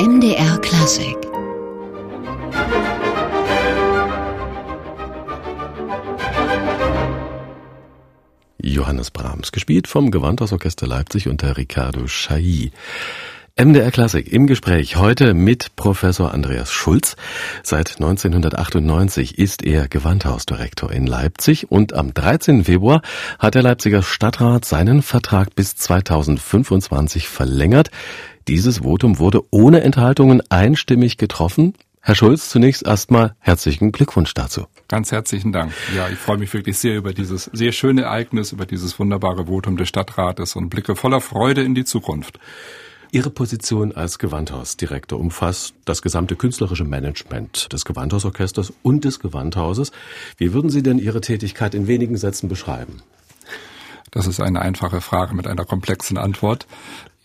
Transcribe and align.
MDR 0.00 0.58
Klassik 0.62 1.14
Johannes 8.62 9.10
Brahms, 9.10 9.52
gespielt 9.52 9.88
vom 9.88 10.10
Gewandhausorchester 10.10 10.86
Leipzig 10.86 11.28
unter 11.28 11.58
Ricardo 11.58 12.06
Chailly. 12.06 12.72
MDR 13.62 13.90
Klassik 13.90 14.32
im 14.32 14.46
Gespräch 14.46 14.96
heute 14.96 15.34
mit 15.34 15.76
Professor 15.76 16.32
Andreas 16.32 16.72
Schulz. 16.72 17.14
Seit 17.62 17.96
1998 17.96 19.36
ist 19.38 19.62
er 19.66 19.86
Gewandhausdirektor 19.86 20.90
in 20.90 21.06
Leipzig 21.06 21.70
und 21.70 21.92
am 21.92 22.14
13. 22.14 22.64
Februar 22.64 23.02
hat 23.38 23.54
der 23.54 23.62
Leipziger 23.62 24.02
Stadtrat 24.02 24.64
seinen 24.64 25.02
Vertrag 25.02 25.54
bis 25.54 25.76
2025 25.76 27.28
verlängert. 27.28 27.90
Dieses 28.48 28.78
Votum 28.78 29.18
wurde 29.18 29.42
ohne 29.50 29.82
Enthaltungen 29.82 30.40
einstimmig 30.48 31.18
getroffen. 31.18 31.74
Herr 32.00 32.14
Schulz, 32.14 32.48
zunächst 32.48 32.86
erstmal 32.86 33.34
herzlichen 33.40 33.92
Glückwunsch 33.92 34.32
dazu. 34.32 34.68
Ganz 34.88 35.12
herzlichen 35.12 35.52
Dank. 35.52 35.74
Ja, 35.94 36.08
ich 36.08 36.18
freue 36.18 36.38
mich 36.38 36.54
wirklich 36.54 36.78
sehr 36.78 36.96
über 36.96 37.12
dieses 37.12 37.50
sehr 37.52 37.72
schöne 37.72 38.04
Ereignis, 38.04 38.52
über 38.52 38.64
dieses 38.64 38.98
wunderbare 38.98 39.48
Votum 39.48 39.76
des 39.76 39.90
Stadtrates 39.90 40.56
und 40.56 40.70
blicke 40.70 40.96
voller 40.96 41.20
Freude 41.20 41.62
in 41.62 41.74
die 41.74 41.84
Zukunft. 41.84 42.40
Ihre 43.12 43.30
Position 43.30 43.92
als 43.92 44.20
Gewandhausdirektor 44.20 45.18
umfasst 45.18 45.74
das 45.84 46.00
gesamte 46.00 46.36
künstlerische 46.36 46.84
Management 46.84 47.72
des 47.72 47.84
Gewandhausorchesters 47.84 48.72
und 48.84 49.04
des 49.04 49.18
Gewandhauses. 49.18 49.90
Wie 50.36 50.52
würden 50.52 50.70
Sie 50.70 50.84
denn 50.84 51.00
Ihre 51.00 51.20
Tätigkeit 51.20 51.74
in 51.74 51.88
wenigen 51.88 52.16
Sätzen 52.16 52.48
beschreiben? 52.48 53.02
Das 54.12 54.28
ist 54.28 54.38
eine 54.38 54.62
einfache 54.62 55.00
Frage 55.00 55.34
mit 55.34 55.48
einer 55.48 55.64
komplexen 55.64 56.18
Antwort. 56.18 56.68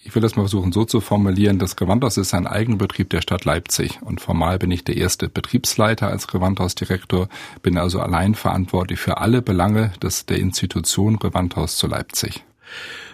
Ich 0.04 0.14
will 0.16 0.24
das 0.24 0.36
mal 0.36 0.44
versuchen 0.44 0.72
so 0.72 0.86
zu 0.86 1.02
formulieren. 1.02 1.60
Das 1.60 1.76
Gewandhaus 1.76 2.18
ist 2.18 2.34
ein 2.34 2.48
Eigenbetrieb 2.48 3.12
der 3.12 3.22
Stadt 3.22 3.46
Leipzig 3.46 4.00
und 4.02 4.22
formal 4.22 4.58
bin 4.58 4.72
ich 4.72 4.84
der 4.84 4.98
erste 4.98 5.30
Betriebsleiter 5.30 6.08
als 6.08 6.28
Gewandhausdirektor, 6.28 7.28
bin 7.62 7.78
also 7.78 8.00
allein 8.00 8.34
verantwortlich 8.34 9.00
für 9.00 9.18
alle 9.18 9.44
Belange 9.44 9.94
des, 10.02 10.26
der 10.26 10.40
Institution 10.40 11.18
Gewandhaus 11.18 11.78
zu 11.78 11.86
Leipzig. 11.86 12.44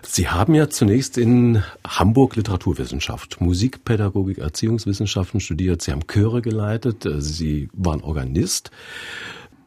Sie 0.03 0.27
haben 0.27 0.55
ja 0.55 0.69
zunächst 0.69 1.17
in 1.17 1.63
Hamburg 1.87 2.35
Literaturwissenschaft, 2.35 3.39
Musikpädagogik, 3.39 4.39
Erziehungswissenschaften 4.39 5.39
studiert. 5.39 5.81
Sie 5.81 5.91
haben 5.91 6.07
Chöre 6.07 6.41
geleitet. 6.41 7.07
Sie 7.19 7.69
waren 7.73 8.01
Organist. 8.01 8.71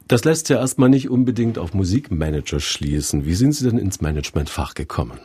Das 0.08 0.24
lässt 0.24 0.48
ja 0.50 0.58
erstmal 0.58 0.90
nicht 0.90 1.08
unbedingt 1.08 1.58
auf 1.58 1.72
Musikmanager 1.72 2.60
schließen. 2.60 3.24
Wie 3.24 3.34
sind 3.34 3.52
Sie 3.52 3.68
denn 3.68 3.78
ins 3.78 4.00
Managementfach 4.00 4.74
gekommen? 4.74 5.18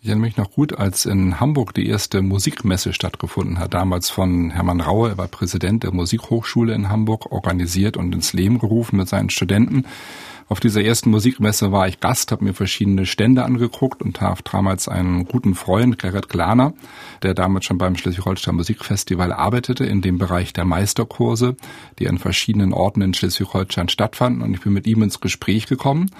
Ich 0.00 0.08
erinnere 0.08 0.26
mich 0.26 0.36
noch 0.36 0.52
gut, 0.52 0.78
als 0.78 1.06
in 1.06 1.40
Hamburg 1.40 1.74
die 1.74 1.88
erste 1.88 2.22
Musikmesse 2.22 2.92
stattgefunden 2.92 3.58
hat, 3.58 3.74
damals 3.74 4.10
von 4.10 4.50
Hermann 4.50 4.80
Raue, 4.80 5.10
er 5.10 5.18
war 5.18 5.26
Präsident 5.26 5.82
der 5.82 5.92
Musikhochschule 5.92 6.72
in 6.72 6.88
Hamburg, 6.88 7.32
organisiert 7.32 7.96
und 7.96 8.14
ins 8.14 8.32
Leben 8.32 8.58
gerufen 8.60 8.96
mit 8.96 9.08
seinen 9.08 9.28
Studenten. 9.28 9.84
Auf 10.50 10.60
dieser 10.60 10.82
ersten 10.82 11.10
Musikmesse 11.10 11.72
war 11.72 11.88
ich 11.88 12.00
Gast, 12.00 12.32
habe 12.32 12.42
mir 12.42 12.54
verschiedene 12.54 13.04
Stände 13.04 13.44
angeguckt 13.44 14.00
und 14.00 14.22
habe 14.22 14.40
damals 14.50 14.88
einen 14.88 15.26
guten 15.26 15.54
Freund, 15.54 15.98
Gerrit 15.98 16.30
Glaner, 16.30 16.72
der 17.22 17.34
damals 17.34 17.66
schon 17.66 17.76
beim 17.76 17.96
Schleswig-Holstein 17.96 18.54
Musikfestival 18.54 19.30
arbeitete, 19.30 19.84
in 19.84 20.00
dem 20.00 20.16
Bereich 20.16 20.54
der 20.54 20.64
Meisterkurse, 20.64 21.54
die 21.98 22.08
an 22.08 22.16
verschiedenen 22.16 22.72
Orten 22.72 23.02
in 23.02 23.12
Schleswig-Holstein 23.12 23.90
stattfanden. 23.90 24.40
Und 24.40 24.54
ich 24.54 24.62
bin 24.62 24.72
mit 24.72 24.86
ihm 24.86 25.02
ins 25.02 25.20
Gespräch 25.20 25.66
gekommen. 25.66 26.10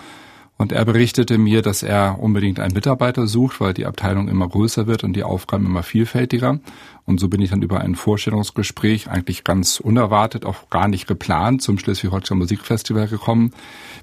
Und 0.60 0.72
er 0.72 0.84
berichtete 0.84 1.38
mir, 1.38 1.62
dass 1.62 1.84
er 1.84 2.18
unbedingt 2.18 2.58
einen 2.58 2.74
Mitarbeiter 2.74 3.28
sucht, 3.28 3.60
weil 3.60 3.74
die 3.74 3.86
Abteilung 3.86 4.26
immer 4.26 4.48
größer 4.48 4.88
wird 4.88 5.04
und 5.04 5.12
die 5.12 5.22
Aufgaben 5.22 5.64
immer 5.64 5.84
vielfältiger. 5.84 6.58
Und 7.04 7.20
so 7.20 7.28
bin 7.28 7.40
ich 7.40 7.50
dann 7.50 7.62
über 7.62 7.80
ein 7.80 7.94
Vorstellungsgespräch, 7.94 9.08
eigentlich 9.08 9.44
ganz 9.44 9.78
unerwartet, 9.78 10.44
auch 10.44 10.68
gar 10.68 10.88
nicht 10.88 11.06
geplant, 11.06 11.62
zum 11.62 11.78
Schleswig-Holstein 11.78 12.38
Musikfestival 12.38 13.06
gekommen. 13.06 13.52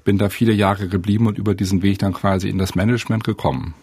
Bin 0.04 0.16
da 0.16 0.30
viele 0.30 0.54
Jahre 0.54 0.88
geblieben 0.88 1.26
und 1.26 1.36
über 1.36 1.54
diesen 1.54 1.82
Weg 1.82 1.98
dann 1.98 2.14
quasi 2.14 2.48
in 2.48 2.56
das 2.56 2.74
Management 2.74 3.22
gekommen. 3.22 3.74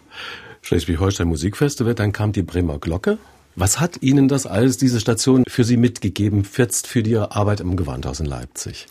Schleswig-Holstein 0.63 1.27
Musikfestival, 1.27 1.93
dann 1.93 2.11
kam 2.11 2.31
die 2.31 2.41
Bremer 2.41 2.79
Glocke. 2.79 3.19
Was 3.55 3.79
hat 3.79 4.01
Ihnen 4.01 4.27
das 4.27 4.47
alles, 4.47 4.77
diese 4.77 4.99
Station 4.99 5.43
für 5.47 5.63
Sie 5.63 5.77
mitgegeben, 5.77 6.43
jetzt 6.57 6.87
für 6.87 7.03
die 7.03 7.17
Arbeit 7.17 7.59
im 7.59 7.75
Gewandhaus 7.75 8.19
in 8.19 8.25
Leipzig? 8.25 8.87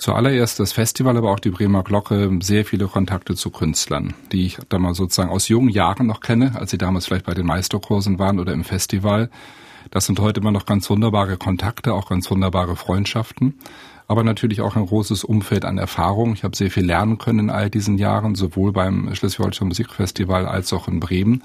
Zuallererst 0.00 0.58
das 0.58 0.72
Festival, 0.72 1.18
aber 1.18 1.30
auch 1.30 1.40
die 1.40 1.50
Bremer 1.50 1.82
Glocke, 1.82 2.30
sehr 2.40 2.64
viele 2.64 2.86
Kontakte 2.86 3.34
zu 3.34 3.50
Künstlern, 3.50 4.14
die 4.32 4.46
ich 4.46 4.56
da 4.70 4.78
mal 4.78 4.94
sozusagen 4.94 5.28
aus 5.28 5.48
jungen 5.48 5.68
Jahren 5.68 6.06
noch 6.06 6.22
kenne, 6.22 6.52
als 6.54 6.70
sie 6.70 6.78
damals 6.78 7.04
vielleicht 7.04 7.26
bei 7.26 7.34
den 7.34 7.44
Meisterkursen 7.44 8.18
waren 8.18 8.40
oder 8.40 8.54
im 8.54 8.64
Festival. 8.64 9.28
Das 9.90 10.06
sind 10.06 10.18
heute 10.18 10.40
immer 10.40 10.52
noch 10.52 10.64
ganz 10.64 10.88
wunderbare 10.88 11.36
Kontakte, 11.36 11.92
auch 11.92 12.08
ganz 12.08 12.30
wunderbare 12.30 12.76
Freundschaften, 12.76 13.58
aber 14.08 14.24
natürlich 14.24 14.62
auch 14.62 14.74
ein 14.74 14.86
großes 14.86 15.22
Umfeld 15.22 15.66
an 15.66 15.76
Erfahrung. 15.76 16.32
Ich 16.32 16.44
habe 16.44 16.56
sehr 16.56 16.70
viel 16.70 16.86
lernen 16.86 17.18
können 17.18 17.38
in 17.38 17.50
all 17.50 17.68
diesen 17.68 17.98
Jahren, 17.98 18.34
sowohl 18.36 18.72
beim 18.72 19.14
Schleswig-Holstein 19.14 19.68
Musikfestival 19.68 20.46
als 20.46 20.72
auch 20.72 20.88
in 20.88 21.00
Bremen 21.00 21.42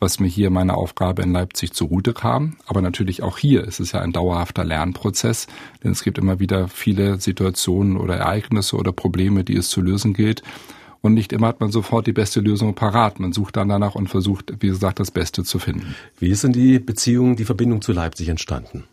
was 0.00 0.20
mir 0.20 0.28
hier 0.28 0.50
meine 0.50 0.74
Aufgabe 0.74 1.22
in 1.22 1.32
Leipzig 1.32 1.72
zugute 1.72 2.12
kam. 2.12 2.56
Aber 2.66 2.82
natürlich 2.82 3.22
auch 3.22 3.38
hier 3.38 3.64
ist 3.64 3.80
es 3.80 3.92
ja 3.92 4.00
ein 4.00 4.12
dauerhafter 4.12 4.64
Lernprozess, 4.64 5.46
denn 5.82 5.92
es 5.92 6.04
gibt 6.04 6.18
immer 6.18 6.40
wieder 6.40 6.68
viele 6.68 7.20
Situationen 7.20 7.96
oder 7.96 8.16
Ereignisse 8.16 8.76
oder 8.76 8.92
Probleme, 8.92 9.44
die 9.44 9.56
es 9.56 9.68
zu 9.68 9.80
lösen 9.80 10.12
gilt. 10.14 10.42
Und 11.00 11.12
nicht 11.12 11.34
immer 11.34 11.48
hat 11.48 11.60
man 11.60 11.70
sofort 11.70 12.06
die 12.06 12.12
beste 12.12 12.40
Lösung 12.40 12.74
parat. 12.74 13.20
Man 13.20 13.32
sucht 13.32 13.56
dann 13.56 13.68
danach 13.68 13.94
und 13.94 14.08
versucht, 14.08 14.54
wie 14.60 14.68
gesagt, 14.68 15.00
das 15.00 15.10
Beste 15.10 15.44
zu 15.44 15.58
finden. 15.58 15.94
Wie 16.18 16.30
ist 16.30 16.44
denn 16.44 16.54
die 16.54 16.78
Beziehung, 16.78 17.36
die 17.36 17.44
Verbindung 17.44 17.82
zu 17.82 17.92
Leipzig 17.92 18.30
entstanden? 18.30 18.84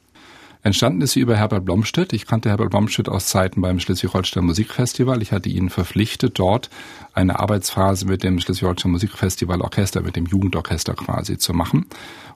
Entstanden 0.63 1.01
ist 1.01 1.13
sie 1.13 1.21
über 1.21 1.35
Herbert 1.35 1.65
Blomstedt. 1.65 2.13
Ich 2.13 2.27
kannte 2.27 2.49
Herbert 2.49 2.69
Blomstedt 2.69 3.09
aus 3.09 3.25
Zeiten 3.25 3.61
beim 3.61 3.79
Schleswig-Holstein 3.79 4.45
Musikfestival. 4.45 5.21
Ich 5.23 5.31
hatte 5.31 5.49
ihn 5.49 5.71
verpflichtet, 5.71 6.37
dort 6.37 6.69
eine 7.13 7.39
Arbeitsphase 7.39 8.05
mit 8.05 8.21
dem 8.21 8.39
Schleswig-Holstein 8.39 8.91
Musikfestival 8.91 9.61
Orchester, 9.61 10.01
mit 10.01 10.15
dem 10.15 10.27
Jugendorchester 10.27 10.93
quasi 10.93 11.39
zu 11.39 11.53
machen. 11.53 11.87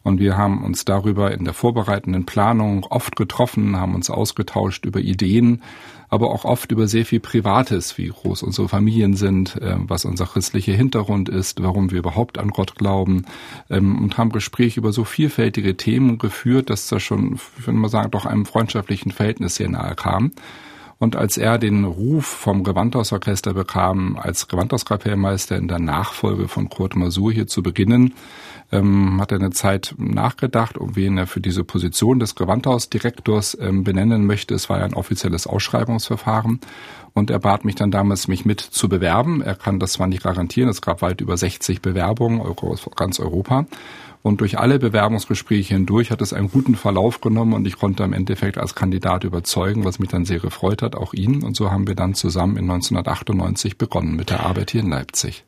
Und 0.01 0.19
wir 0.19 0.37
haben 0.37 0.63
uns 0.63 0.85
darüber 0.85 1.31
in 1.31 1.45
der 1.45 1.53
vorbereitenden 1.53 2.25
Planung 2.25 2.83
oft 2.85 3.15
getroffen, 3.15 3.77
haben 3.77 3.93
uns 3.93 4.09
ausgetauscht 4.09 4.85
über 4.85 5.01
Ideen, 5.01 5.61
aber 6.15 6.31
auch 6.31 6.45
oft 6.45 6.71
über 6.71 6.87
sehr 6.87 7.05
viel 7.05 7.19
Privates, 7.19 7.97
wie 7.97 8.07
groß 8.07 8.41
unsere 8.41 8.67
Familien 8.69 9.15
sind, 9.15 9.57
äh, 9.61 9.75
was 9.77 10.05
unser 10.05 10.25
christlicher 10.25 10.73
Hintergrund 10.73 11.29
ist, 11.29 11.61
warum 11.61 11.91
wir 11.91 11.99
überhaupt 11.99 12.37
an 12.37 12.49
Gott 12.49 12.75
glauben 12.75 13.25
ähm, 13.69 14.01
und 14.01 14.17
haben 14.17 14.31
Gespräche 14.31 14.79
über 14.79 14.93
so 14.93 15.03
vielfältige 15.03 15.77
Themen 15.77 16.17
geführt, 16.17 16.69
dass 16.69 16.87
das 16.87 17.03
schon, 17.03 17.35
ich 17.59 17.67
würde 17.67 17.77
mal 17.77 17.89
sagen, 17.89 18.11
doch 18.11 18.25
einem 18.25 18.45
freundschaftlichen 18.45 19.11
Verhältnis 19.11 19.55
sehr 19.55 19.69
nahe 19.69 19.93
kam. 19.95 20.31
Und 20.97 21.17
als 21.17 21.37
er 21.37 21.57
den 21.57 21.83
Ruf 21.83 22.25
vom 22.25 22.63
Gewandhausorchester 22.63 23.53
bekam, 23.53 24.17
als 24.17 24.47
Gewandhauskapellmeister 24.47 25.57
in 25.57 25.67
der 25.67 25.79
Nachfolge 25.79 26.47
von 26.47 26.69
Kurt 26.69 26.95
Masur 26.95 27.33
hier 27.33 27.47
zu 27.47 27.61
beginnen, 27.61 28.13
ähm, 28.71 29.19
hat 29.21 29.31
er 29.31 29.39
eine 29.39 29.51
Zeit 29.51 29.95
nachgedacht, 29.97 30.77
um 30.77 30.95
wen 30.95 31.17
er 31.17 31.27
für 31.27 31.41
diese 31.41 31.63
Position 31.63 32.19
des 32.19 32.35
Gewandhausdirektors 32.35 33.57
ähm, 33.59 33.83
benennen 33.83 34.25
möchte. 34.25 34.53
Es 34.53 34.69
war 34.69 34.79
ja 34.79 34.85
ein 34.85 34.93
offizielles 34.93 35.47
Ausschreibungsverfahren 35.47 36.59
und 37.13 37.29
er 37.29 37.39
bat 37.39 37.65
mich 37.65 37.75
dann 37.75 37.91
damals, 37.91 38.27
mich 38.27 38.45
mit 38.45 38.61
zu 38.61 38.89
bewerben. 38.89 39.41
Er 39.41 39.55
kann 39.55 39.79
das 39.79 39.93
zwar 39.93 40.07
nicht 40.07 40.23
garantieren, 40.23 40.69
es 40.69 40.81
gab 40.81 41.01
weit 41.01 41.21
über 41.21 41.37
60 41.37 41.81
Bewerbungen 41.81 42.41
aus 42.41 42.89
ganz 42.95 43.19
Europa. 43.19 43.65
Und 44.25 44.41
durch 44.41 44.57
alle 44.57 44.79
Bewerbungsgespräche 44.79 45.75
hindurch 45.75 46.09
hat 46.09 46.19
es 46.19 46.33
einen 46.33 46.49
guten 46.49 46.73
Verlauf 46.73 47.21
genommen 47.21 47.53
und 47.53 47.67
ich 47.67 47.77
konnte 47.77 48.01
im 48.01 48.11
Endeffekt 48.11 48.57
als 48.57 48.73
Kandidat 48.73 49.23
überzeugen, 49.23 49.85
was 49.85 49.99
mich 49.99 50.09
dann 50.09 50.25
sehr 50.25 50.39
gefreut 50.39 50.81
hat, 50.81 50.95
auch 50.95 51.13
ihn. 51.13 51.43
Und 51.43 51.55
so 51.55 51.69
haben 51.69 51.85
wir 51.85 51.93
dann 51.93 52.15
zusammen 52.15 52.57
in 52.57 52.63
1998 52.63 53.77
begonnen 53.77 54.15
mit 54.15 54.31
der 54.31 54.39
Arbeit 54.39 54.71
hier 54.71 54.81
in 54.81 54.89
Leipzig. 54.89 55.45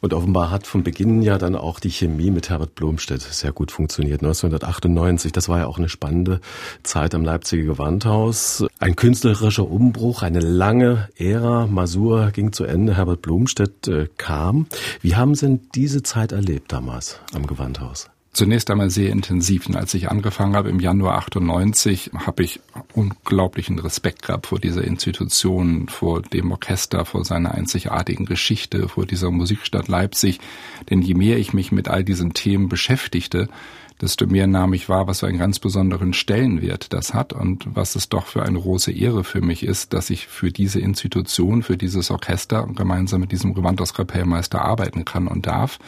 Und 0.00 0.14
offenbar 0.14 0.50
hat 0.50 0.66
von 0.66 0.82
Beginn 0.82 1.22
ja 1.22 1.38
dann 1.38 1.56
auch 1.56 1.80
die 1.80 1.90
Chemie 1.90 2.30
mit 2.30 2.50
Herbert 2.50 2.74
Blomstedt 2.74 3.22
sehr 3.22 3.52
gut 3.52 3.70
funktioniert. 3.70 4.22
1998, 4.22 5.32
das 5.32 5.48
war 5.48 5.58
ja 5.58 5.66
auch 5.66 5.78
eine 5.78 5.88
spannende 5.88 6.40
Zeit 6.82 7.14
am 7.14 7.24
Leipziger 7.24 7.64
Gewandhaus. 7.64 8.64
Ein 8.78 8.96
künstlerischer 8.96 9.68
Umbruch, 9.68 10.22
eine 10.22 10.40
lange 10.40 11.08
Ära. 11.16 11.66
Masur 11.66 12.30
ging 12.30 12.52
zu 12.52 12.64
Ende, 12.64 12.96
Herbert 12.96 13.22
Blomstedt 13.22 13.88
äh, 13.88 14.08
kam. 14.16 14.66
Wie 15.00 15.16
haben 15.16 15.34
Sie 15.34 15.46
denn 15.46 15.60
diese 15.74 16.02
Zeit 16.02 16.32
erlebt 16.32 16.72
damals 16.72 17.20
am 17.32 17.46
Gewandhaus? 17.46 18.11
Zunächst 18.34 18.70
einmal 18.70 18.88
sehr 18.88 19.10
intensiv. 19.10 19.66
Und 19.66 19.76
als 19.76 19.92
ich 19.92 20.10
angefangen 20.10 20.56
habe 20.56 20.70
im 20.70 20.80
Januar 20.80 21.18
98, 21.18 22.12
habe 22.14 22.42
ich 22.42 22.60
unglaublichen 22.94 23.78
Respekt 23.78 24.22
gehabt 24.22 24.46
vor 24.46 24.58
dieser 24.58 24.84
Institution, 24.84 25.88
vor 25.88 26.22
dem 26.22 26.50
Orchester, 26.50 27.04
vor 27.04 27.26
seiner 27.26 27.52
einzigartigen 27.52 28.24
Geschichte, 28.24 28.88
vor 28.88 29.04
dieser 29.04 29.30
Musikstadt 29.30 29.88
Leipzig. 29.88 30.40
Denn 30.88 31.02
je 31.02 31.12
mehr 31.12 31.36
ich 31.36 31.52
mich 31.52 31.72
mit 31.72 31.88
all 31.88 32.04
diesen 32.04 32.32
Themen 32.32 32.70
beschäftigte, 32.70 33.50
desto 34.00 34.26
mehr 34.26 34.46
nahm 34.46 34.72
ich 34.72 34.88
wahr, 34.88 35.06
was 35.06 35.20
für 35.20 35.26
einen 35.26 35.38
ganz 35.38 35.58
besonderen 35.58 36.14
Stellenwert 36.14 36.94
das 36.94 37.12
hat 37.12 37.34
und 37.34 37.66
was 37.74 37.96
es 37.96 38.08
doch 38.08 38.26
für 38.26 38.42
eine 38.42 38.58
große 38.58 38.92
Ehre 38.92 39.24
für 39.24 39.42
mich 39.42 39.62
ist, 39.62 39.92
dass 39.92 40.08
ich 40.08 40.26
für 40.26 40.50
diese 40.50 40.80
Institution, 40.80 41.62
für 41.62 41.76
dieses 41.76 42.10
Orchester 42.10 42.66
gemeinsam 42.74 43.20
mit 43.20 43.30
diesem 43.30 43.52
Gewandhauskapellmeister 43.52 44.62
arbeiten 44.62 45.04
kann 45.04 45.28
und 45.28 45.46
darf. 45.46 45.78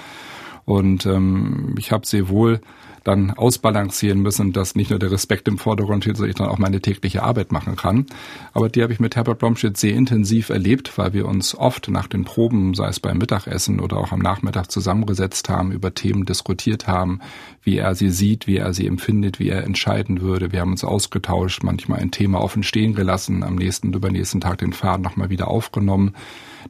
Und 0.65 1.07
ähm, 1.07 1.75
ich 1.79 1.93
habe 1.93 2.07
sehr 2.07 2.29
wohl 2.29 2.61
dann 3.05 3.33
ausbalancieren 3.33 4.21
müssen, 4.21 4.53
dass 4.53 4.75
nicht 4.75 4.91
nur 4.91 4.99
der 4.99 5.11
Respekt 5.11 5.47
im 5.47 5.59
Vordergrund 5.59 6.05
steht, 6.05 6.17
sondern 6.17 6.31
ich 6.31 6.37
dann 6.37 6.49
auch 6.49 6.59
meine 6.59 6.81
tägliche 6.81 7.23
Arbeit 7.23 7.53
machen 7.53 7.77
kann. 7.77 8.07
Aber 8.55 8.71
die 8.71 8.83
habe 8.83 8.95
ich 8.95 9.01
mit 9.01 9.15
Herbert 9.15 9.39
Blomstedt 9.39 9.77
sehr 9.77 9.95
intensiv 9.95 10.49
erlebt, 10.49 10.97
weil 10.97 11.13
wir 11.13 11.29
uns 11.29 11.55
oft 11.55 11.89
nach 11.91 12.07
den 12.07 12.25
Proben, 12.25 12.73
sei 12.73 12.89
es 12.89 13.01
beim 13.01 13.19
Mittagessen 13.19 13.79
oder 13.79 13.99
auch 13.99 14.13
am 14.13 14.21
Nachmittag 14.21 14.71
zusammengesetzt 14.71 15.51
haben, 15.51 15.71
über 15.71 15.93
Themen 15.95 16.25
diskutiert 16.25 16.89
haben, 16.89 17.21
wie 17.63 17.77
er 17.77 17.95
sie 17.95 18.09
sieht, 18.09 18.47
wie 18.47 18.57
er 18.57 18.73
sie 18.73 18.87
empfindet, 18.87 19.39
wie 19.39 19.51
er 19.51 19.65
entscheiden 19.65 20.23
würde. 20.23 20.51
Wir 20.51 20.61
haben 20.63 20.73
uns 20.73 20.85
ausgetauscht, 20.85 21.63
manchmal 21.63 22.01
ein 22.01 22.11
Thema 22.11 22.41
offen 22.41 22.63
stehen 22.63 22.95
gelassen, 22.95 23.43
am 23.43 23.57
nächsten, 23.57 23.93
übernächsten 23.93 24.41
Tag 24.41 24.59
den 24.59 24.73
Faden 24.73 25.03
nochmal 25.03 25.29
wieder 25.29 25.49
aufgenommen. 25.49 26.15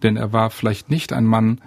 Denn 0.02 0.17
er 0.17 0.32
war 0.32 0.50
vielleicht 0.50 0.91
nicht 0.91 1.12
ein 1.12 1.25
Mann, 1.25 1.61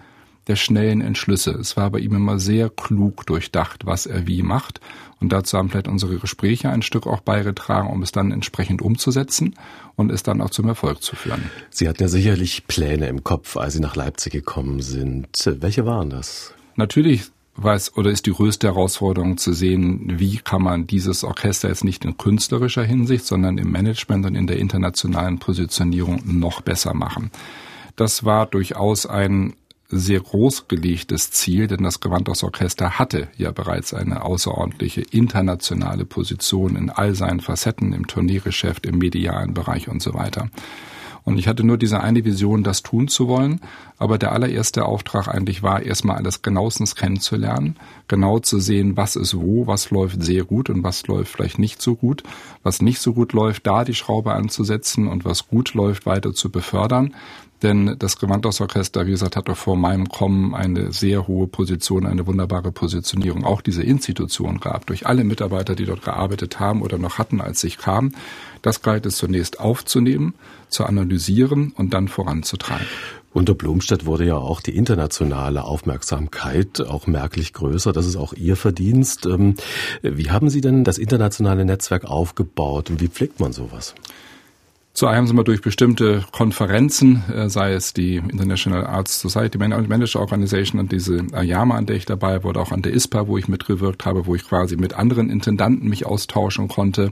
der 0.47 0.55
schnellen 0.55 1.01
Entschlüsse. 1.01 1.51
Es 1.51 1.77
war 1.77 1.89
bei 1.89 1.99
ihm 1.99 2.15
immer 2.15 2.39
sehr 2.39 2.69
klug 2.69 3.25
durchdacht, 3.25 3.85
was 3.85 4.05
er 4.05 4.27
wie 4.27 4.43
macht. 4.43 4.79
Und 5.19 5.31
dazu 5.31 5.57
haben 5.57 5.69
vielleicht 5.69 5.87
unsere 5.87 6.17
Gespräche 6.17 6.69
ein 6.69 6.81
Stück 6.81 7.07
auch 7.07 7.21
beigetragen, 7.21 7.89
um 7.89 8.01
es 8.01 8.11
dann 8.11 8.31
entsprechend 8.31 8.81
umzusetzen 8.81 9.55
und 9.95 10.11
es 10.11 10.23
dann 10.23 10.41
auch 10.41 10.51
zum 10.51 10.67
Erfolg 10.67 11.01
zu 11.01 11.15
führen. 11.15 11.49
Sie 11.69 11.89
hatten 11.89 12.03
ja 12.03 12.09
sicherlich 12.09 12.67
Pläne 12.67 13.07
im 13.07 13.23
Kopf, 13.23 13.57
als 13.57 13.73
Sie 13.73 13.79
nach 13.79 13.95
Leipzig 13.95 14.33
gekommen 14.33 14.81
sind. 14.81 15.27
Welche 15.59 15.85
waren 15.85 16.09
das? 16.09 16.53
Natürlich 16.75 17.31
es 17.63 17.97
oder 17.97 18.11
ist 18.11 18.25
die 18.25 18.31
größte 18.33 18.67
Herausforderung 18.67 19.37
zu 19.37 19.53
sehen, 19.53 20.19
wie 20.19 20.37
kann 20.37 20.61
man 20.61 20.85
dieses 20.85 21.23
Orchester 21.23 21.69
jetzt 21.69 21.83
nicht 21.83 22.05
in 22.05 22.17
künstlerischer 22.17 22.83
Hinsicht, 22.83 23.25
sondern 23.25 23.57
im 23.57 23.71
Management 23.71 24.25
und 24.27 24.35
in 24.35 24.47
der 24.47 24.59
internationalen 24.59 25.39
Positionierung 25.39 26.21
noch 26.25 26.61
besser 26.61 26.93
machen. 26.93 27.31
Das 27.95 28.23
war 28.23 28.45
durchaus 28.45 29.07
ein 29.07 29.55
sehr 29.89 30.19
groß 30.19 30.67
gelegtes 30.67 31.31
Ziel, 31.31 31.67
denn 31.67 31.83
das 31.83 31.99
Gewandhausorchester 31.99 32.99
hatte 32.99 33.29
ja 33.37 33.51
bereits 33.51 33.93
eine 33.93 34.23
außerordentliche 34.23 35.01
internationale 35.01 36.05
Position 36.05 36.75
in 36.75 36.89
all 36.89 37.15
seinen 37.15 37.39
Facetten, 37.39 37.93
im 37.93 38.07
Tourneegeschäft, 38.07 38.85
im 38.85 38.97
medialen 38.97 39.53
Bereich 39.53 39.87
und 39.87 40.01
so 40.01 40.13
weiter. 40.13 40.49
Und 41.27 41.37
ich 41.37 41.49
hatte 41.49 41.65
nur 41.65 41.77
diese 41.77 41.99
eine 41.99 42.23
Vision, 42.23 42.63
das 42.63 42.83
tun 42.83 43.09
zu 43.09 43.27
wollen. 43.27 43.59
Aber 43.97 44.17
der 44.17 44.31
allererste 44.31 44.85
Auftrag 44.85 45.27
eigentlich 45.27 45.61
war, 45.61 45.81
erstmal 45.81 46.15
alles 46.15 46.41
genauestens 46.41 46.95
kennenzulernen, 46.95 47.75
genau 48.07 48.39
zu 48.39 48.61
sehen, 48.61 48.95
was 48.95 49.17
ist 49.17 49.37
wo, 49.37 49.67
was 49.67 49.91
läuft 49.91 50.23
sehr 50.23 50.45
gut 50.45 50.69
und 50.69 50.83
was 50.83 51.05
läuft 51.07 51.33
vielleicht 51.33 51.59
nicht 51.59 51.81
so 51.81 51.95
gut, 51.95 52.23
was 52.63 52.81
nicht 52.81 53.01
so 53.01 53.11
gut 53.11 53.33
läuft, 53.33 53.67
da 53.67 53.83
die 53.83 53.93
Schraube 53.93 54.35
anzusetzen 54.35 55.09
und 55.09 55.25
was 55.25 55.49
gut 55.49 55.73
läuft, 55.73 56.05
weiter 56.05 56.33
zu 56.33 56.49
befördern. 56.49 57.13
Denn 57.63 57.95
das 57.97 58.19
Gewandhausorchester, 58.19 59.07
wie 59.07 59.11
gesagt, 59.11 59.35
hatte 59.35 59.55
vor 59.55 59.77
meinem 59.77 60.09
Kommen 60.09 60.53
eine 60.53 60.93
sehr 60.93 61.27
hohe 61.27 61.47
Position, 61.47 62.05
eine 62.05 62.27
wunderbare 62.27 62.71
Positionierung. 62.71 63.45
Auch 63.45 63.61
diese 63.61 63.81
Institution 63.81 64.59
gab 64.59 64.85
durch 64.85 65.07
alle 65.07 65.23
Mitarbeiter, 65.23 65.75
die 65.75 65.85
dort 65.85 66.03
gearbeitet 66.03 66.59
haben 66.59 66.83
oder 66.83 66.99
noch 66.99 67.17
hatten, 67.17 67.41
als 67.41 67.63
ich 67.63 67.79
kam. 67.79 68.13
Das 68.61 68.83
galt 68.83 69.07
es 69.07 69.17
zunächst 69.17 69.59
aufzunehmen, 69.59 70.35
zu 70.69 70.85
analysieren 70.85 71.73
und 71.75 71.93
dann 71.95 72.07
voranzutreiben. 72.07 72.85
Unter 73.33 73.55
Blomstedt 73.55 74.05
wurde 74.05 74.25
ja 74.25 74.35
auch 74.35 74.61
die 74.61 74.75
internationale 74.75 75.63
Aufmerksamkeit 75.63 76.81
auch 76.81 77.07
merklich 77.07 77.53
größer. 77.53 77.91
Das 77.91 78.05
ist 78.05 78.15
auch 78.15 78.33
Ihr 78.33 78.55
Verdienst. 78.55 79.25
Ähm, 79.25 79.55
wie 80.01 80.31
haben 80.31 80.49
Sie 80.49 80.61
denn 80.61 80.83
das 80.83 80.97
internationale 80.97 81.65
Netzwerk 81.65 82.05
aufgebaut 82.05 82.89
und 82.89 83.01
wie 83.01 83.09
pflegt 83.09 83.39
man 83.39 83.51
sowas? 83.51 83.93
Zu 84.97 85.05
einem 85.05 85.27
sind 85.27 85.37
wir 85.37 85.43
durch 85.43 85.61
bestimmte 85.61 86.25
Konferenzen, 86.31 87.23
äh, 87.31 87.51
sei 87.51 87.73
es 87.73 87.93
die 87.93 88.15
International 88.15 88.83
Arts 88.83 89.19
Society 89.19 89.59
Manager 89.59 90.19
Organization 90.19 90.79
und 90.81 90.91
diese 90.91 91.23
AYAMA, 91.33 91.75
an 91.75 91.85
der 91.85 91.97
ich 91.97 92.07
dabei 92.07 92.43
wurde, 92.43 92.59
auch 92.59 92.71
an 92.71 92.81
der 92.81 92.93
ISPA, 92.93 93.27
wo 93.27 93.37
ich 93.37 93.47
mitgewirkt 93.47 94.07
habe, 94.07 94.25
wo 94.25 94.33
ich 94.33 94.43
quasi 94.43 94.75
mit 94.75 94.95
anderen 94.95 95.29
Intendanten 95.29 95.87
mich 95.87 96.07
austauschen 96.07 96.67
konnte, 96.67 97.11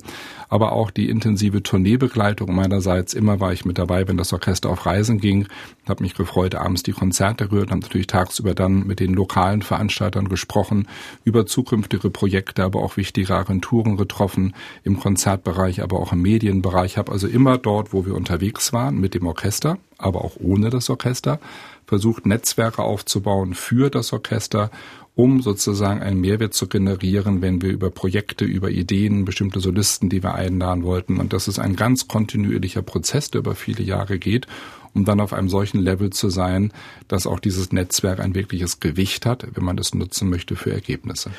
aber 0.49 0.71
auch 0.71 0.91
die 0.91 1.09
intensive 1.09 1.63
Tourneebegleitung 1.63 2.53
meinerseits. 2.53 3.13
Immer 3.13 3.39
war 3.39 3.53
ich 3.53 3.65
mit 3.65 3.77
dabei, 3.77 4.07
wenn 4.07 4.17
das 4.17 4.33
Orchester 4.33 4.69
auf 4.69 4.85
Reisen 4.85 5.19
ging, 5.19 5.47
habe 5.87 6.03
mich 6.03 6.15
gefreut, 6.15 6.55
abends 6.55 6.83
die 6.83 6.91
Konzerte 6.91 7.47
gehört, 7.47 7.69
habe 7.69 7.81
natürlich 7.81 8.07
tagsüber 8.07 8.55
dann 8.55 8.87
mit 8.87 8.99
den 8.99 9.13
lokalen 9.13 9.61
Veranstaltern 9.61 10.27
gesprochen, 10.27 10.87
über 11.23 11.45
zukünftige 11.45 12.09
Projekte, 12.09 12.63
aber 12.63 12.81
auch 12.81 12.97
wichtige 12.97 13.35
Agenturen 13.35 13.95
getroffen, 13.95 14.55
im 14.83 14.99
Konzertbereich, 14.99 15.81
aber 15.81 15.99
auch 15.99 16.11
im 16.11 16.21
Medienbereich, 16.21 16.97
habe 16.97 17.11
also 17.11 17.27
immer 17.27 17.57
dort 17.57 17.75
dort, 17.75 17.93
wo 17.93 18.05
wir 18.05 18.15
unterwegs 18.15 18.73
waren 18.73 18.99
mit 18.99 19.13
dem 19.13 19.27
Orchester, 19.27 19.77
aber 19.97 20.23
auch 20.23 20.37
ohne 20.39 20.69
das 20.69 20.89
Orchester, 20.89 21.39
versucht 21.85 22.25
Netzwerke 22.25 22.81
aufzubauen 22.81 23.53
für 23.53 23.89
das 23.89 24.13
Orchester, 24.13 24.71
um 25.15 25.41
sozusagen 25.41 26.01
einen 26.01 26.19
Mehrwert 26.19 26.53
zu 26.53 26.67
generieren, 26.67 27.41
wenn 27.41 27.61
wir 27.61 27.71
über 27.71 27.89
Projekte, 27.89 28.43
über 28.43 28.69
Ideen, 28.69 29.23
bestimmte 29.23 29.61
Solisten, 29.61 30.09
die 30.09 30.21
wir 30.21 30.35
einladen 30.35 30.83
wollten. 30.83 31.19
Und 31.19 31.31
das 31.31 31.47
ist 31.47 31.57
ein 31.57 31.77
ganz 31.77 32.07
kontinuierlicher 32.07 32.81
Prozess, 32.81 33.31
der 33.31 33.39
über 33.39 33.55
viele 33.55 33.81
Jahre 33.81 34.19
geht, 34.19 34.45
um 34.93 35.05
dann 35.05 35.21
auf 35.21 35.31
einem 35.31 35.49
solchen 35.49 35.79
Level 35.79 36.09
zu 36.09 36.29
sein, 36.29 36.73
dass 37.07 37.27
auch 37.27 37.39
dieses 37.39 37.71
Netzwerk 37.71 38.19
ein 38.19 38.35
wirkliches 38.35 38.81
Gewicht 38.81 39.25
hat, 39.25 39.47
wenn 39.53 39.63
man 39.63 39.77
das 39.77 39.95
nutzen 39.95 40.29
möchte 40.29 40.57
für 40.57 40.71
Ergebnisse. 40.71 41.31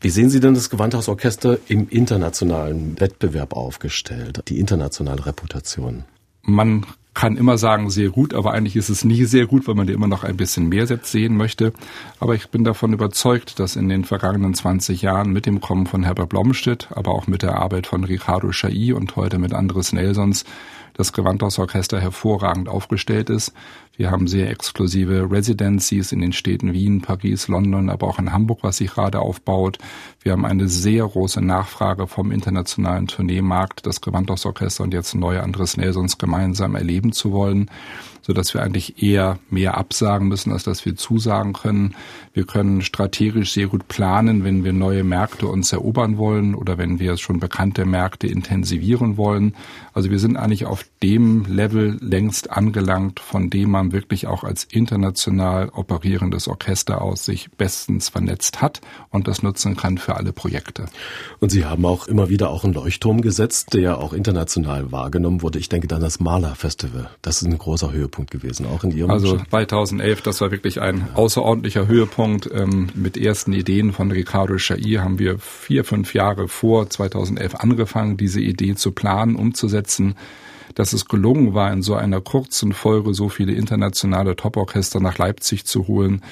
Wie 0.00 0.10
sehen 0.10 0.30
Sie 0.30 0.40
denn 0.40 0.54
das 0.54 0.70
Gewandhausorchester 0.70 1.58
im 1.68 1.88
internationalen 1.88 3.00
Wettbewerb 3.00 3.54
aufgestellt, 3.54 4.42
die 4.48 4.60
internationale 4.60 5.26
Reputation? 5.26 6.04
Man 6.42 6.86
kann 7.16 7.38
immer 7.38 7.56
sagen, 7.56 7.88
sehr 7.88 8.10
gut, 8.10 8.34
aber 8.34 8.52
eigentlich 8.52 8.76
ist 8.76 8.90
es 8.90 9.02
nie 9.02 9.24
sehr 9.24 9.46
gut, 9.46 9.66
weil 9.66 9.74
man 9.74 9.86
dir 9.86 9.94
immer 9.94 10.06
noch 10.06 10.22
ein 10.22 10.36
bisschen 10.36 10.68
mehr 10.68 10.86
sehen 10.86 11.34
möchte. 11.34 11.72
Aber 12.20 12.34
ich 12.34 12.50
bin 12.50 12.62
davon 12.62 12.92
überzeugt, 12.92 13.58
dass 13.58 13.74
in 13.74 13.88
den 13.88 14.04
vergangenen 14.04 14.52
20 14.52 15.00
Jahren 15.00 15.32
mit 15.32 15.46
dem 15.46 15.62
Kommen 15.62 15.86
von 15.86 16.04
Herbert 16.04 16.28
Blomstedt, 16.28 16.88
aber 16.90 17.12
auch 17.12 17.26
mit 17.26 17.40
der 17.40 17.56
Arbeit 17.56 17.86
von 17.86 18.04
Ricardo 18.04 18.50
Chailly 18.50 18.92
und 18.92 19.16
heute 19.16 19.38
mit 19.38 19.54
Andres 19.54 19.94
Nelsons 19.94 20.44
das 20.96 21.12
Gewandhausorchester 21.12 22.00
hervorragend 22.00 22.68
aufgestellt 22.68 23.30
ist. 23.30 23.52
Wir 23.96 24.10
haben 24.10 24.26
sehr 24.26 24.50
exklusive 24.50 25.30
Residencies 25.30 26.12
in 26.12 26.20
den 26.20 26.32
Städten 26.32 26.72
Wien, 26.72 27.00
Paris, 27.00 27.48
London, 27.48 27.88
aber 27.88 28.08
auch 28.08 28.18
in 28.18 28.32
Hamburg, 28.32 28.58
was 28.62 28.78
sich 28.78 28.90
gerade 28.90 29.20
aufbaut. 29.20 29.78
Wir 30.22 30.32
haben 30.32 30.44
eine 30.44 30.68
sehr 30.68 31.06
große 31.06 31.40
Nachfrage 31.40 32.06
vom 32.06 32.30
internationalen 32.30 33.06
Tourneemarkt, 33.06 33.86
das 33.86 34.00
Gewandhausorchester 34.00 34.84
und 34.84 34.92
jetzt 34.92 35.14
neue 35.14 35.42
Andres 35.42 35.76
Nelsons 35.76 36.18
gemeinsam 36.18 36.74
erleben 36.74 37.12
zu 37.12 37.32
wollen 37.32 37.70
so 38.26 38.32
dass 38.32 38.54
wir 38.54 38.62
eigentlich 38.62 39.00
eher 39.00 39.38
mehr 39.50 39.76
absagen 39.76 40.26
müssen, 40.26 40.52
als 40.52 40.64
dass 40.64 40.84
wir 40.84 40.96
zusagen 40.96 41.52
können. 41.52 41.94
Wir 42.34 42.44
können 42.44 42.82
strategisch 42.82 43.52
sehr 43.52 43.68
gut 43.68 43.86
planen, 43.86 44.42
wenn 44.42 44.64
wir 44.64 44.72
neue 44.72 45.04
Märkte 45.04 45.46
uns 45.46 45.72
erobern 45.72 46.18
wollen 46.18 46.56
oder 46.56 46.76
wenn 46.76 46.98
wir 46.98 47.16
schon 47.18 47.38
bekannte 47.38 47.84
Märkte 47.84 48.26
intensivieren 48.26 49.16
wollen. 49.16 49.54
Also 49.94 50.10
wir 50.10 50.18
sind 50.18 50.36
eigentlich 50.36 50.66
auf 50.66 50.84
dem 51.04 51.44
Level 51.44 51.98
längst 52.00 52.50
angelangt, 52.50 53.20
von 53.20 53.48
dem 53.48 53.70
man 53.70 53.92
wirklich 53.92 54.26
auch 54.26 54.42
als 54.42 54.64
international 54.64 55.68
operierendes 55.68 56.48
Orchester 56.48 57.02
aus 57.02 57.24
sich 57.24 57.52
bestens 57.52 58.08
vernetzt 58.08 58.60
hat 58.60 58.80
und 59.10 59.28
das 59.28 59.44
nutzen 59.44 59.76
kann 59.76 59.98
für 59.98 60.16
alle 60.16 60.32
Projekte. 60.32 60.86
Und 61.38 61.50
Sie 61.50 61.64
haben 61.64 61.84
auch 61.84 62.08
immer 62.08 62.28
wieder 62.28 62.50
auch 62.50 62.64
einen 62.64 62.74
Leuchtturm 62.74 63.20
gesetzt, 63.20 63.72
der 63.72 63.80
ja 63.80 63.96
auch 63.96 64.12
international 64.12 64.90
wahrgenommen 64.90 65.42
wurde. 65.42 65.60
Ich 65.60 65.68
denke 65.68 65.86
dann 65.86 66.00
das 66.00 66.18
Maler 66.18 66.56
Festival. 66.56 67.08
Das 67.22 67.40
ist 67.40 67.46
ein 67.46 67.56
großer 67.56 67.92
Höhepunkt. 67.92 68.15
Höhepunkt 68.16 68.30
gewesen, 68.30 68.66
auch 68.66 68.82
in 68.84 68.96
Ihrem 68.96 69.10
Also 69.10 69.38
2011, 69.50 70.22
das 70.22 70.40
war 70.40 70.50
wirklich 70.50 70.80
ein 70.80 71.08
außerordentlicher 71.14 71.86
Höhepunkt. 71.86 72.50
Ähm, 72.52 72.88
mit 72.94 73.16
ersten 73.16 73.52
Ideen 73.52 73.92
von 73.92 74.10
Ricardo 74.10 74.56
Chailly 74.56 74.94
haben 74.94 75.18
wir 75.18 75.38
vier, 75.38 75.84
fünf 75.84 76.14
Jahre 76.14 76.48
vor 76.48 76.88
2011 76.88 77.54
angefangen, 77.56 78.16
diese 78.16 78.40
Idee 78.40 78.74
zu 78.74 78.92
planen, 78.92 79.36
umzusetzen. 79.36 80.14
Dass 80.74 80.92
es 80.92 81.06
gelungen 81.06 81.54
war, 81.54 81.72
in 81.72 81.80
so 81.80 81.94
einer 81.94 82.20
kurzen 82.20 82.72
Folge 82.72 83.14
so 83.14 83.28
viele 83.30 83.52
internationale 83.52 84.36
Toporchester 84.36 85.00
nach 85.00 85.16
Leipzig 85.16 85.64
zu 85.64 85.86
holen, 85.86 86.22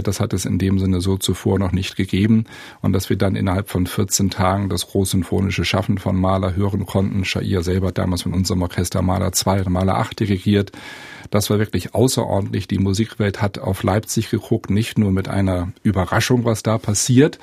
das 0.00 0.20
hat 0.20 0.32
es 0.32 0.44
in 0.44 0.58
dem 0.58 0.78
Sinne 0.78 1.00
so 1.00 1.16
zuvor 1.16 1.58
noch 1.58 1.72
nicht 1.72 1.96
gegeben. 1.96 2.46
Und 2.80 2.92
dass 2.92 3.10
wir 3.10 3.18
dann 3.18 3.36
innerhalb 3.36 3.68
von 3.68 3.86
14 3.86 4.30
Tagen 4.30 4.68
das 4.68 4.86
großsymphonische 4.86 5.64
Schaffen 5.64 5.98
von 5.98 6.16
Mahler 6.16 6.56
hören 6.56 6.86
konnten. 6.86 7.24
Shair 7.24 7.62
selber 7.62 7.92
damals 7.92 8.24
mit 8.24 8.34
unserem 8.34 8.62
Orchester 8.62 9.02
Mahler 9.02 9.32
2 9.32 9.64
und 9.64 9.72
Mahler 9.72 9.98
8 9.98 10.20
dirigiert. 10.20 10.72
Das 11.32 11.48
war 11.48 11.58
wirklich 11.58 11.94
außerordentlich. 11.94 12.68
Die 12.68 12.78
Musikwelt 12.78 13.40
hat 13.40 13.58
auf 13.58 13.82
Leipzig 13.82 14.28
geguckt, 14.30 14.68
nicht 14.68 14.98
nur 14.98 15.12
mit 15.12 15.28
einer 15.28 15.72
Überraschung, 15.82 16.44
was 16.44 16.62
da 16.62 16.76
passiert, 16.76 17.38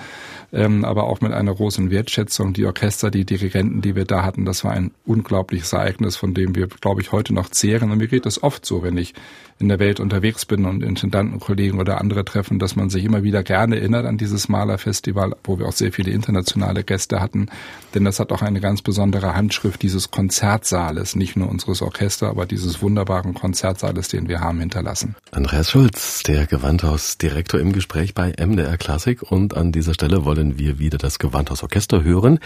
ähm, 0.54 0.86
aber 0.86 1.06
auch 1.06 1.22
mit 1.22 1.34
einer 1.34 1.56
großen 1.56 1.90
Wertschätzung. 1.90 2.54
Die 2.54 2.68
Orchester, 2.68 3.10
die 3.10 3.26
Dirigenten, 3.26 3.82
die 3.82 3.96
wir 3.96 4.06
da 4.06 4.24
hatten, 4.24 4.46
das 4.46 4.64
war 4.64 4.74
ein 4.74 4.92
unglaubliches 5.08 5.74
Ereignis, 5.74 6.18
von 6.18 6.36
dem 6.36 6.56
wir, 6.56 6.68
glaube 6.68 7.02
ich, 7.02 7.12
heute 7.12 7.34
noch 7.34 7.50
zehren. 7.50 7.90
Und 7.90 7.98
mir 7.98 8.08
geht 8.08 8.28
es 8.28 8.44
oft 8.44 8.64
so, 8.64 8.84
wenn 8.84 8.96
ich 8.96 9.16
in 9.60 9.70
der 9.70 9.80
Welt 9.80 10.00
unterwegs 10.00 10.46
bin 10.46 10.66
und 10.66 10.84
Intendantenkollegen 10.84 11.80
oder 11.80 12.02
andere 12.02 12.26
treffe, 12.26 12.40
treffen, 12.40 12.60
dass 12.60 12.76
man 12.76 12.90
sich 12.90 13.04
immer 13.04 13.24
wieder 13.24 13.44
gerne 13.44 13.78
erinnert 13.78 14.06
an 14.06 14.18
dieses 14.18 14.48
Malerfestival, 14.50 15.36
wo 15.44 15.60
wir 15.60 15.68
auch 15.68 15.74
sehr 15.74 15.92
viele 15.92 16.12
internationale 16.12 16.84
Gäste 16.84 17.20
hatten. 17.20 17.48
Denn 17.94 18.06
das 18.06 18.20
hat 18.20 18.32
auch 18.32 18.42
eine 18.42 18.62
ganz 18.62 18.82
besondere 18.82 19.36
Handschrift 19.36 19.82
dieses 19.82 20.10
Konzertsaales, 20.12 21.16
nicht 21.16 21.36
nur 21.36 21.50
unseres 21.50 21.82
Orchester, 21.82 22.30
aber 22.30 22.46
dieses 22.46 22.82
wunderbaren 22.82 23.34
Konzertsaales, 23.34 24.08
den 24.08 24.30
wir 24.30 24.40
haben, 24.40 24.60
hinterlassen. 24.60 25.16
Andreas 25.32 25.72
Schulz, 25.72 26.24
der 26.24 26.46
Gewandhausdirektor 26.46 27.60
im 27.60 27.74
Gespräch 27.74 28.14
bei 28.14 28.34
MDR 28.38 28.78
Klassik 28.78 29.22
und 29.22 29.56
an 29.56 29.72
dieser 29.72 29.94
Stelle 29.94 30.26
wollen 30.26 30.58
wir 30.58 30.80
wieder 30.80 30.98
das 30.98 31.20
Gewandhausorchester 31.20 32.04
hören. 32.04 32.40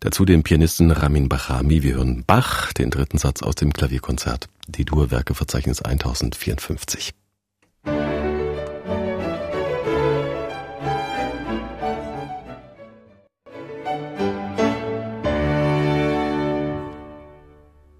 Dazu 0.00 0.24
den 0.24 0.42
Pianisten 0.42 0.90
Ramin 0.90 1.28
Bachami. 1.28 1.82
Wir 1.82 1.94
hören 1.94 2.22
Bach, 2.26 2.72
den 2.72 2.90
dritten 2.90 3.18
Satz 3.18 3.42
aus 3.42 3.54
dem 3.54 3.72
Klavierkonzert, 3.72 4.48
die 4.66 4.84
Dur-Werke-Verzeichnis 4.84 5.82
1054. 5.82 7.12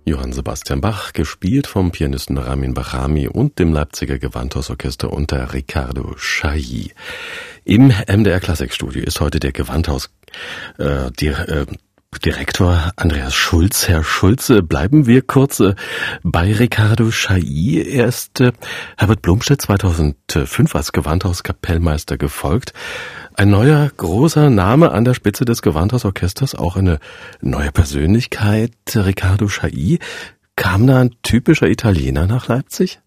Johann 0.09 0.33
Sebastian 0.33 0.81
Bach, 0.81 1.13
gespielt 1.13 1.67
vom 1.67 1.91
Pianisten 1.91 2.39
Ramin 2.39 2.75
Bachami 2.75 3.27
und 3.27 3.59
dem 3.59 3.73
Leipziger 3.73 4.21
Gewandhausorchester 4.21 5.13
unter 5.13 5.53
Ricardo 5.53 6.15
Chailly. 6.15 6.93
Im 7.65 7.89
MDR 7.89 8.39
Klassikstudio 8.39 9.03
ist 9.03 9.21
heute 9.21 9.41
der 9.41 9.51
Gewandhaus 9.51 10.11
äh, 10.79 11.11
die, 11.19 11.27
äh, 11.27 11.67
Direktor 12.19 12.93
Andreas 12.97 13.35
Schulz. 13.35 13.89
Herr 13.89 14.03
Schulze, 14.03 14.63
bleiben 14.63 15.07
wir 15.07 15.23
kurz 15.23 15.61
äh, 15.61 15.75
bei 16.23 16.53
Ricardo 16.53 17.11
Chailly. 17.11 17.83
Er 17.83 18.07
ist 18.07 18.41
äh, 18.41 18.53
Herbert 18.97 19.23
Blomstedt 19.23 19.63
2005 19.63 20.75
als 20.75 20.93
Gewandhauskapellmeister 20.93 22.17
gefolgt. 22.19 22.73
Ein 23.35 23.51
neuer 23.51 23.91
großer 23.97 24.51
Name 24.51 24.93
an 24.93 25.05
der 25.05 25.15
Spitze 25.15 25.45
des 25.45 25.63
Gewandhausorchesters, 25.63 26.55
auch 26.55 26.77
eine 26.77 26.99
neue 27.41 27.73
Persönlichkeit, 27.73 28.73
Ricardo 28.95 29.47
Chailly. 29.47 29.99
Kam 30.57 30.87
da 30.87 31.01
ein 31.01 31.15
typischer 31.23 31.69
Italiener 31.69 32.27
nach 32.27 32.49
Leipzig? 32.49 33.01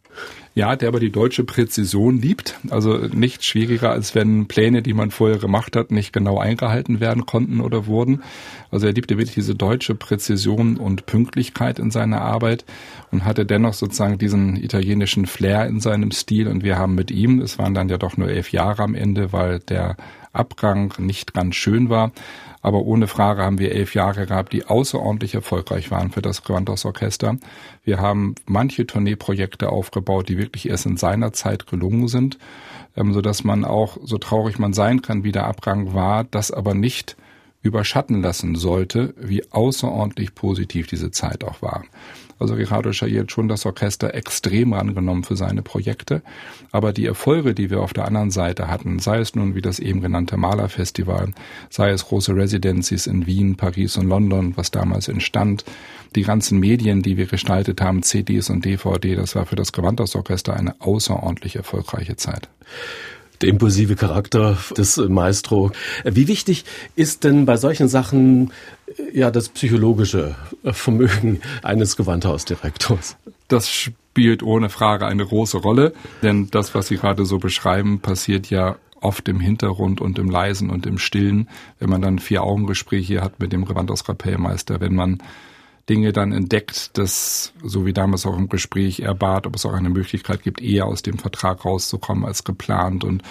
Ja, 0.59 0.75
der 0.75 0.89
aber 0.89 0.99
die 0.99 1.09
deutsche 1.09 1.45
Präzision 1.45 2.19
liebt. 2.19 2.59
Also 2.69 2.97
nicht 2.97 3.45
schwieriger, 3.45 3.91
als 3.91 4.13
wenn 4.13 4.49
Pläne, 4.49 4.81
die 4.81 4.93
man 4.93 5.09
vorher 5.09 5.37
gemacht 5.37 5.77
hat, 5.77 5.89
nicht 5.89 6.11
genau 6.11 6.37
eingehalten 6.37 6.99
werden 6.99 7.25
konnten 7.25 7.61
oder 7.61 7.85
wurden. 7.85 8.23
Also 8.69 8.85
er 8.85 8.91
liebte 8.91 9.17
wirklich 9.17 9.35
diese 9.35 9.55
deutsche 9.55 9.95
Präzision 9.95 10.75
und 10.75 11.05
Pünktlichkeit 11.05 11.79
in 11.79 11.91
seiner 11.91 12.19
Arbeit 12.19 12.65
und 13.09 13.23
hatte 13.23 13.45
dennoch 13.45 13.73
sozusagen 13.73 14.17
diesen 14.17 14.57
italienischen 14.57 15.27
Flair 15.27 15.65
in 15.65 15.79
seinem 15.79 16.11
Stil. 16.11 16.49
Und 16.49 16.61
wir 16.61 16.77
haben 16.77 16.93
mit 16.93 17.09
ihm, 17.09 17.39
es 17.39 17.57
waren 17.57 17.73
dann 17.73 17.87
ja 17.87 17.97
doch 17.97 18.17
nur 18.17 18.27
elf 18.27 18.51
Jahre 18.51 18.83
am 18.83 18.95
Ende, 18.95 19.31
weil 19.31 19.59
der 19.59 19.95
Abgang 20.33 20.93
nicht 20.97 21.33
ganz 21.33 21.55
schön 21.55 21.89
war, 21.89 22.11
aber 22.61 22.81
ohne 22.81 23.07
Frage 23.07 23.43
haben 23.43 23.59
wir 23.59 23.71
elf 23.71 23.95
Jahre 23.95 24.25
gehabt, 24.25 24.51
die 24.53 24.65
außerordentlich 24.65 25.33
erfolgreich 25.35 25.91
waren 25.91 26.11
für 26.11 26.21
das 26.21 26.43
Gewandhaus 26.43 26.85
Orchester. 26.85 27.37
Wir 27.83 27.99
haben 27.99 28.35
manche 28.45 28.85
Tourneeprojekte 28.85 29.69
aufgebaut, 29.69 30.29
die 30.29 30.37
wirklich 30.37 30.69
erst 30.69 30.85
in 30.85 30.97
seiner 30.97 31.31
Zeit 31.31 31.67
gelungen 31.67 32.07
sind, 32.07 32.37
ähm, 32.97 33.13
so 33.13 33.21
dass 33.21 33.43
man 33.43 33.63
auch, 33.63 33.97
so 34.03 34.17
traurig 34.17 34.59
man 34.59 34.73
sein 34.73 35.01
kann, 35.01 35.23
wie 35.23 35.31
der 35.31 35.47
Abgang 35.47 35.93
war, 35.93 36.23
das 36.25 36.51
aber 36.51 36.73
nicht 36.73 37.15
überschatten 37.61 38.21
lassen 38.21 38.55
sollte, 38.55 39.13
wie 39.17 39.51
außerordentlich 39.51 40.35
positiv 40.35 40.87
diese 40.87 41.11
Zeit 41.11 41.43
auch 41.43 41.61
war. 41.61 41.83
Also 42.39 42.53
Ricardo 42.53 42.91
Chaillet 42.91 43.19
hat 43.19 43.31
schon 43.31 43.47
das 43.47 43.65
Orchester 43.65 44.13
extrem 44.13 44.73
rangenommen 44.73 45.23
für 45.23 45.35
seine 45.35 45.61
Projekte. 45.61 46.21
Aber 46.71 46.93
die 46.93 47.05
Erfolge, 47.05 47.53
die 47.53 47.69
wir 47.69 47.81
auf 47.81 47.93
der 47.93 48.05
anderen 48.05 48.31
Seite 48.31 48.69
hatten, 48.69 48.99
sei 48.99 49.19
es 49.19 49.35
nun 49.35 49.55
wie 49.55 49.61
das 49.61 49.79
eben 49.79 50.01
genannte 50.01 50.37
Malerfestival, 50.37 51.33
sei 51.69 51.91
es 51.91 52.05
große 52.05 52.35
Residencies 52.35 53.07
in 53.07 53.27
Wien, 53.27 53.55
Paris 53.55 53.97
und 53.97 54.07
London, 54.07 54.53
was 54.55 54.71
damals 54.71 55.09
entstand, 55.09 55.65
die 56.15 56.23
ganzen 56.23 56.59
Medien, 56.59 57.01
die 57.01 57.17
wir 57.17 57.27
gestaltet 57.27 57.81
haben, 57.81 58.01
CDs 58.03 58.49
und 58.49 58.65
DVD, 58.65 59.15
das 59.15 59.35
war 59.35 59.45
für 59.45 59.55
das 59.55 59.73
Gewandhausorchester 59.73 60.55
eine 60.55 60.79
außerordentlich 60.79 61.55
erfolgreiche 61.55 62.15
Zeit 62.15 62.49
der 63.41 63.49
impulsive 63.49 63.95
Charakter 63.95 64.57
des 64.75 64.97
Maestro. 64.97 65.71
Wie 66.03 66.27
wichtig 66.27 66.65
ist 66.95 67.23
denn 67.23 67.45
bei 67.45 67.57
solchen 67.57 67.87
Sachen 67.87 68.51
ja 69.13 69.31
das 69.31 69.49
psychologische 69.49 70.35
Vermögen 70.63 71.41
eines 71.63 71.95
Gewandhausdirektors? 71.95 73.17
Das 73.47 73.69
spielt 73.69 74.43
ohne 74.43 74.69
Frage 74.69 75.05
eine 75.07 75.25
große 75.25 75.57
Rolle, 75.57 75.93
denn 76.21 76.49
das, 76.51 76.75
was 76.75 76.87
Sie 76.87 76.97
gerade 76.97 77.25
so 77.25 77.37
beschreiben, 77.37 77.99
passiert 77.99 78.49
ja 78.49 78.75
oft 79.01 79.27
im 79.29 79.39
Hintergrund 79.39 80.01
und 80.01 80.19
im 80.19 80.29
Leisen 80.29 80.69
und 80.69 80.85
im 80.85 80.97
Stillen, 80.97 81.47
wenn 81.79 81.89
man 81.89 82.01
dann 82.01 82.19
vier 82.19 82.43
Augengespräche 82.43 83.21
hat 83.21 83.39
mit 83.39 83.53
dem 83.53 83.65
Gewandhauskapellmeister, 83.65 84.81
wenn 84.81 84.93
man 84.93 85.19
Dinge 85.89 86.13
dann 86.13 86.31
entdeckt, 86.31 86.97
dass, 86.97 87.53
so 87.63 87.85
wie 87.85 87.93
damals 87.93 88.25
auch 88.25 88.37
im 88.37 88.47
Gespräch 88.47 88.99
er 88.99 89.15
bat, 89.15 89.47
ob 89.47 89.55
es 89.55 89.65
auch 89.65 89.73
eine 89.73 89.89
Möglichkeit 89.89 90.43
gibt, 90.43 90.61
eher 90.61 90.85
aus 90.85 91.01
dem 91.01 91.17
Vertrag 91.17 91.65
rauszukommen 91.65 92.25
als 92.25 92.43
geplant 92.43 93.03
und 93.03 93.23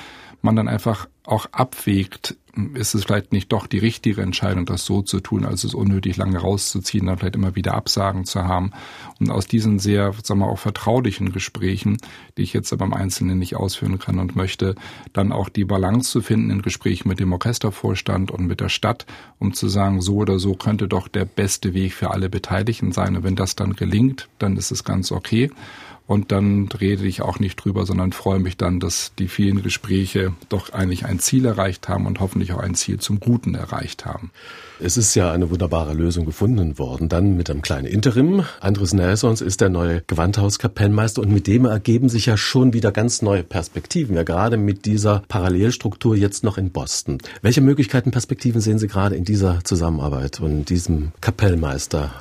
man 0.43 0.57
dann 0.57 0.69
einfach 0.69 1.09
auch 1.25 1.47
abwägt, 1.53 2.37
ist 2.75 2.95
es 2.95 3.05
vielleicht 3.05 3.33
nicht 3.33 3.53
doch 3.53 3.67
die 3.67 3.79
richtige 3.79 4.23
Entscheidung, 4.23 4.67
das 4.67 4.85
so 4.85 5.03
zu 5.03 5.21
tun, 5.21 5.45
als 5.45 5.65
es 5.65 5.75
unnötig 5.75 6.17
lange 6.17 6.39
rauszuziehen, 6.39 7.07
dann 7.07 7.19
vielleicht 7.19 7.37
immer 7.37 7.55
wieder 7.55 7.75
Absagen 7.75 8.25
zu 8.25 8.45
haben. 8.45 8.73
Und 9.21 9.31
aus 9.31 9.47
diesen 9.47 9.79
sehr, 9.79 10.13
sagen 10.23 10.41
wir 10.41 10.49
auch 10.49 10.59
vertraulichen 10.59 11.33
Gesprächen, 11.33 11.99
die 12.37 12.43
ich 12.43 12.53
jetzt 12.53 12.73
aber 12.73 12.85
im 12.85 12.95
Einzelnen 12.95 13.39
nicht 13.39 13.57
ausführen 13.57 13.99
kann 13.99 14.19
und 14.19 14.37
möchte, 14.37 14.75
dann 15.13 15.33
auch 15.33 15.49
die 15.49 15.65
Balance 15.65 16.11
zu 16.11 16.21
finden 16.21 16.51
in 16.51 16.63
Gesprächen 16.63 17.09
mit 17.09 17.21
dem 17.21 17.33
Orchestervorstand 17.33 18.31
und 18.31 18.47
mit 18.47 18.61
der 18.61 18.69
Stadt, 18.69 19.07
um 19.39 19.53
zu 19.53 19.69
sagen, 19.69 20.01
so 20.01 20.17
oder 20.17 20.39
so 20.39 20.55
könnte 20.55 20.89
doch 20.89 21.09
der 21.09 21.25
beste 21.25 21.75
Weg 21.75 21.95
für 21.95 22.11
alle 22.11 22.29
Beteiligten 22.29 22.93
sein. 22.93 23.17
Und 23.17 23.25
wenn 23.25 23.37
das 23.37 23.57
dann 23.57 23.75
gelingt, 23.75 24.29
dann 24.39 24.57
ist 24.57 24.71
es 24.71 24.85
ganz 24.85 25.13
okay. 25.13 25.51
Und 26.09 26.33
dann 26.33 26.69
rede 26.81 27.07
ich 27.07 27.21
auch 27.21 27.39
nicht 27.39 27.63
drüber, 27.63 27.85
sondern 27.85 28.13
freue 28.13 28.39
mich 28.39 28.57
dann, 28.57 28.81
dass 28.81 29.13
die 29.19 29.29
vielen 29.29 29.63
Gespräche 29.63 30.33
doch 30.49 30.73
eigentlich 30.73 31.05
ein 31.05 31.19
Ziel 31.19 31.45
erreicht 31.45 31.91
haben 31.91 32.07
und 32.07 32.19
hoffentlich 32.21 32.55
auch 32.55 32.61
ein 32.61 32.75
Ziel 32.75 32.99
zum 32.99 33.21
Guten 33.21 33.55
erreicht 33.55 34.07
haben. 34.07 34.31
Es 34.81 34.97
ist 34.97 35.15
ja 35.15 35.31
eine 35.31 35.51
wunderbare 35.51 35.93
Lösung 35.93 36.25
gefunden 36.25 36.79
worden. 36.79 37.11
Dann 37.11 37.37
mit 37.37 37.51
einem 37.51 37.61
kleinen 37.61 37.85
Interim. 37.85 38.45
Andres 38.61 38.95
Nelsons 38.95 39.43
ist 39.43 39.61
der 39.61 39.69
neue 39.69 40.03
Gewandhauskapellmeister 40.07 41.21
und 41.21 41.31
mit 41.31 41.47
dem 41.47 41.67
ergeben 41.67 42.09
sich 42.09 42.25
ja 42.25 42.39
schon 42.39 42.73
wieder 42.73 42.91
ganz 42.91 43.21
neue 43.21 43.43
Perspektiven. 43.43 44.17
Ja, 44.17 44.23
gerade 44.23 44.57
mit 44.57 44.87
dieser 44.87 45.25
Parallelstruktur 45.29 46.17
jetzt 46.17 46.43
noch 46.43 46.57
in 46.57 46.71
Boston. 46.71 47.19
Welche 47.43 47.61
Möglichkeiten, 47.61 48.13
Perspektiven 48.13 48.63
sehen 48.63 48.79
Sie 48.79 48.89
gerade 48.89 49.15
in 49.15 49.25
dieser 49.25 49.63
Zusammenarbeit 49.63 50.41
und 50.41 50.71
diesem 50.71 51.13
Kapellmeister 51.21 52.13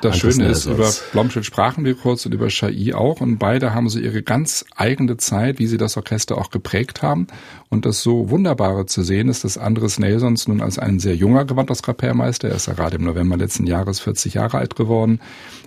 das 0.00 0.18
Schöne 0.18 0.46
ist, 0.46 0.66
über 0.66 0.90
Blomschild 1.12 1.46
sprachen 1.46 1.84
wir 1.84 1.94
kurz 1.94 2.26
und 2.26 2.34
über 2.34 2.48
Chai 2.48 2.94
auch 2.94 3.20
und 3.20 3.38
beide 3.38 3.74
haben 3.74 3.88
so 3.88 3.98
ihre 3.98 4.22
ganz 4.22 4.64
eigene 4.76 5.16
Zeit, 5.16 5.58
wie 5.58 5.66
sie 5.66 5.78
das 5.78 5.96
Orchester 5.96 6.38
auch 6.38 6.50
geprägt 6.50 7.02
haben. 7.02 7.26
Und 7.68 7.86
das 7.86 8.02
so 8.02 8.28
Wunderbare 8.28 8.86
zu 8.86 9.02
sehen 9.02 9.28
ist, 9.28 9.44
dass 9.44 9.56
Andres 9.56 9.98
Nelsons 9.98 10.46
nun 10.46 10.60
als 10.60 10.78
ein 10.78 10.98
sehr 10.98 11.16
junger 11.16 11.44
Gewandhauskapellmeister, 11.44 12.48
er 12.48 12.56
ist 12.56 12.66
ja 12.66 12.74
gerade 12.74 12.96
im 12.96 13.04
November 13.04 13.36
letzten 13.36 13.66
Jahres 13.66 14.00
40 14.00 14.34
Jahre 14.34 14.58
alt 14.58 14.76
geworden, 14.76 15.20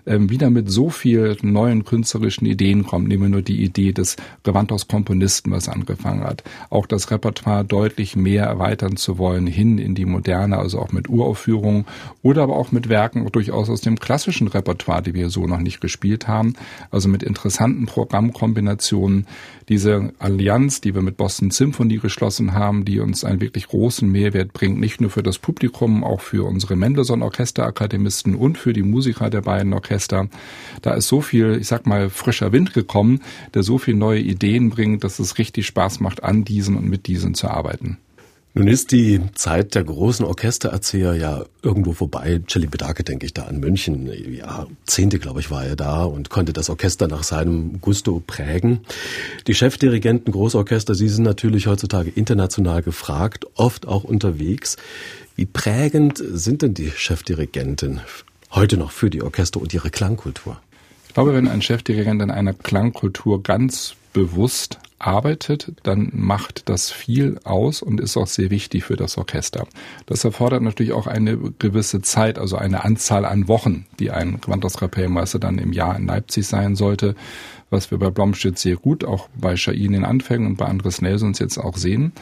ähm, 0.05 0.29
wieder 0.29 0.49
mit 0.49 0.69
so 0.69 0.89
viel 0.89 1.37
neuen 1.41 1.83
künstlerischen 1.83 2.45
Ideen 2.45 2.85
kommt. 2.85 3.07
Nehmen 3.07 3.23
wir 3.23 3.29
nur 3.29 3.41
die 3.41 3.63
Idee 3.63 3.91
des 3.91 4.17
Gewandhauskomponisten, 4.43 5.51
was 5.51 5.67
angefangen 5.67 6.23
hat. 6.23 6.43
Auch 6.69 6.85
das 6.85 7.09
Repertoire 7.09 7.65
deutlich 7.65 8.15
mehr 8.15 8.45
erweitern 8.45 8.97
zu 8.97 9.17
wollen, 9.17 9.47
hin 9.47 9.77
in 9.77 9.95
die 9.95 10.05
Moderne, 10.05 10.57
also 10.57 10.79
auch 10.79 10.91
mit 10.91 11.09
Uraufführungen 11.09 11.85
oder 12.21 12.43
aber 12.43 12.55
auch 12.55 12.71
mit 12.71 12.89
Werken 12.89 13.25
durchaus 13.31 13.69
aus 13.69 13.81
dem 13.81 13.97
klassischen 14.05 14.47
Repertoire, 14.47 15.01
die 15.01 15.13
wir 15.13 15.29
so 15.29 15.47
noch 15.47 15.59
nicht 15.59 15.81
gespielt 15.81 16.27
haben. 16.27 16.53
Also 16.91 17.09
mit 17.09 17.23
interessanten 17.23 17.87
Programmkombinationen. 17.87 19.25
Diese 19.67 20.13
Allianz, 20.19 20.79
die 20.79 20.93
wir 20.93 21.01
mit 21.01 21.17
Boston 21.17 21.49
Symphony 21.49 21.97
geschlossen 21.97 22.53
haben, 22.53 22.85
die 22.85 22.99
uns 22.99 23.23
einen 23.23 23.41
wirklich 23.41 23.67
großen 23.67 24.09
Mehrwert 24.09 24.53
bringt, 24.53 24.79
nicht 24.79 25.01
nur 25.01 25.09
für 25.09 25.23
das 25.23 25.39
Publikum, 25.39 26.03
auch 26.03 26.21
für 26.21 26.45
unsere 26.45 26.75
Mendelssohn 26.75 27.23
Orchesterakademisten 27.23 28.35
und 28.35 28.59
für 28.59 28.73
die 28.73 28.83
Musiker 28.83 29.31
der 29.31 29.41
beiden 29.41 29.73
Orchester. 29.73 30.29
Da 30.83 30.93
ist 30.93 31.07
so 31.07 31.21
viel, 31.21 31.57
ich 31.59 31.67
sag 31.67 31.87
mal, 31.87 32.11
frischer 32.11 32.51
Wind 32.51 32.73
gekommen, 32.73 33.21
der 33.55 33.63
so 33.63 33.79
viel 33.79 33.95
neue 33.95 34.19
Ideen 34.19 34.69
bringt, 34.69 35.03
dass 35.03 35.17
es 35.17 35.39
richtig 35.39 35.65
Spaß 35.65 35.99
macht, 35.99 36.23
an 36.23 36.45
diesen 36.45 36.77
und 36.77 36.87
mit 36.87 37.07
diesen 37.07 37.33
zu 37.33 37.47
arbeiten. 37.47 37.97
Nun 38.57 38.69
ist 38.69 38.93
die 38.93 39.19
Zeit 39.33 39.75
der 39.75 39.83
großen 39.83 40.25
Orchestererzieher 40.25 41.13
ja 41.13 41.43
irgendwo 41.61 41.91
vorbei. 41.91 42.39
Celli 42.47 42.67
Bedake 42.67 43.03
denke 43.03 43.25
ich 43.25 43.33
da 43.33 43.43
an 43.43 43.59
München. 43.59 44.09
Ja, 44.33 44.65
Zehnte, 44.85 45.19
glaube 45.19 45.41
ich, 45.41 45.51
war 45.51 45.65
er 45.65 45.75
da 45.75 46.05
und 46.05 46.29
konnte 46.29 46.53
das 46.53 46.69
Orchester 46.69 47.09
nach 47.09 47.23
seinem 47.23 47.81
Gusto 47.81 48.23
prägen. 48.25 48.79
Die 49.47 49.55
Chefdirigenten 49.55 50.31
Großorchester, 50.31 50.95
sie 50.95 51.09
sind 51.09 51.25
natürlich 51.25 51.67
heutzutage 51.67 52.09
international 52.09 52.81
gefragt, 52.81 53.45
oft 53.55 53.89
auch 53.89 54.05
unterwegs. 54.05 54.77
Wie 55.35 55.45
prägend 55.45 56.23
sind 56.25 56.61
denn 56.61 56.73
die 56.73 56.91
Chefdirigenten 56.91 57.99
heute 58.51 58.77
noch 58.77 58.91
für 58.91 59.09
die 59.09 59.21
Orchester 59.21 59.59
und 59.59 59.73
ihre 59.73 59.89
Klangkultur? 59.89 60.61
Ich 61.09 61.13
glaube, 61.13 61.33
wenn 61.33 61.49
ein 61.49 61.61
Chefdirigent 61.61 62.21
in 62.21 62.31
einer 62.31 62.53
Klangkultur 62.53 63.43
ganz 63.43 63.95
bewusst 64.13 64.79
arbeitet, 64.99 65.73
dann 65.83 66.09
macht 66.13 66.69
das 66.69 66.91
viel 66.91 67.39
aus 67.43 67.81
und 67.81 67.99
ist 67.99 68.17
auch 68.17 68.27
sehr 68.27 68.49
wichtig 68.49 68.85
für 68.85 68.95
das 68.95 69.17
Orchester. 69.17 69.67
Das 70.05 70.23
erfordert 70.23 70.61
natürlich 70.61 70.93
auch 70.93 71.07
eine 71.07 71.37
gewisse 71.59 72.01
Zeit, 72.01 72.39
also 72.39 72.57
eine 72.57 72.83
Anzahl 72.83 73.25
an 73.25 73.47
Wochen, 73.47 73.85
die 73.99 74.11
ein 74.11 74.39
Gewandhauskapellmeister 74.41 75.39
dann 75.39 75.57
im 75.57 75.73
Jahr 75.73 75.95
in 75.97 76.07
Leipzig 76.07 76.47
sein 76.47 76.75
sollte, 76.75 77.15
was 77.69 77.91
wir 77.91 77.97
bei 77.97 78.09
Blomstedt 78.09 78.57
sehr 78.57 78.77
gut, 78.77 79.03
auch 79.03 79.27
bei 79.35 79.57
Shain 79.57 79.93
in 79.93 80.05
Anfängen 80.05 80.47
und 80.47 80.55
bei 80.57 80.65
Andres 80.65 81.01
Nelsons 81.01 81.39
jetzt 81.39 81.57
auch 81.57 81.77
sehen. 81.77 82.13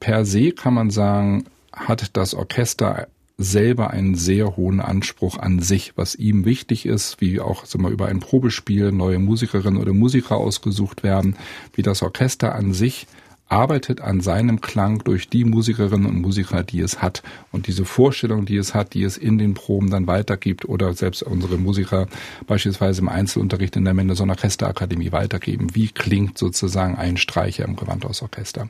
Per 0.00 0.24
se 0.24 0.52
kann 0.52 0.74
man 0.74 0.90
sagen, 0.90 1.46
hat 1.72 2.16
das 2.16 2.34
Orchester 2.34 3.08
selber 3.38 3.90
einen 3.90 4.16
sehr 4.16 4.56
hohen 4.56 4.80
Anspruch 4.80 5.38
an 5.38 5.60
sich, 5.60 5.92
was 5.96 6.16
ihm 6.16 6.44
wichtig 6.44 6.86
ist, 6.86 7.20
wie 7.20 7.38
auch 7.38 7.64
sag 7.64 7.80
mal, 7.80 7.92
über 7.92 8.06
ein 8.08 8.18
Probespiel 8.18 8.90
neue 8.90 9.20
Musikerinnen 9.20 9.80
oder 9.80 9.92
Musiker 9.92 10.36
ausgesucht 10.36 11.04
werden, 11.04 11.36
wie 11.72 11.82
das 11.82 12.02
Orchester 12.02 12.54
an 12.54 12.74
sich 12.74 13.06
arbeitet 13.48 14.00
an 14.00 14.20
seinem 14.20 14.60
Klang 14.60 15.02
durch 15.04 15.28
die 15.28 15.44
Musikerinnen 15.44 16.06
und 16.06 16.20
Musiker, 16.20 16.62
die 16.62 16.80
es 16.80 17.00
hat. 17.00 17.22
Und 17.50 17.66
diese 17.66 17.84
Vorstellung, 17.84 18.44
die 18.44 18.56
es 18.56 18.74
hat, 18.74 18.92
die 18.92 19.02
es 19.02 19.16
in 19.16 19.38
den 19.38 19.54
Proben 19.54 19.90
dann 19.90 20.06
weitergibt 20.06 20.66
oder 20.66 20.92
selbst 20.92 21.22
unsere 21.22 21.56
Musiker 21.56 22.08
beispielsweise 22.46 23.00
im 23.00 23.08
Einzelunterricht 23.08 23.76
in 23.76 23.84
der 23.84 23.94
Mendelssohn 23.94 24.30
Orchesterakademie 24.30 25.12
weitergeben. 25.12 25.74
Wie 25.74 25.88
klingt 25.88 26.36
sozusagen 26.36 26.96
ein 26.96 27.16
Streicher 27.16 27.64
im 27.64 27.76
Gewandhausorchester? 27.76 28.68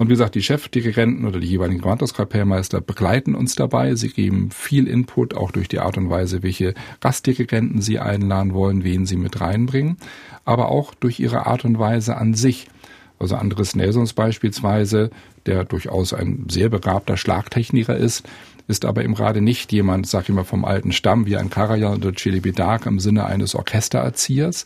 Und 0.00 0.08
wie 0.08 0.14
gesagt, 0.14 0.34
die 0.34 0.42
Chefdirigenten 0.42 1.26
oder 1.26 1.40
die 1.40 1.46
jeweiligen 1.46 1.82
Gewandhauskapellmeister 1.82 2.80
begleiten 2.80 3.34
uns 3.34 3.54
dabei. 3.54 3.94
Sie 3.96 4.08
geben 4.08 4.50
viel 4.50 4.88
Input, 4.88 5.34
auch 5.34 5.50
durch 5.50 5.68
die 5.68 5.78
Art 5.78 5.98
und 5.98 6.08
Weise, 6.08 6.42
welche 6.42 6.72
Gastdirigenten 7.00 7.82
sie 7.82 7.98
einladen 7.98 8.54
wollen, 8.54 8.82
wen 8.82 9.04
sie 9.04 9.16
mit 9.16 9.42
reinbringen, 9.42 9.98
aber 10.46 10.70
auch 10.70 10.94
durch 10.94 11.20
ihre 11.20 11.44
Art 11.44 11.66
und 11.66 11.78
Weise 11.78 12.16
an 12.16 12.32
sich. 12.32 12.68
Also 13.18 13.36
Andres 13.36 13.76
Nelsons 13.76 14.14
beispielsweise, 14.14 15.10
der 15.44 15.64
durchaus 15.64 16.14
ein 16.14 16.46
sehr 16.48 16.70
begabter 16.70 17.18
Schlagtechniker 17.18 17.94
ist, 17.94 18.26
ist 18.68 18.86
aber 18.86 19.02
im 19.02 19.14
gerade 19.14 19.42
nicht 19.42 19.70
jemand, 19.70 20.06
sag 20.06 20.30
ich 20.30 20.34
mal, 20.34 20.44
vom 20.44 20.64
alten 20.64 20.92
Stamm 20.92 21.26
wie 21.26 21.36
ein 21.36 21.50
Karajan 21.50 21.96
oder 21.96 22.14
Chili 22.14 22.40
Bedark 22.40 22.86
im 22.86 23.00
Sinne 23.00 23.26
eines 23.26 23.54
Orchestererziehers, 23.54 24.64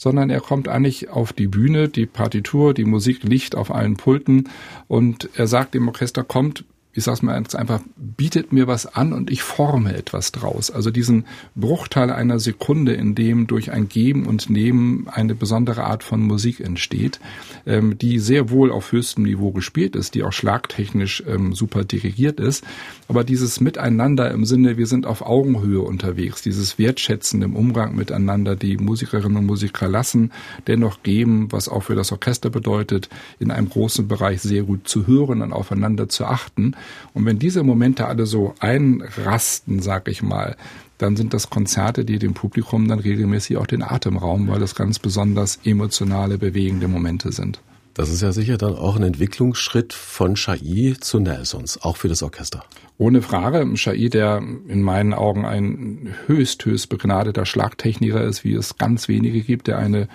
sondern 0.00 0.30
er 0.30 0.40
kommt 0.40 0.66
eigentlich 0.66 1.10
auf 1.10 1.34
die 1.34 1.46
Bühne, 1.46 1.90
die 1.90 2.06
Partitur, 2.06 2.72
die 2.72 2.86
Musik 2.86 3.22
liegt 3.22 3.54
auf 3.54 3.70
allen 3.70 3.98
Pulten 3.98 4.48
und 4.88 5.28
er 5.34 5.46
sagt 5.46 5.74
dem 5.74 5.86
Orchester, 5.88 6.24
kommt, 6.24 6.64
ich 6.92 7.04
sag's 7.04 7.22
mal 7.22 7.34
einfach, 7.34 7.80
bietet 7.96 8.52
mir 8.52 8.66
was 8.66 8.86
an 8.86 9.12
und 9.12 9.30
ich 9.30 9.42
forme 9.42 9.94
etwas 9.94 10.32
draus. 10.32 10.72
Also 10.72 10.90
diesen 10.90 11.24
Bruchteil 11.54 12.10
einer 12.10 12.40
Sekunde, 12.40 12.94
in 12.94 13.14
dem 13.14 13.46
durch 13.46 13.70
ein 13.70 13.88
Geben 13.88 14.26
und 14.26 14.50
Nehmen 14.50 15.06
eine 15.08 15.36
besondere 15.36 15.84
Art 15.84 16.02
von 16.02 16.20
Musik 16.20 16.58
entsteht, 16.58 17.20
ähm, 17.64 17.96
die 17.96 18.18
sehr 18.18 18.50
wohl 18.50 18.72
auf 18.72 18.90
höchstem 18.90 19.22
Niveau 19.22 19.52
gespielt 19.52 19.94
ist, 19.94 20.16
die 20.16 20.24
auch 20.24 20.32
schlagtechnisch 20.32 21.22
ähm, 21.28 21.54
super 21.54 21.84
dirigiert 21.84 22.40
ist. 22.40 22.64
Aber 23.06 23.22
dieses 23.22 23.60
Miteinander 23.60 24.32
im 24.32 24.44
Sinne, 24.44 24.76
wir 24.76 24.86
sind 24.88 25.06
auf 25.06 25.22
Augenhöhe 25.22 25.82
unterwegs, 25.82 26.42
dieses 26.42 26.76
Wertschätzen 26.76 27.40
im 27.42 27.54
Umgang 27.54 27.94
miteinander, 27.94 28.56
die 28.56 28.76
Musikerinnen 28.78 29.36
und 29.36 29.46
Musiker 29.46 29.86
lassen, 29.86 30.32
dennoch 30.66 31.04
geben, 31.04 31.52
was 31.52 31.68
auch 31.68 31.84
für 31.84 31.94
das 31.94 32.10
Orchester 32.10 32.50
bedeutet, 32.50 33.08
in 33.38 33.52
einem 33.52 33.68
großen 33.68 34.08
Bereich 34.08 34.42
sehr 34.42 34.64
gut 34.64 34.88
zu 34.88 35.06
hören 35.06 35.40
und 35.42 35.52
aufeinander 35.52 36.08
zu 36.08 36.24
achten 36.24 36.74
und 37.14 37.26
wenn 37.26 37.38
diese 37.38 37.62
Momente 37.62 38.06
alle 38.06 38.26
so 38.26 38.54
einrasten, 38.60 39.80
sag 39.80 40.08
ich 40.08 40.22
mal, 40.22 40.56
dann 40.98 41.16
sind 41.16 41.32
das 41.32 41.50
Konzerte, 41.50 42.04
die 42.04 42.18
dem 42.18 42.34
Publikum 42.34 42.86
dann 42.88 42.98
regelmäßig 42.98 43.56
auch 43.56 43.66
den 43.66 43.82
Atem 43.82 44.16
rauben, 44.16 44.48
weil 44.48 44.60
das 44.60 44.74
ganz 44.74 44.98
besonders 44.98 45.58
emotionale, 45.64 46.38
bewegende 46.38 46.88
Momente 46.88 47.32
sind. 47.32 47.60
Das 47.94 48.08
ist 48.08 48.22
ja 48.22 48.32
sicher 48.32 48.56
dann 48.56 48.76
auch 48.76 48.96
ein 48.96 49.02
Entwicklungsschritt 49.02 49.92
von 49.92 50.34
Chai 50.34 50.94
zu 51.00 51.18
Nelsons, 51.18 51.82
auch 51.82 51.96
für 51.96 52.08
das 52.08 52.22
Orchester. 52.22 52.64
Ohne 52.98 53.20
Frage. 53.20 53.66
Chai, 53.74 54.08
der 54.08 54.38
in 54.68 54.82
meinen 54.82 55.12
Augen 55.12 55.44
ein 55.44 56.14
höchst, 56.26 56.64
höchst 56.64 56.88
begnadeter 56.88 57.46
Schlagtechniker 57.46 58.22
ist, 58.22 58.44
wie 58.44 58.54
es 58.54 58.78
ganz 58.78 59.08
wenige 59.08 59.40
gibt, 59.40 59.66
der 59.66 59.78
eine 59.78 60.08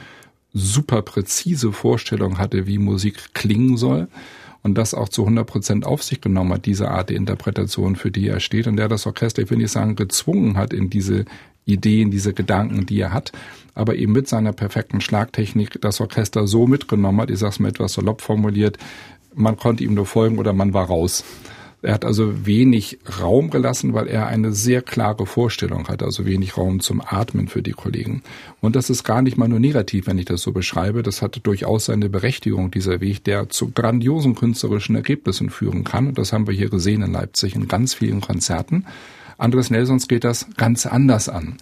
super 0.54 1.02
präzise 1.02 1.74
Vorstellung 1.74 2.38
hatte, 2.38 2.66
wie 2.66 2.78
Musik 2.78 3.34
klingen 3.34 3.76
soll 3.76 4.08
und 4.66 4.80
das 4.80 4.96
auch 4.96 5.10
zu 5.10 5.22
100 5.22 5.46
Prozent 5.46 5.86
auf 5.86 6.02
sich 6.02 6.22
genommen 6.22 6.52
hat, 6.52 6.66
diese 6.66 6.90
Art 6.90 7.12
der 7.12 7.18
Interpretation, 7.18 7.96
für 7.96 8.10
die 8.10 8.28
er 8.28 8.40
steht 8.40 8.66
und 8.66 8.78
der 8.78 8.88
das 8.88 9.06
Orchester, 9.06 9.44
ich 9.44 9.52
will 9.52 9.60
nicht 9.60 9.70
sagen, 9.70 9.96
gezwungen 9.96 10.58
hat 10.58 10.74
in 10.74 10.90
diese 10.90 11.26
Ideen, 11.66 12.10
diese 12.10 12.34
Gedanken, 12.34 12.88
die 12.88 13.00
er 13.00 13.14
hat, 13.14 13.32
aber 13.76 13.96
eben 13.96 14.12
mit 14.12 14.28
seiner 14.28 14.54
perfekten 14.54 15.02
Schlagtechnik 15.02 15.80
das 15.82 16.02
Orchester 16.02 16.48
so 16.48 16.66
mitgenommen 16.66 17.22
hat, 17.22 17.30
ich 17.30 17.38
sag's 17.38 17.60
mal 17.60 17.70
etwas 17.70 17.94
salopp 17.94 18.22
formuliert, 18.22 18.80
man 19.36 19.56
konnte 19.56 19.84
ihm 19.84 19.94
nur 19.94 20.08
folgen 20.08 20.40
oder 20.40 20.52
man 20.52 20.74
war 20.74 20.88
raus. 20.88 21.24
Er 21.86 21.94
hat 21.94 22.04
also 22.04 22.48
wenig 22.48 22.98
Raum 23.22 23.52
gelassen, 23.52 23.94
weil 23.94 24.08
er 24.08 24.26
eine 24.26 24.54
sehr 24.54 24.82
klare 24.82 25.28
Vorstellung 25.28 25.88
hat, 25.88 26.02
also 26.02 26.26
wenig 26.26 26.58
Raum 26.58 26.80
zum 26.80 27.00
Atmen 27.00 27.48
für 27.48 27.62
die 27.62 27.74
Kollegen. 27.74 28.24
Und 28.60 28.76
das 28.76 28.90
ist 28.90 29.04
gar 29.04 29.22
nicht 29.22 29.38
mal 29.38 29.48
nur 29.48 29.60
negativ, 29.60 30.08
wenn 30.08 30.18
ich 30.18 30.26
das 30.26 30.42
so 30.42 30.52
beschreibe. 30.52 31.04
Das 31.04 31.22
hat 31.22 31.40
durchaus 31.44 31.86
seine 31.86 32.10
Berechtigung, 32.10 32.72
dieser 32.72 33.02
Weg, 33.02 33.24
der 33.24 33.50
zu 33.50 33.70
grandiosen 33.70 34.34
künstlerischen 34.34 34.96
Ergebnissen 34.96 35.52
führen 35.52 35.84
kann. 35.84 36.08
Und 36.08 36.18
das 36.18 36.34
haben 36.34 36.48
wir 36.48 36.56
hier 36.56 36.70
gesehen 36.70 37.04
in 37.04 37.14
Leipzig 37.14 37.54
in 37.54 37.68
ganz 37.68 37.94
vielen 37.94 38.20
Konzerten. 38.20 38.88
Andres 39.38 39.70
Nelsons 39.70 40.08
geht 40.08 40.24
das 40.24 40.48
ganz 40.58 40.88
anders 40.88 41.30
an 41.30 41.58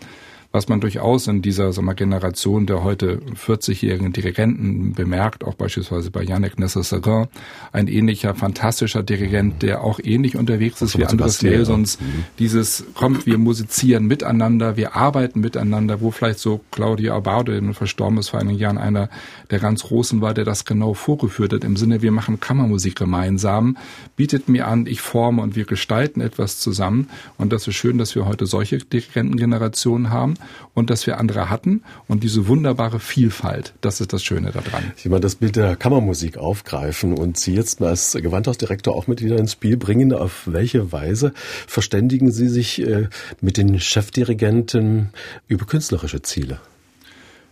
was 0.54 0.70
man 0.70 0.80
durchaus 0.80 1.28
in 1.28 1.42
dieser 1.42 1.74
sagen 1.74 1.88
wir, 1.88 1.96
Generation 1.96 2.68
der 2.68 2.84
heute 2.84 3.18
40-jährigen 3.36 4.14
Dirigenten 4.14 4.94
bemerkt, 4.94 5.44
auch 5.44 5.56
beispielsweise 5.56 6.12
bei 6.12 6.22
Yannick 6.22 6.60
Nessessarin, 6.60 7.28
ein 7.72 7.88
ähnlicher 7.88 8.36
fantastischer 8.36 9.02
Dirigent, 9.02 9.64
der 9.64 9.84
auch 9.84 10.00
ähnlich 10.02 10.38
unterwegs 10.38 10.80
ist 10.84 10.96
wie 10.96 11.06
Andres 11.06 11.42
Nelsons. 11.42 12.00
Mhm. 12.00 12.26
Dieses 12.38 12.86
kommt, 12.94 13.26
wir 13.26 13.40
musizieren 13.40 14.06
miteinander, 14.06 14.78
wir 14.78 14.96
arbeiten 14.96 15.40
miteinander, 15.40 16.02
wo 16.02 16.12
vielleicht 16.12 16.38
so 16.38 16.62
Claudia 16.70 17.16
Abaude, 17.16 17.60
der 17.60 17.74
verstorben 17.74 18.20
ist 18.20 18.30
vor 18.30 18.40
einigen 18.40 18.60
Jahren, 18.60 18.78
einer 18.78 19.10
der 19.50 19.58
ganz 19.58 19.82
Großen 19.82 20.22
war, 20.22 20.36
der 20.36 20.46
das 20.46 20.66
genau 20.66 20.94
vorgeführt 20.94 21.54
hat, 21.54 21.64
im 21.64 21.78
Sinne, 21.78 22.04
wir 22.04 22.12
machen 22.12 22.40
Kammermusik 22.40 22.96
gemeinsam, 22.96 23.76
bietet 24.16 24.50
mir 24.50 24.68
an, 24.68 24.86
ich 24.86 25.02
forme 25.02 25.42
und 25.42 25.56
wir 25.56 25.66
gestalten 25.66 26.22
etwas 26.22 26.60
zusammen. 26.60 27.10
Und 27.40 27.52
das 27.52 27.68
ist 27.68 27.74
schön, 27.74 27.98
dass 27.98 28.14
wir 28.14 28.28
heute 28.28 28.46
solche 28.46 28.78
Dirigentengenerationen 28.78 30.12
haben 30.12 30.36
und 30.74 30.90
dass 30.90 31.08
wir 31.08 31.20
andere 31.20 31.50
hatten 31.50 31.84
und 32.08 32.24
diese 32.24 32.48
wunderbare 32.48 33.00
Vielfalt, 33.00 33.74
das 33.82 34.02
ist 34.02 34.14
das 34.14 34.24
Schöne 34.24 34.52
daran. 34.52 34.92
Ich 34.98 35.06
will 35.06 35.12
mal 35.12 35.20
das 35.20 35.36
Bild 35.36 35.56
der 35.56 35.76
Kammermusik 35.76 36.38
aufgreifen 36.38 37.14
und 37.14 37.38
Sie 37.38 37.54
jetzt 37.54 37.82
als 37.82 38.14
Gewandhausdirektor 38.14 38.96
auch 38.96 39.08
mit 39.08 39.22
wieder 39.22 39.38
ins 39.38 39.54
Spiel 39.54 39.78
bringen. 39.78 40.14
Auf 40.14 40.44
welche 40.46 40.92
Weise 40.92 41.34
verständigen 41.68 42.32
Sie 42.32 42.48
sich 42.48 42.82
äh, 42.82 43.08
mit 43.42 43.58
den 43.58 43.80
Chefdirigenten 43.80 45.10
über 45.48 45.66
künstlerische 45.66 46.22
Ziele? 46.22 46.60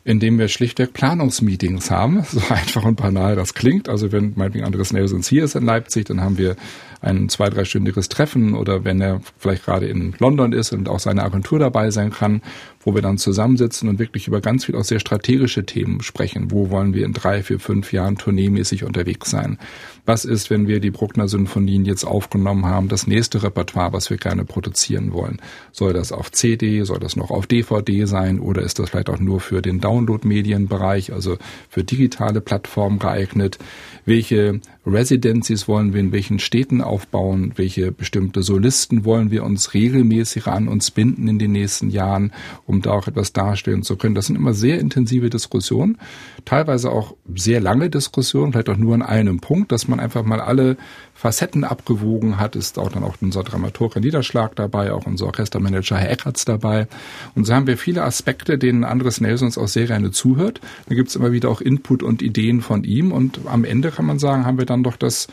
indem 0.04 0.39
wir 0.39 0.47
schlichtweg 0.47 0.93
Planungsmeetings 0.93 1.91
haben. 1.91 2.25
So 2.32 2.41
einfach 2.49 2.84
und 2.84 2.95
banal 2.95 3.36
das 3.36 3.54
klingt. 3.54 3.89
Also 3.89 4.12
wenn 4.12 4.34
meinetwegen 4.36 4.65
Andres 4.65 4.93
Nelsons 4.93 5.27
hier 5.27 5.43
ist 5.43 5.56
in 5.56 5.65
Leipzig, 5.65 6.06
dann 6.06 6.21
haben 6.21 6.38
wir 6.38 6.56
ein 7.01 7.29
zwei-, 7.29 7.49
dreistündiges 7.49 8.09
Treffen 8.09 8.53
oder 8.53 8.85
wenn 8.85 9.01
er 9.01 9.21
vielleicht 9.37 9.65
gerade 9.65 9.87
in 9.87 10.13
London 10.19 10.53
ist 10.53 10.71
und 10.71 10.87
auch 10.87 10.99
seine 10.99 11.23
Agentur 11.23 11.59
dabei 11.59 11.89
sein 11.89 12.11
kann, 12.11 12.41
wo 12.83 12.95
wir 12.95 13.01
dann 13.01 13.17
zusammensitzen 13.17 13.89
und 13.89 13.99
wirklich 13.99 14.27
über 14.27 14.41
ganz 14.41 14.65
viel 14.65 14.75
auch 14.75 14.83
sehr 14.83 14.99
strategische 14.99 15.65
Themen 15.65 16.01
sprechen. 16.01 16.51
Wo 16.51 16.69
wollen 16.69 16.93
wir 16.93 17.05
in 17.05 17.13
drei, 17.13 17.43
vier, 17.43 17.59
fünf 17.59 17.91
Jahren 17.93 18.17
tourneemäßig 18.17 18.83
unterwegs 18.83 19.29
sein? 19.29 19.57
Was 20.05 20.25
ist, 20.25 20.49
wenn 20.49 20.67
wir 20.67 20.79
die 20.79 20.91
Bruckner 20.91 21.27
Sinfonien 21.27 21.85
jetzt 21.85 22.03
aufgenommen 22.03 22.65
haben, 22.65 22.87
das 22.87 23.07
nächste 23.07 23.43
Repertoire, 23.43 23.93
was 23.93 24.09
wir 24.09 24.17
gerne 24.17 24.45
produzieren 24.45 25.13
wollen? 25.13 25.39
Soll 25.71 25.93
das 25.93 26.11
auf 26.11 26.31
CD, 26.31 26.83
soll 26.83 26.99
das 26.99 27.15
noch 27.15 27.29
auf 27.29 27.47
DVD 27.47 28.05
sein 28.05 28.39
oder 28.39 28.61
ist 28.61 28.79
das 28.79 28.89
vielleicht 28.89 29.09
auch 29.09 29.19
nur 29.19 29.39
für 29.39 29.61
den 29.61 29.79
Download-Medienbereich, 29.79 31.13
also 31.13 31.37
für 31.69 31.83
digitale 31.83 32.41
Plattformen 32.41 32.99
geeignet? 32.99 33.59
Welche 34.05 34.59
Residencies 34.85 35.67
wollen 35.67 35.93
wir 35.93 35.99
in 35.99 36.11
welchen 36.11 36.39
Städten 36.39 36.81
aufbauen? 36.81 37.53
Welche 37.55 37.91
bestimmte 37.91 38.41
Solisten 38.41 39.05
wollen 39.05 39.29
wir 39.29 39.43
uns 39.43 39.75
regelmäßig 39.75 40.47
an 40.47 40.67
uns 40.67 40.89
binden 40.89 41.27
in 41.27 41.37
den 41.37 41.51
nächsten 41.51 41.91
Jahren, 41.91 42.31
um 42.65 42.81
da 42.81 42.91
auch 42.91 43.07
etwas 43.07 43.31
darstellen 43.31 43.83
zu 43.83 43.95
können? 43.95 44.15
Das 44.15 44.25
sind 44.25 44.35
immer 44.35 44.53
sehr 44.53 44.79
intensive 44.79 45.29
Diskussionen, 45.29 45.99
teilweise 46.45 46.91
auch 46.91 47.15
sehr 47.35 47.61
lange 47.61 47.91
Diskussionen, 47.91 48.53
vielleicht 48.53 48.69
auch 48.69 48.77
nur 48.77 48.95
an 48.95 49.03
einem 49.03 49.39
Punkt, 49.39 49.71
dass 49.71 49.87
man 49.87 49.99
einfach 49.99 50.23
mal 50.23 50.41
alle 50.41 50.77
Facetten 51.21 51.63
abgewogen 51.63 52.39
hat, 52.39 52.55
ist 52.55 52.79
auch 52.79 52.91
dann 52.91 53.03
auch 53.03 53.13
unser 53.21 53.43
Dramaturg 53.43 53.93
Herr 53.93 54.01
Niederschlag 54.01 54.55
dabei, 54.55 54.91
auch 54.91 55.05
unser 55.05 55.27
Orchestermanager 55.27 55.95
Herr 55.95 56.10
Eckertz 56.10 56.45
dabei. 56.45 56.88
Und 57.36 57.45
so 57.45 57.53
haben 57.53 57.67
wir 57.67 57.77
viele 57.77 58.01
Aspekte, 58.01 58.57
denen 58.57 58.84
Andres 58.84 59.21
Nelsons 59.21 59.60
auch 59.60 59.67
sehr 59.67 59.86
gerne 59.86 60.10
zuhört. 60.10 60.62
Da 60.89 60.95
gibt's 60.95 61.15
immer 61.15 61.31
wieder 61.31 61.49
auch 61.49 61.62
Input 61.62 62.01
und 62.01 62.23
Ideen 62.23 62.62
von 62.62 62.84
ihm. 62.84 63.12
Und 63.12 63.41
am 63.45 63.65
Ende 63.65 63.91
kann 63.91 64.07
man 64.07 64.17
sagen, 64.17 64.47
haben 64.47 64.57
wir 64.57 64.65
dann 64.65 64.81
doch 64.81 64.95
das 64.95 65.27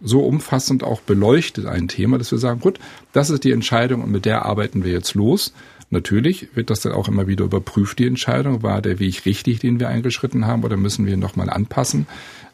so 0.00 0.20
umfassend 0.20 0.82
auch 0.82 1.02
beleuchtet 1.02 1.66
ein 1.66 1.88
Thema, 1.88 2.16
dass 2.16 2.30
wir 2.30 2.38
sagen, 2.38 2.60
gut, 2.60 2.78
das 3.12 3.28
ist 3.28 3.44
die 3.44 3.52
Entscheidung 3.52 4.02
und 4.02 4.10
mit 4.10 4.24
der 4.24 4.46
arbeiten 4.46 4.82
wir 4.82 4.92
jetzt 4.92 5.12
los. 5.12 5.52
Natürlich 5.90 6.56
wird 6.56 6.70
das 6.70 6.80
dann 6.80 6.92
auch 6.92 7.06
immer 7.06 7.26
wieder 7.26 7.44
überprüft, 7.44 7.98
die 7.98 8.06
Entscheidung. 8.06 8.62
War 8.62 8.80
der 8.80 8.98
Weg 8.98 9.26
richtig, 9.26 9.60
den 9.60 9.78
wir 9.78 9.88
eingeschritten 9.88 10.46
haben, 10.46 10.64
oder 10.64 10.78
müssen 10.78 11.04
wir 11.04 11.12
ihn 11.12 11.20
nochmal 11.20 11.50
anpassen? 11.50 12.06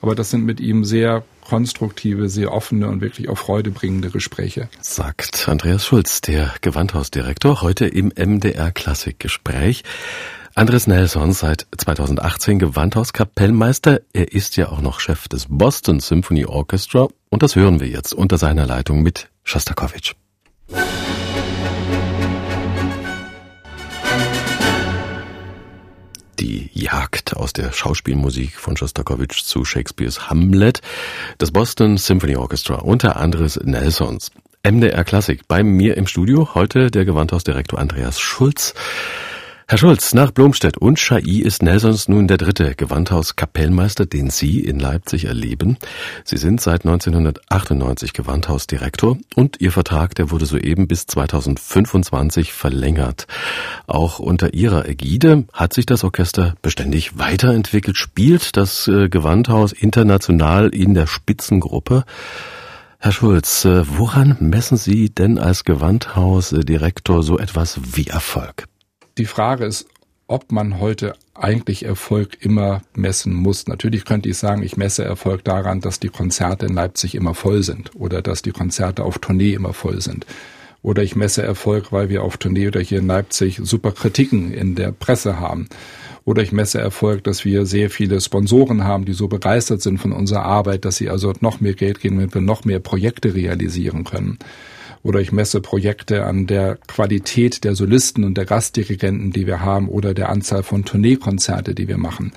Aber 0.02 0.16
das 0.16 0.30
sind 0.30 0.44
mit 0.44 0.58
ihm 0.58 0.84
sehr 0.84 1.22
konstruktive, 1.50 2.28
sehr 2.28 2.52
offene 2.52 2.86
und 2.86 3.00
wirklich 3.00 3.28
auch 3.28 3.36
freudebringende 3.36 4.10
Gespräche. 4.10 4.68
Sagt 4.80 5.48
Andreas 5.48 5.84
Schulz, 5.84 6.20
der 6.20 6.54
Gewandhausdirektor, 6.60 7.60
heute 7.60 7.86
im 7.86 8.12
MDR 8.16 8.70
Klassikgespräch. 8.70 9.82
Andres 10.54 10.86
Nelson, 10.86 11.32
seit 11.32 11.66
2018 11.76 12.60
Gewandhauskapellmeister. 12.60 14.00
Er 14.12 14.32
ist 14.32 14.56
ja 14.56 14.68
auch 14.68 14.80
noch 14.80 15.00
Chef 15.00 15.26
des 15.26 15.46
Boston 15.48 15.98
Symphony 15.98 16.44
Orchestra 16.44 17.08
und 17.30 17.42
das 17.42 17.56
hören 17.56 17.80
wir 17.80 17.88
jetzt 17.88 18.14
unter 18.14 18.38
seiner 18.38 18.64
Leitung 18.64 19.02
mit 19.02 19.28
Schostakowitsch. 19.42 20.14
Die 26.50 26.68
Jagd 26.74 27.36
aus 27.36 27.52
der 27.52 27.70
Schauspielmusik 27.70 28.58
von 28.58 28.76
Schostakowitsch 28.76 29.44
zu 29.44 29.64
Shakespeares 29.64 30.30
Hamlet, 30.30 30.80
das 31.38 31.52
Boston 31.52 31.96
Symphony 31.96 32.34
Orchestra 32.34 32.74
unter 32.74 33.16
Andres 33.16 33.60
Nelsons. 33.62 34.32
MDR 34.64 35.04
Klassik 35.04 35.46
bei 35.46 35.62
mir 35.62 35.96
im 35.96 36.08
Studio 36.08 36.52
heute 36.54 36.90
der 36.90 37.04
Gewandhausdirektor 37.04 37.78
Andreas 37.78 38.18
Schulz. 38.18 38.74
Herr 39.70 39.78
Schulz, 39.78 40.14
nach 40.14 40.32
Blomstedt 40.32 40.78
und 40.78 40.98
Schai 40.98 41.20
ist 41.20 41.62
Nelsons 41.62 42.08
nun 42.08 42.26
der 42.26 42.38
dritte 42.38 42.74
Gewandhauskapellmeister, 42.74 44.04
den 44.04 44.28
Sie 44.28 44.58
in 44.58 44.80
Leipzig 44.80 45.26
erleben. 45.26 45.78
Sie 46.24 46.38
sind 46.38 46.60
seit 46.60 46.84
1998 46.84 48.12
Gewandhausdirektor 48.12 49.16
und 49.36 49.60
Ihr 49.60 49.70
Vertrag, 49.70 50.16
der 50.16 50.32
wurde 50.32 50.46
soeben 50.46 50.88
bis 50.88 51.06
2025 51.06 52.52
verlängert. 52.52 53.28
Auch 53.86 54.18
unter 54.18 54.54
Ihrer 54.54 54.88
Ägide 54.88 55.44
hat 55.52 55.72
sich 55.72 55.86
das 55.86 56.02
Orchester 56.02 56.56
beständig 56.62 57.16
weiterentwickelt, 57.16 57.96
spielt 57.96 58.56
das 58.56 58.88
äh, 58.88 59.08
Gewandhaus 59.08 59.70
international 59.70 60.70
in 60.70 60.94
der 60.94 61.06
Spitzengruppe. 61.06 62.02
Herr 62.98 63.12
Schulz, 63.12 63.64
äh, 63.64 63.84
woran 63.86 64.36
messen 64.40 64.76
Sie 64.76 65.10
denn 65.10 65.38
als 65.38 65.62
Gewandhausdirektor 65.62 67.22
so 67.22 67.38
etwas 67.38 67.78
wie 67.94 68.08
Erfolg? 68.08 68.66
Die 69.18 69.24
Frage 69.24 69.64
ist, 69.64 69.86
ob 70.30 70.52
man 70.52 70.78
heute 70.78 71.14
eigentlich 71.34 71.84
Erfolg 71.84 72.38
immer 72.40 72.82
messen 72.94 73.34
muss. 73.34 73.66
Natürlich 73.66 74.04
könnte 74.04 74.28
ich 74.28 74.38
sagen, 74.38 74.62
ich 74.62 74.76
messe 74.76 75.02
Erfolg 75.02 75.42
daran, 75.44 75.80
dass 75.80 75.98
die 75.98 76.08
Konzerte 76.08 76.66
in 76.66 76.74
Leipzig 76.74 77.16
immer 77.16 77.34
voll 77.34 77.64
sind 77.64 77.90
oder 77.96 78.22
dass 78.22 78.42
die 78.42 78.52
Konzerte 78.52 79.02
auf 79.02 79.18
Tournee 79.18 79.54
immer 79.54 79.72
voll 79.72 80.00
sind. 80.00 80.26
Oder 80.82 81.02
ich 81.02 81.16
messe 81.16 81.42
Erfolg, 81.42 81.92
weil 81.92 82.08
wir 82.08 82.22
auf 82.22 82.36
Tournee 82.36 82.68
oder 82.68 82.80
hier 82.80 83.00
in 83.00 83.06
Leipzig 83.06 83.60
super 83.62 83.92
Kritiken 83.92 84.52
in 84.52 84.76
der 84.76 84.92
Presse 84.92 85.40
haben. 85.40 85.68
Oder 86.24 86.42
ich 86.42 86.52
messe 86.52 86.80
Erfolg, 86.80 87.24
dass 87.24 87.44
wir 87.44 87.66
sehr 87.66 87.90
viele 87.90 88.20
Sponsoren 88.20 88.84
haben, 88.84 89.04
die 89.04 89.12
so 89.12 89.26
begeistert 89.26 89.82
sind 89.82 89.98
von 89.98 90.12
unserer 90.12 90.44
Arbeit, 90.44 90.84
dass 90.84 90.96
sie 90.96 91.10
also 91.10 91.32
noch 91.40 91.60
mehr 91.60 91.74
Geld 91.74 92.00
geben, 92.00 92.18
wenn 92.18 92.32
wir 92.32 92.40
noch 92.40 92.64
mehr 92.64 92.80
Projekte 92.80 93.34
realisieren 93.34 94.04
können 94.04 94.38
oder 95.02 95.20
ich 95.20 95.32
messe 95.32 95.60
Projekte 95.60 96.26
an 96.26 96.46
der 96.46 96.76
Qualität 96.86 97.64
der 97.64 97.74
Solisten 97.74 98.24
und 98.24 98.34
der 98.34 98.44
Gastdirigenten, 98.44 99.32
die 99.32 99.46
wir 99.46 99.60
haben 99.60 99.88
oder 99.88 100.14
der 100.14 100.28
Anzahl 100.28 100.62
von 100.62 100.84
Tourneekonzerte, 100.84 101.74
die 101.74 101.88
wir 101.88 101.98
machen. 101.98 102.32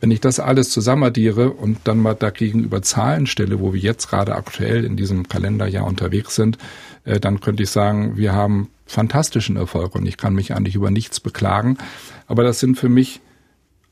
Wenn 0.00 0.10
ich 0.10 0.20
das 0.20 0.38
alles 0.38 0.70
zusammenaddiere 0.70 1.50
und 1.50 1.78
dann 1.84 1.98
mal 1.98 2.14
dagegen 2.14 2.62
über 2.62 2.82
Zahlen 2.82 3.26
stelle, 3.26 3.60
wo 3.60 3.72
wir 3.72 3.80
jetzt 3.80 4.08
gerade 4.08 4.34
aktuell 4.34 4.84
in 4.84 4.96
diesem 4.96 5.28
Kalenderjahr 5.28 5.86
unterwegs 5.86 6.34
sind, 6.34 6.58
äh, 7.04 7.18
dann 7.18 7.40
könnte 7.40 7.62
ich 7.62 7.70
sagen, 7.70 8.16
wir 8.16 8.32
haben 8.32 8.68
fantastischen 8.86 9.56
Erfolg 9.56 9.94
und 9.94 10.06
ich 10.06 10.16
kann 10.16 10.34
mich 10.34 10.54
eigentlich 10.54 10.74
über 10.74 10.90
nichts 10.90 11.20
beklagen. 11.20 11.78
Aber 12.26 12.42
das 12.42 12.60
sind 12.60 12.78
für 12.78 12.88
mich 12.88 13.20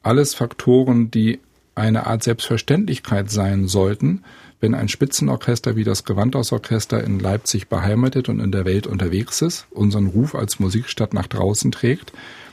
alles 0.02 0.34
Faktoren, 0.34 1.10
die 1.10 1.40
eine 1.74 2.06
Art 2.06 2.22
Selbstverständlichkeit 2.22 3.30
sein 3.30 3.66
sollten, 3.66 4.22
wenn 4.62 4.74
ein 4.74 4.88
Spitzenorchester 4.88 5.74
wie 5.74 5.82
das 5.82 6.04
Gewandhausorchester 6.04 7.02
in 7.02 7.18
Leipzig 7.18 7.68
beheimatet 7.68 8.28
und 8.28 8.38
in 8.38 8.52
der 8.52 8.64
Welt 8.64 8.86
unterwegs 8.86 9.42
ist, 9.42 9.66
unseren 9.70 10.06
Ruf 10.06 10.36
als 10.36 10.60
Musikstadt 10.60 11.12
nach 11.12 11.26
draußen 11.26 11.72
trägt, 11.72 12.12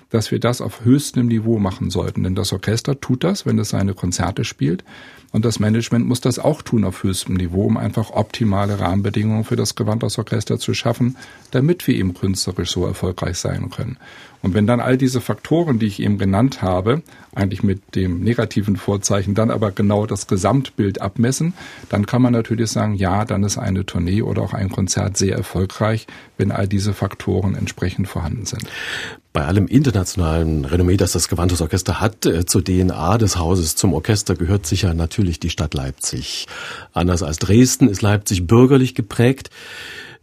dass 0.10 0.32
wir 0.32 0.40
das 0.40 0.60
auf 0.60 0.84
höchstem 0.84 1.28
Niveau 1.28 1.60
machen 1.60 1.92
sollten. 1.92 2.24
Denn 2.24 2.34
das 2.34 2.52
Orchester 2.52 3.00
tut 3.00 3.24
das, 3.24 3.46
wenn 3.46 3.60
es 3.60 3.70
seine 3.70 3.94
Konzerte 3.94 4.44
spielt. 4.44 4.84
Und 5.32 5.46
das 5.46 5.60
Management 5.60 6.08
muss 6.08 6.22
das 6.22 6.40
auch 6.40 6.64
tun 6.64 6.84
auf 6.84 7.04
höchstem 7.04 7.36
Niveau, 7.36 7.66
um 7.66 7.78
einfach 7.78 8.12
optimale 8.12 8.80
Rahmenbedingungen 8.80 9.44
für 9.44 9.56
das 9.56 9.76
Gewandhausorchester 9.76 10.58
zu 10.58 10.74
schaffen, 10.74 11.18
damit 11.52 11.86
wir 11.88 11.96
eben 11.96 12.16
künstlerisch 12.16 12.72
so 12.72 12.86
erfolgreich 12.86 13.38
sein 13.38 13.70
können. 13.70 13.98
Und 14.42 14.54
wenn 14.54 14.66
dann 14.66 14.80
all 14.80 14.98
diese 14.98 15.22
Faktoren, 15.22 15.80
die 15.80 15.86
ich 15.86 16.02
eben 16.02 16.18
genannt 16.18 16.62
habe, 16.62 17.04
eigentlich 17.36 17.62
mit 17.62 17.96
dem 17.96 18.22
negativen 18.22 18.78
Vorzeichen, 18.78 19.36
dann 19.36 19.52
aber 19.52 19.72
genau 19.72 20.06
das 20.06 20.28
Gesamtbild 20.28 21.02
abmessen, 21.02 21.54
dann 21.90 22.06
kann 22.06 22.22
man 22.22 22.34
natürlich 22.34 22.72
sagen, 22.72 22.96
ja, 22.96 23.26
dann 23.26 23.44
ist 23.44 23.58
eine 23.58 23.86
Tournee 23.86 24.22
oder 24.22 24.42
auch 24.42 24.54
ein 24.54 24.70
Konzert 24.70 25.18
sehr 25.18 25.36
erfolgreich, 25.36 26.08
wenn 26.38 26.52
all 26.52 26.68
diese 26.68 26.94
Faktoren 26.94 27.54
entsprechend 27.54 28.08
vorhanden 28.08 28.46
sind. 28.46 28.66
Bei 29.40 29.46
allem 29.46 29.68
internationalen 29.68 30.66
Renommee, 30.66 30.98
das 30.98 31.14
das 31.14 31.30
Gewandhausorchester 31.30 32.02
hat, 32.02 32.26
äh, 32.26 32.46
zur 32.46 32.62
DNA 32.62 33.18
des 33.18 33.38
Hauses, 33.38 33.78
zum 33.78 33.94
Orchester 33.94 34.36
gehört 34.36 34.66
sicher 34.66 34.94
natürlich 34.94 35.40
die 35.40 35.50
Stadt 35.50 35.74
Leipzig. 35.74 36.46
Anders 36.92 37.24
als 37.24 37.38
Dresden 37.38 37.88
ist 37.88 38.02
Leipzig 38.02 38.48
bürgerlich 38.48 38.96
geprägt. 38.96 39.50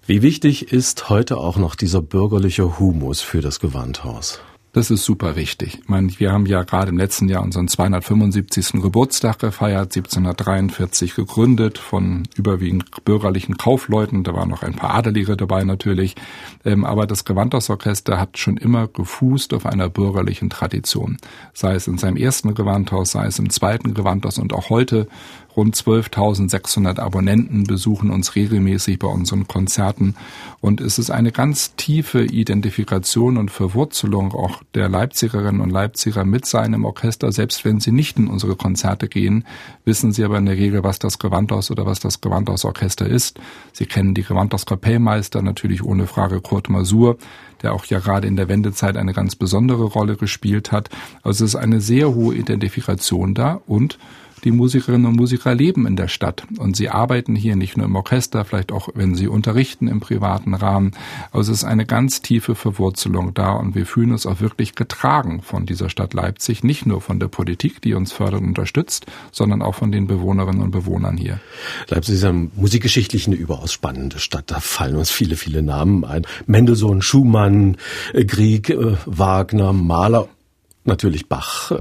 Wie 0.06 0.20
wichtig 0.20 0.70
ist 0.70 1.08
heute 1.08 1.38
auch 1.38 1.56
noch 1.56 1.76
dieser 1.76 2.02
bürgerliche 2.02 2.78
Humus 2.78 3.22
für 3.22 3.40
das 3.40 3.58
Gewandhaus? 3.58 4.40
Das 4.76 4.90
ist 4.90 5.06
super 5.06 5.36
wichtig. 5.36 5.78
Ich 5.80 5.88
meine, 5.88 6.10
wir 6.18 6.32
haben 6.32 6.44
ja 6.44 6.62
gerade 6.62 6.90
im 6.90 6.98
letzten 6.98 7.30
Jahr 7.30 7.42
unseren 7.42 7.66
275. 7.66 8.82
Geburtstag 8.82 9.38
gefeiert, 9.38 9.96
1743 9.96 11.14
gegründet 11.14 11.78
von 11.78 12.24
überwiegend 12.36 13.02
bürgerlichen 13.06 13.56
Kaufleuten. 13.56 14.22
Da 14.22 14.34
waren 14.34 14.50
noch 14.50 14.62
ein 14.62 14.74
paar 14.74 14.94
Adelige 14.94 15.34
dabei 15.34 15.64
natürlich. 15.64 16.14
Ähm, 16.62 16.84
aber 16.84 17.06
das 17.06 17.24
Gewandhausorchester 17.24 18.20
hat 18.20 18.36
schon 18.36 18.58
immer 18.58 18.86
gefußt 18.86 19.54
auf 19.54 19.64
einer 19.64 19.88
bürgerlichen 19.88 20.50
Tradition. 20.50 21.16
Sei 21.54 21.74
es 21.74 21.86
in 21.86 21.96
seinem 21.96 22.18
ersten 22.18 22.52
Gewandhaus, 22.52 23.12
sei 23.12 23.24
es 23.24 23.38
im 23.38 23.48
zweiten 23.48 23.94
Gewandhaus 23.94 24.36
und 24.36 24.52
auch 24.52 24.68
heute 24.68 25.08
Rund 25.56 25.74
12.600 25.74 27.00
Abonnenten 27.00 27.64
besuchen 27.64 28.10
uns 28.10 28.34
regelmäßig 28.34 28.98
bei 28.98 29.08
unseren 29.08 29.48
Konzerten 29.48 30.14
und 30.60 30.82
es 30.82 30.98
ist 30.98 31.10
eine 31.10 31.32
ganz 31.32 31.74
tiefe 31.76 32.24
Identifikation 32.24 33.38
und 33.38 33.50
Verwurzelung 33.50 34.32
auch 34.32 34.62
der 34.74 34.90
Leipzigerinnen 34.90 35.62
und 35.62 35.70
Leipziger 35.70 36.26
mit 36.26 36.44
seinem 36.44 36.84
Orchester. 36.84 37.32
Selbst 37.32 37.64
wenn 37.64 37.80
sie 37.80 37.92
nicht 37.92 38.18
in 38.18 38.28
unsere 38.28 38.54
Konzerte 38.54 39.08
gehen, 39.08 39.44
wissen 39.86 40.12
sie 40.12 40.24
aber 40.24 40.36
in 40.36 40.46
der 40.46 40.56
Regel, 40.56 40.84
was 40.84 40.98
das 40.98 41.18
Gewandhaus 41.18 41.70
oder 41.70 41.86
was 41.86 42.00
das 42.00 42.20
Gewandhausorchester 42.20 43.06
ist. 43.06 43.40
Sie 43.72 43.86
kennen 43.86 44.12
die 44.12 44.24
Gewandhauskapellmeister, 44.24 45.40
natürlich 45.40 45.82
ohne 45.82 46.06
Frage 46.06 46.42
Kurt 46.42 46.68
Masur, 46.68 47.16
der 47.62 47.72
auch 47.72 47.86
ja 47.86 48.00
gerade 48.00 48.28
in 48.28 48.36
der 48.36 48.48
Wendezeit 48.48 48.98
eine 48.98 49.14
ganz 49.14 49.36
besondere 49.36 49.84
Rolle 49.84 50.16
gespielt 50.16 50.70
hat. 50.70 50.90
Also 51.22 51.44
es 51.44 51.54
ist 51.54 51.56
eine 51.60 51.80
sehr 51.80 52.14
hohe 52.14 52.34
Identifikation 52.34 53.34
da 53.34 53.60
und 53.66 53.98
die 54.46 54.52
Musikerinnen 54.52 55.06
und 55.06 55.16
Musiker 55.16 55.56
leben 55.56 55.88
in 55.88 55.96
der 55.96 56.06
Stadt 56.06 56.44
und 56.58 56.76
sie 56.76 56.88
arbeiten 56.88 57.34
hier 57.34 57.56
nicht 57.56 57.76
nur 57.76 57.84
im 57.84 57.96
Orchester, 57.96 58.44
vielleicht 58.44 58.70
auch, 58.70 58.88
wenn 58.94 59.16
sie 59.16 59.26
unterrichten 59.26 59.88
im 59.88 59.98
privaten 59.98 60.54
Rahmen. 60.54 60.92
Also 61.32 61.50
es 61.50 61.58
ist 61.58 61.64
eine 61.64 61.84
ganz 61.84 62.22
tiefe 62.22 62.54
Verwurzelung 62.54 63.34
da 63.34 63.50
und 63.54 63.74
wir 63.74 63.86
fühlen 63.86 64.12
uns 64.12 64.24
auch 64.24 64.40
wirklich 64.40 64.76
getragen 64.76 65.42
von 65.42 65.66
dieser 65.66 65.90
Stadt 65.90 66.14
Leipzig, 66.14 66.62
nicht 66.62 66.86
nur 66.86 67.00
von 67.00 67.18
der 67.18 67.26
Politik, 67.26 67.82
die 67.82 67.94
uns 67.94 68.12
fördert 68.12 68.40
und 68.40 68.46
unterstützt, 68.46 69.06
sondern 69.32 69.62
auch 69.62 69.74
von 69.74 69.90
den 69.90 70.06
Bewohnerinnen 70.06 70.62
und 70.62 70.70
Bewohnern 70.70 71.16
hier. 71.16 71.40
Leipzig 71.88 72.14
ist 72.14 72.22
ja 72.22 72.32
musikgeschichtlich 72.32 73.26
eine 73.26 73.34
überaus 73.34 73.72
spannende 73.72 74.20
Stadt. 74.20 74.44
Da 74.52 74.60
fallen 74.60 74.94
uns 74.94 75.10
viele, 75.10 75.34
viele 75.34 75.62
Namen 75.62 76.04
ein. 76.04 76.22
Mendelssohn, 76.46 77.02
Schumann, 77.02 77.78
Grieg, 78.14 78.70
äh, 78.70 78.94
Wagner, 79.06 79.72
Mahler 79.72 80.28
natürlich 80.86 81.28
Bach. 81.28 81.72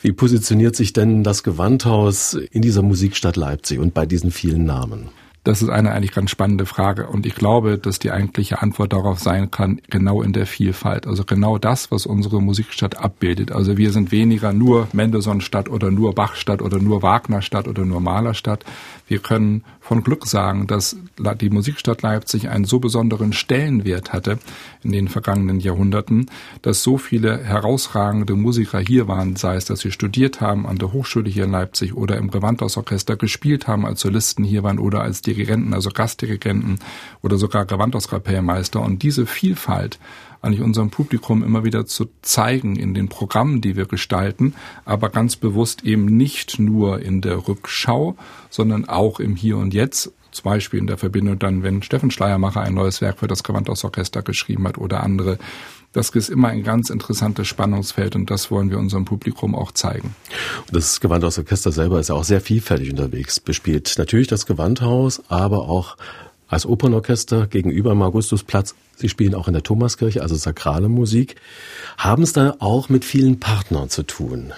Wie 0.00 0.12
positioniert 0.12 0.76
sich 0.76 0.92
denn 0.92 1.22
das 1.22 1.42
Gewandhaus 1.42 2.34
in 2.34 2.62
dieser 2.62 2.82
Musikstadt 2.82 3.36
Leipzig 3.36 3.78
und 3.78 3.94
bei 3.94 4.06
diesen 4.06 4.30
vielen 4.30 4.64
Namen? 4.64 5.08
Das 5.44 5.60
ist 5.60 5.68
eine 5.68 5.92
eigentlich 5.92 6.12
ganz 6.12 6.30
spannende 6.30 6.64
Frage. 6.64 7.06
Und 7.06 7.26
ich 7.26 7.34
glaube, 7.34 7.76
dass 7.76 7.98
die 7.98 8.10
eigentliche 8.10 8.62
Antwort 8.62 8.94
darauf 8.94 9.18
sein 9.20 9.50
kann, 9.50 9.78
genau 9.90 10.22
in 10.22 10.32
der 10.32 10.46
Vielfalt. 10.46 11.06
Also 11.06 11.24
genau 11.24 11.58
das, 11.58 11.90
was 11.90 12.06
unsere 12.06 12.40
Musikstadt 12.40 12.96
abbildet. 12.96 13.52
Also 13.52 13.76
wir 13.76 13.92
sind 13.92 14.10
weniger 14.10 14.54
nur 14.54 14.88
Mendelssohn-Stadt 14.94 15.68
oder 15.68 15.90
nur 15.90 16.14
Bach-Stadt 16.14 16.62
oder 16.62 16.78
nur 16.78 17.02
Wagner-Stadt 17.02 17.68
oder 17.68 17.84
nur 17.84 18.00
Malerstadt. 18.00 18.64
Wir 19.06 19.18
können 19.18 19.64
von 19.80 20.02
Glück 20.02 20.26
sagen, 20.26 20.66
dass 20.66 20.96
die 21.40 21.50
Musikstadt 21.50 22.00
Leipzig 22.00 22.48
einen 22.48 22.64
so 22.64 22.78
besonderen 22.78 23.34
Stellenwert 23.34 24.14
hatte 24.14 24.38
in 24.82 24.92
den 24.92 25.08
vergangenen 25.08 25.60
Jahrhunderten, 25.60 26.30
dass 26.62 26.82
so 26.82 26.96
viele 26.96 27.38
herausragende 27.44 28.34
Musiker 28.34 28.78
hier 28.78 29.06
waren, 29.06 29.36
sei 29.36 29.56
es, 29.56 29.66
dass 29.66 29.80
sie 29.80 29.90
studiert 29.90 30.40
haben 30.40 30.66
an 30.66 30.78
der 30.78 30.92
Hochschule 30.92 31.28
hier 31.28 31.44
in 31.44 31.50
Leipzig 31.50 31.94
oder 31.94 32.16
im 32.16 32.30
Gewandhausorchester 32.30 33.16
gespielt 33.16 33.68
haben, 33.68 33.84
als 33.84 34.00
Solisten 34.00 34.42
hier 34.42 34.62
waren 34.62 34.78
oder 34.78 35.02
als 35.02 35.20
Dirigenten, 35.20 35.74
also 35.74 35.90
Gastdirigenten 35.90 36.78
oder 37.20 37.36
sogar 37.36 37.66
Gewandhauskapellmeister. 37.66 38.80
Und 38.80 39.02
diese 39.02 39.26
Vielfalt 39.26 39.98
eigentlich 40.44 40.60
unserem 40.60 40.90
Publikum 40.90 41.42
immer 41.42 41.64
wieder 41.64 41.86
zu 41.86 42.06
zeigen 42.22 42.76
in 42.76 42.94
den 42.94 43.08
Programmen, 43.08 43.60
die 43.60 43.76
wir 43.76 43.86
gestalten, 43.86 44.54
aber 44.84 45.08
ganz 45.08 45.36
bewusst 45.36 45.84
eben 45.84 46.04
nicht 46.04 46.58
nur 46.58 47.00
in 47.00 47.20
der 47.20 47.48
Rückschau, 47.48 48.16
sondern 48.50 48.88
auch 48.88 49.20
im 49.20 49.36
Hier 49.36 49.56
und 49.56 49.74
Jetzt 49.74 50.12
zum 50.34 50.44
Beispiel 50.44 50.80
in 50.80 50.86
der 50.86 50.98
Verbindung 50.98 51.38
dann, 51.38 51.62
wenn 51.62 51.82
Steffen 51.82 52.10
Schleiermacher 52.10 52.60
ein 52.60 52.74
neues 52.74 53.00
Werk 53.00 53.20
für 53.20 53.28
das 53.28 53.44
Gewandhausorchester 53.44 54.22
geschrieben 54.22 54.66
hat 54.66 54.78
oder 54.78 55.02
andere. 55.02 55.38
Das 55.92 56.10
ist 56.10 56.28
immer 56.28 56.48
ein 56.48 56.64
ganz 56.64 56.90
interessantes 56.90 57.46
Spannungsfeld 57.46 58.16
und 58.16 58.28
das 58.28 58.50
wollen 58.50 58.68
wir 58.68 58.78
unserem 58.78 59.04
Publikum 59.04 59.54
auch 59.54 59.70
zeigen. 59.70 60.16
Das 60.72 61.00
Gewandhausorchester 61.00 61.70
selber 61.70 62.00
ist 62.00 62.08
ja 62.08 62.16
auch 62.16 62.24
sehr 62.24 62.40
vielfältig 62.40 62.90
unterwegs, 62.90 63.38
bespielt 63.38 63.94
natürlich 63.96 64.26
das 64.26 64.44
Gewandhaus, 64.44 65.22
aber 65.28 65.68
auch 65.68 65.96
als 66.54 66.66
Opernorchester 66.66 67.46
gegenüber 67.46 67.92
am 67.92 68.02
Augustusplatz. 68.02 68.74
Sie 68.96 69.08
spielen 69.08 69.34
auch 69.34 69.48
in 69.48 69.54
der 69.54 69.62
Thomaskirche, 69.62 70.22
also 70.22 70.34
sakrale 70.36 70.88
Musik. 70.88 71.36
Haben 71.98 72.22
es 72.22 72.32
da 72.32 72.56
auch 72.60 72.88
mit 72.88 73.04
vielen 73.04 73.40
Partnern 73.40 73.90
zu 73.90 74.04
tun? 74.04 74.52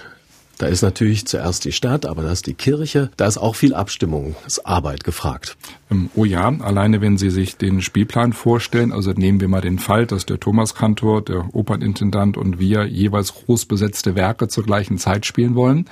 Da 0.57 0.65
ist 0.65 0.81
natürlich 0.81 1.27
zuerst 1.27 1.65
die 1.65 1.71
Stadt, 1.71 2.05
aber 2.05 2.23
da 2.23 2.31
ist 2.31 2.47
die 2.47 2.55
Kirche. 2.55 3.11
Da 3.15 3.27
ist 3.27 3.37
auch 3.37 3.55
viel 3.55 3.75
Abstimmungsarbeit 3.75 5.03
gefragt. 5.03 5.55
Ähm, 5.91 6.09
oh 6.15 6.25
ja, 6.25 6.47
alleine 6.47 6.99
wenn 6.99 7.17
Sie 7.17 7.29
sich 7.29 7.57
den 7.57 7.81
Spielplan 7.81 8.33
vorstellen, 8.33 8.91
also 8.91 9.11
nehmen 9.11 9.39
wir 9.39 9.49
mal 9.49 9.61
den 9.61 9.77
Fall, 9.77 10.07
dass 10.07 10.25
der 10.25 10.39
Thomaskantor, 10.39 11.21
der 11.21 11.53
Opernintendant 11.53 12.37
und 12.37 12.59
wir 12.59 12.85
jeweils 12.85 13.33
groß 13.35 13.65
besetzte 13.65 14.15
Werke 14.15 14.47
zur 14.47 14.63
gleichen 14.63 14.97
Zeit 14.97 15.27
spielen 15.27 15.53
wollen, 15.53 15.85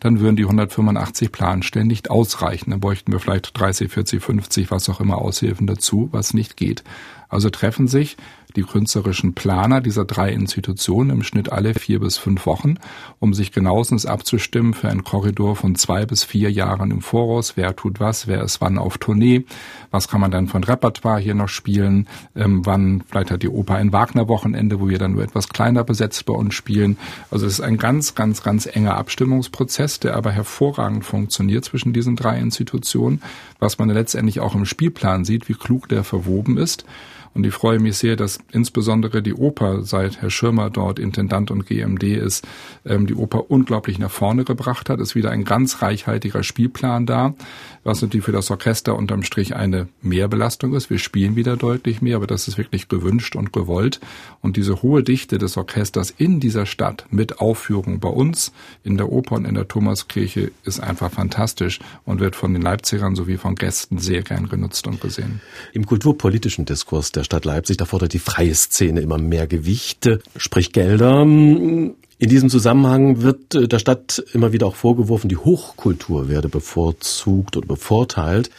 dann 0.00 0.20
würden 0.20 0.36
die 0.36 0.44
185 0.44 1.32
Planstellen 1.32 1.88
nicht 1.88 2.10
ausreichen. 2.10 2.70
Dann 2.70 2.80
bräuchten 2.80 3.12
wir 3.12 3.20
vielleicht 3.20 3.58
30, 3.58 3.90
40, 3.90 4.22
50, 4.22 4.70
was 4.70 4.88
auch 4.90 5.00
immer 5.00 5.18
Aushilfen 5.18 5.66
dazu, 5.66 6.10
was 6.12 6.34
nicht 6.34 6.58
geht. 6.58 6.84
Also 7.30 7.48
treffen 7.48 7.86
sich 7.86 8.16
die 8.56 8.62
künstlerischen 8.62 9.34
Planer 9.34 9.80
dieser 9.80 10.04
drei 10.04 10.32
Institutionen 10.32 11.10
im 11.10 11.22
Schnitt 11.22 11.52
alle 11.52 11.74
vier 11.74 12.00
bis 12.00 12.18
fünf 12.18 12.46
Wochen, 12.46 12.76
um 13.18 13.34
sich 13.34 13.52
genauestens 13.52 14.06
abzustimmen 14.06 14.74
für 14.74 14.88
einen 14.88 15.04
Korridor 15.04 15.56
von 15.56 15.74
zwei 15.74 16.06
bis 16.06 16.24
vier 16.24 16.50
Jahren 16.50 16.90
im 16.90 17.00
Voraus. 17.00 17.56
Wer 17.56 17.76
tut 17.76 18.00
was, 18.00 18.26
wer 18.26 18.42
ist 18.42 18.60
wann 18.60 18.78
auf 18.78 18.98
Tournee, 18.98 19.44
was 19.90 20.08
kann 20.08 20.20
man 20.20 20.30
dann 20.30 20.48
von 20.48 20.64
Repertoire 20.64 21.20
hier 21.20 21.34
noch 21.34 21.48
spielen, 21.48 22.08
ähm, 22.34 22.64
wann 22.64 23.02
vielleicht 23.08 23.30
hat 23.30 23.42
die 23.42 23.48
Oper 23.48 23.74
ein 23.74 23.92
Wagner-Wochenende, 23.92 24.80
wo 24.80 24.88
wir 24.88 24.98
dann 24.98 25.12
nur 25.12 25.22
etwas 25.22 25.48
kleiner 25.48 25.84
besetzt 25.84 26.26
bei 26.26 26.34
uns 26.34 26.54
spielen. 26.54 26.96
Also 27.30 27.46
es 27.46 27.54
ist 27.54 27.60
ein 27.60 27.78
ganz, 27.78 28.14
ganz, 28.14 28.42
ganz 28.42 28.66
enger 28.66 28.96
Abstimmungsprozess, 28.96 30.00
der 30.00 30.16
aber 30.16 30.30
hervorragend 30.32 31.04
funktioniert 31.04 31.64
zwischen 31.64 31.92
diesen 31.92 32.16
drei 32.16 32.38
Institutionen, 32.38 33.22
was 33.58 33.78
man 33.78 33.90
letztendlich 33.90 34.40
auch 34.40 34.54
im 34.54 34.66
Spielplan 34.66 35.24
sieht, 35.24 35.48
wie 35.48 35.54
klug 35.54 35.88
der 35.88 36.04
verwoben 36.04 36.56
ist. 36.56 36.84
Und 37.32 37.46
ich 37.46 37.54
freue 37.54 37.78
mich 37.78 37.96
sehr, 37.96 38.16
dass 38.16 38.38
insbesondere 38.50 39.22
die 39.22 39.34
Oper, 39.34 39.82
seit 39.82 40.20
Herr 40.20 40.30
Schirmer 40.30 40.68
dort 40.68 40.98
Intendant 40.98 41.50
und 41.50 41.66
GMD 41.66 42.02
ist, 42.02 42.46
ähm, 42.84 43.06
die 43.06 43.14
Oper 43.14 43.50
unglaublich 43.50 43.98
nach 43.98 44.10
vorne 44.10 44.44
gebracht 44.44 44.90
hat. 44.90 45.00
Es 45.00 45.10
ist 45.10 45.14
wieder 45.14 45.30
ein 45.30 45.44
ganz 45.44 45.80
reichhaltiger 45.80 46.42
Spielplan 46.42 47.06
da, 47.06 47.34
was 47.90 48.02
natürlich 48.02 48.24
für 48.24 48.30
das 48.30 48.52
Orchester 48.52 48.94
unterm 48.94 49.24
Strich 49.24 49.56
eine 49.56 49.88
Mehrbelastung 50.00 50.74
ist. 50.74 50.90
Wir 50.90 51.00
spielen 51.00 51.34
wieder 51.34 51.56
deutlich 51.56 52.00
mehr, 52.00 52.14
aber 52.16 52.28
das 52.28 52.46
ist 52.46 52.56
wirklich 52.56 52.86
gewünscht 52.86 53.34
und 53.34 53.52
gewollt. 53.52 53.98
Und 54.40 54.56
diese 54.56 54.80
hohe 54.82 55.02
Dichte 55.02 55.38
des 55.38 55.56
Orchesters 55.56 56.14
in 56.16 56.38
dieser 56.38 56.66
Stadt 56.66 57.06
mit 57.10 57.40
Aufführung 57.40 57.98
bei 57.98 58.08
uns 58.08 58.52
in 58.84 58.96
der 58.96 59.10
Oper 59.10 59.34
und 59.34 59.44
in 59.44 59.56
der 59.56 59.66
Thomaskirche 59.66 60.52
ist 60.62 60.78
einfach 60.78 61.10
fantastisch 61.10 61.80
und 62.04 62.20
wird 62.20 62.36
von 62.36 62.52
den 62.52 62.62
Leipzigern 62.62 63.16
sowie 63.16 63.38
von 63.38 63.56
Gästen 63.56 63.98
sehr 63.98 64.22
gern 64.22 64.48
genutzt 64.48 64.86
und 64.86 65.00
gesehen. 65.00 65.40
Im 65.72 65.84
kulturpolitischen 65.84 66.66
Diskurs 66.66 67.10
der 67.10 67.24
Stadt 67.24 67.44
Leipzig. 67.44 67.78
Da 67.78 67.86
fordert 67.86 68.12
die 68.12 68.20
freie 68.20 68.54
Szene 68.54 69.00
immer 69.00 69.18
mehr 69.18 69.48
Gewichte, 69.48 70.22
sprich 70.36 70.72
Gelder. 70.72 71.26
In 72.20 72.28
diesem 72.28 72.50
Zusammenhang 72.50 73.22
wird 73.22 73.54
äh, 73.54 73.66
der 73.66 73.78
Stadt 73.78 74.22
immer 74.34 74.52
wieder 74.52 74.66
auch 74.66 74.74
vorgeworfen, 74.74 75.30
die 75.30 75.38
Hochkultur 75.38 76.28
werde 76.28 76.50
bevorzugt 76.50 77.56
oder 77.56 77.66
bevorteilt. 77.66 78.50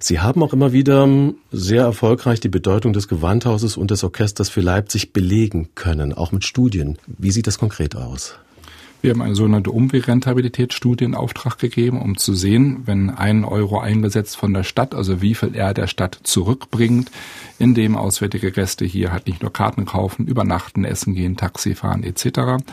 Sie 0.00 0.20
haben 0.20 0.42
auch 0.42 0.54
immer 0.54 0.72
wieder 0.72 1.06
sehr 1.52 1.82
erfolgreich 1.82 2.40
die 2.40 2.48
Bedeutung 2.48 2.94
des 2.94 3.06
Gewandhauses 3.06 3.76
und 3.76 3.90
des 3.90 4.04
Orchesters 4.04 4.48
für 4.48 4.62
Leipzig 4.62 5.12
belegen 5.12 5.68
können, 5.74 6.14
auch 6.14 6.32
mit 6.32 6.44
Studien. 6.44 6.96
Wie 7.06 7.30
sieht 7.30 7.46
das 7.46 7.58
konkret 7.58 7.94
aus? 7.94 8.36
Wir 9.04 9.10
haben 9.10 9.20
eine 9.20 9.34
sogenannte 9.34 9.70
Umwegrentabilitätsstudie 9.70 11.04
in 11.04 11.14
Auftrag 11.14 11.58
gegeben, 11.58 12.00
um 12.00 12.16
zu 12.16 12.32
sehen, 12.32 12.84
wenn 12.86 13.10
ein 13.10 13.44
Euro 13.44 13.78
eingesetzt 13.78 14.34
von 14.34 14.54
der 14.54 14.62
Stadt, 14.62 14.94
also 14.94 15.20
wie 15.20 15.34
viel 15.34 15.54
er 15.54 15.74
der 15.74 15.88
Stadt 15.88 16.20
zurückbringt, 16.22 17.10
indem 17.58 17.98
auswärtige 17.98 18.50
Gäste 18.50 18.86
hier 18.86 19.12
halt 19.12 19.26
nicht 19.26 19.42
nur 19.42 19.52
Karten 19.52 19.84
kaufen, 19.84 20.26
übernachten, 20.26 20.86
essen 20.86 21.14
gehen, 21.14 21.36
Taxi 21.36 21.74
fahren 21.74 22.02
etc. 22.02 22.64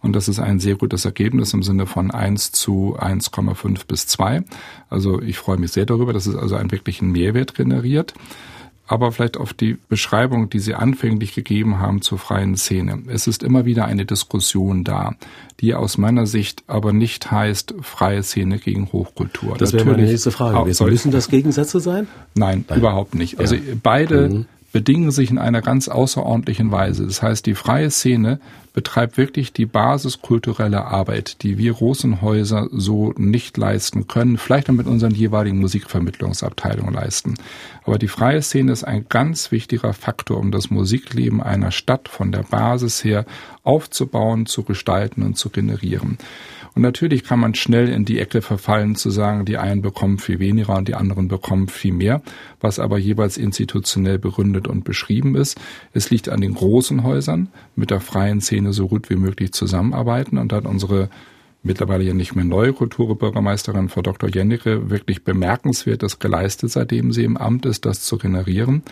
Und 0.00 0.14
das 0.14 0.28
ist 0.28 0.38
ein 0.38 0.60
sehr 0.60 0.76
gutes 0.76 1.06
Ergebnis 1.06 1.54
im 1.54 1.64
Sinne 1.64 1.86
von 1.86 2.12
1 2.12 2.52
zu 2.52 2.96
1,5 2.96 3.88
bis 3.88 4.06
2. 4.06 4.44
Also 4.90 5.20
ich 5.20 5.38
freue 5.38 5.58
mich 5.58 5.72
sehr 5.72 5.86
darüber, 5.86 6.12
dass 6.12 6.28
es 6.28 6.36
also 6.36 6.54
einen 6.54 6.70
wirklichen 6.70 7.10
Mehrwert 7.10 7.56
generiert 7.56 8.14
aber 8.90 9.12
vielleicht 9.12 9.36
auf 9.36 9.52
die 9.52 9.78
Beschreibung, 9.88 10.50
die 10.50 10.58
Sie 10.58 10.74
anfänglich 10.74 11.32
gegeben 11.32 11.78
haben 11.78 12.02
zur 12.02 12.18
freien 12.18 12.56
Szene. 12.56 12.98
Es 13.06 13.28
ist 13.28 13.44
immer 13.44 13.64
wieder 13.64 13.84
eine 13.84 14.04
Diskussion 14.04 14.82
da, 14.82 15.14
die 15.60 15.74
aus 15.74 15.96
meiner 15.96 16.26
Sicht 16.26 16.64
aber 16.66 16.92
nicht 16.92 17.30
heißt 17.30 17.74
freie 17.82 18.24
Szene 18.24 18.58
gegen 18.58 18.90
Hochkultur. 18.90 19.56
Das 19.56 19.72
wäre 19.72 19.84
meine 19.84 20.02
nächste 20.02 20.32
Frage 20.32 20.58
gewesen. 20.58 20.88
Müssen 20.88 21.12
das 21.12 21.28
Gegensätze 21.28 21.78
sein? 21.78 22.08
Nein, 22.34 22.64
Nein. 22.68 22.78
überhaupt 22.80 23.14
nicht. 23.14 23.38
Also 23.38 23.54
ja. 23.54 23.62
beide 23.80 24.28
mhm 24.28 24.46
bedingen 24.72 25.10
sich 25.10 25.32
in 25.32 25.38
einer 25.38 25.62
ganz 25.62 25.88
außerordentlichen 25.88 26.70
Weise. 26.70 27.04
Das 27.04 27.22
heißt, 27.22 27.44
die 27.46 27.54
freie 27.54 27.90
Szene 27.90 28.38
betreibt 28.72 29.16
wirklich 29.16 29.52
die 29.52 29.66
basiskulturelle 29.66 30.84
Arbeit, 30.84 31.42
die 31.42 31.58
wir 31.58 31.72
Rosenhäuser 31.72 32.68
so 32.72 33.12
nicht 33.16 33.56
leisten 33.56 34.06
können, 34.06 34.38
vielleicht 34.38 34.70
auch 34.70 34.74
mit 34.74 34.86
unseren 34.86 35.14
jeweiligen 35.14 35.58
Musikvermittlungsabteilungen 35.58 36.94
leisten. 36.94 37.34
Aber 37.84 37.98
die 37.98 38.08
freie 38.08 38.42
Szene 38.42 38.72
ist 38.72 38.84
ein 38.84 39.06
ganz 39.08 39.50
wichtiger 39.50 39.92
Faktor, 39.92 40.38
um 40.38 40.52
das 40.52 40.70
Musikleben 40.70 41.42
einer 41.42 41.72
Stadt 41.72 42.08
von 42.08 42.32
der 42.32 42.42
Basis 42.42 43.02
her 43.02 43.26
aufzubauen, 43.62 44.46
zu 44.46 44.62
gestalten 44.62 45.22
und 45.22 45.36
zu 45.36 45.50
generieren. 45.50 46.18
Und 46.74 46.82
natürlich 46.82 47.24
kann 47.24 47.40
man 47.40 47.54
schnell 47.54 47.88
in 47.88 48.04
die 48.04 48.20
Ecke 48.20 48.42
verfallen 48.42 48.94
zu 48.94 49.10
sagen, 49.10 49.44
die 49.44 49.58
einen 49.58 49.82
bekommen 49.82 50.18
viel 50.18 50.38
weniger 50.38 50.76
und 50.76 50.86
die 50.86 50.94
anderen 50.94 51.28
bekommen 51.28 51.68
viel 51.68 51.92
mehr, 51.92 52.22
was 52.60 52.78
aber 52.78 52.98
jeweils 52.98 53.36
institutionell 53.36 54.18
begründet 54.18 54.68
und 54.68 54.84
beschrieben 54.84 55.34
ist. 55.34 55.58
Es 55.92 56.10
liegt 56.10 56.28
an 56.28 56.40
den 56.40 56.54
großen 56.54 57.02
Häusern, 57.02 57.48
mit 57.74 57.90
der 57.90 58.00
freien 58.00 58.40
Szene 58.40 58.59
so 58.72 58.88
gut 58.88 59.10
wie 59.10 59.16
möglich 59.16 59.52
zusammenarbeiten 59.52 60.38
und 60.38 60.52
hat 60.52 60.66
unsere 60.66 61.08
mittlerweile 61.62 62.04
ja 62.04 62.14
nicht 62.14 62.34
mehr 62.34 62.44
neue 62.44 62.72
Kulturbürgermeisterin 62.72 63.88
Frau 63.88 64.02
Dr. 64.02 64.30
Jennecke 64.30 64.90
wirklich 64.90 65.24
bemerkenswertes 65.24 66.18
geleistet, 66.18 66.70
seitdem 66.70 67.12
sie 67.12 67.24
im 67.24 67.36
Amt 67.36 67.66
ist, 67.66 67.84
das 67.84 68.02
zu 68.02 68.16
generieren. 68.18 68.82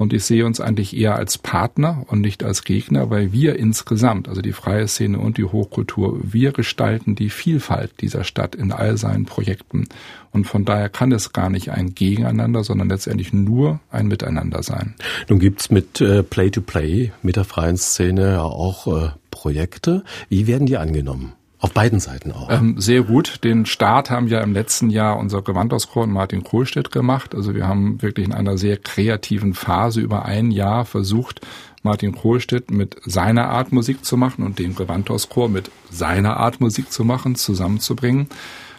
Und 0.00 0.14
ich 0.14 0.24
sehe 0.24 0.46
uns 0.46 0.62
eigentlich 0.62 0.96
eher 0.96 1.16
als 1.16 1.36
Partner 1.36 2.06
und 2.06 2.22
nicht 2.22 2.42
als 2.42 2.64
Gegner, 2.64 3.10
weil 3.10 3.34
wir 3.34 3.56
insgesamt, 3.56 4.30
also 4.30 4.40
die 4.40 4.52
freie 4.54 4.88
Szene 4.88 5.18
und 5.18 5.36
die 5.36 5.44
Hochkultur, 5.44 6.18
wir 6.22 6.52
gestalten 6.52 7.16
die 7.16 7.28
Vielfalt 7.28 8.00
dieser 8.00 8.24
Stadt 8.24 8.54
in 8.54 8.72
all 8.72 8.96
seinen 8.96 9.26
Projekten. 9.26 9.88
Und 10.30 10.46
von 10.46 10.64
daher 10.64 10.88
kann 10.88 11.12
es 11.12 11.34
gar 11.34 11.50
nicht 11.50 11.70
ein 11.70 11.94
Gegeneinander, 11.94 12.64
sondern 12.64 12.88
letztendlich 12.88 13.34
nur 13.34 13.80
ein 13.90 14.06
Miteinander 14.06 14.62
sein. 14.62 14.94
Nun 15.28 15.38
gibt's 15.38 15.70
mit 15.70 16.00
äh, 16.00 16.22
Play-to-Play, 16.22 17.12
mit 17.20 17.36
der 17.36 17.44
freien 17.44 17.76
Szene 17.76 18.30
ja 18.32 18.42
auch 18.42 18.86
äh, 18.86 19.10
Projekte. 19.30 20.02
Wie 20.30 20.46
werden 20.46 20.64
die 20.64 20.78
angenommen? 20.78 21.34
Auf 21.60 21.72
beiden 21.72 22.00
Seiten 22.00 22.32
auch. 22.32 22.48
Ähm, 22.50 22.80
sehr 22.80 23.02
gut. 23.02 23.44
Den 23.44 23.66
Start 23.66 24.10
haben 24.10 24.28
ja 24.28 24.40
im 24.40 24.54
letzten 24.54 24.88
Jahr 24.88 25.18
unser 25.18 25.42
Gewandhauschor 25.42 26.04
und 26.04 26.10
Martin 26.10 26.42
Kohlstedt 26.42 26.90
gemacht. 26.90 27.34
Also 27.34 27.54
wir 27.54 27.68
haben 27.68 28.00
wirklich 28.00 28.26
in 28.26 28.32
einer 28.32 28.56
sehr 28.56 28.78
kreativen 28.78 29.52
Phase 29.52 30.00
über 30.00 30.24
ein 30.24 30.50
Jahr 30.52 30.86
versucht, 30.86 31.42
Martin 31.82 32.12
Kohlstedt 32.12 32.70
mit 32.70 32.96
seiner 33.04 33.50
Art 33.50 33.72
Musik 33.72 34.06
zu 34.06 34.16
machen 34.16 34.44
und 34.44 34.58
den 34.58 34.74
Gewandhauschor 34.74 35.50
mit 35.50 35.70
seiner 35.90 36.38
Art 36.38 36.62
Musik 36.62 36.90
zu 36.90 37.04
machen, 37.04 37.34
zusammenzubringen. 37.34 38.28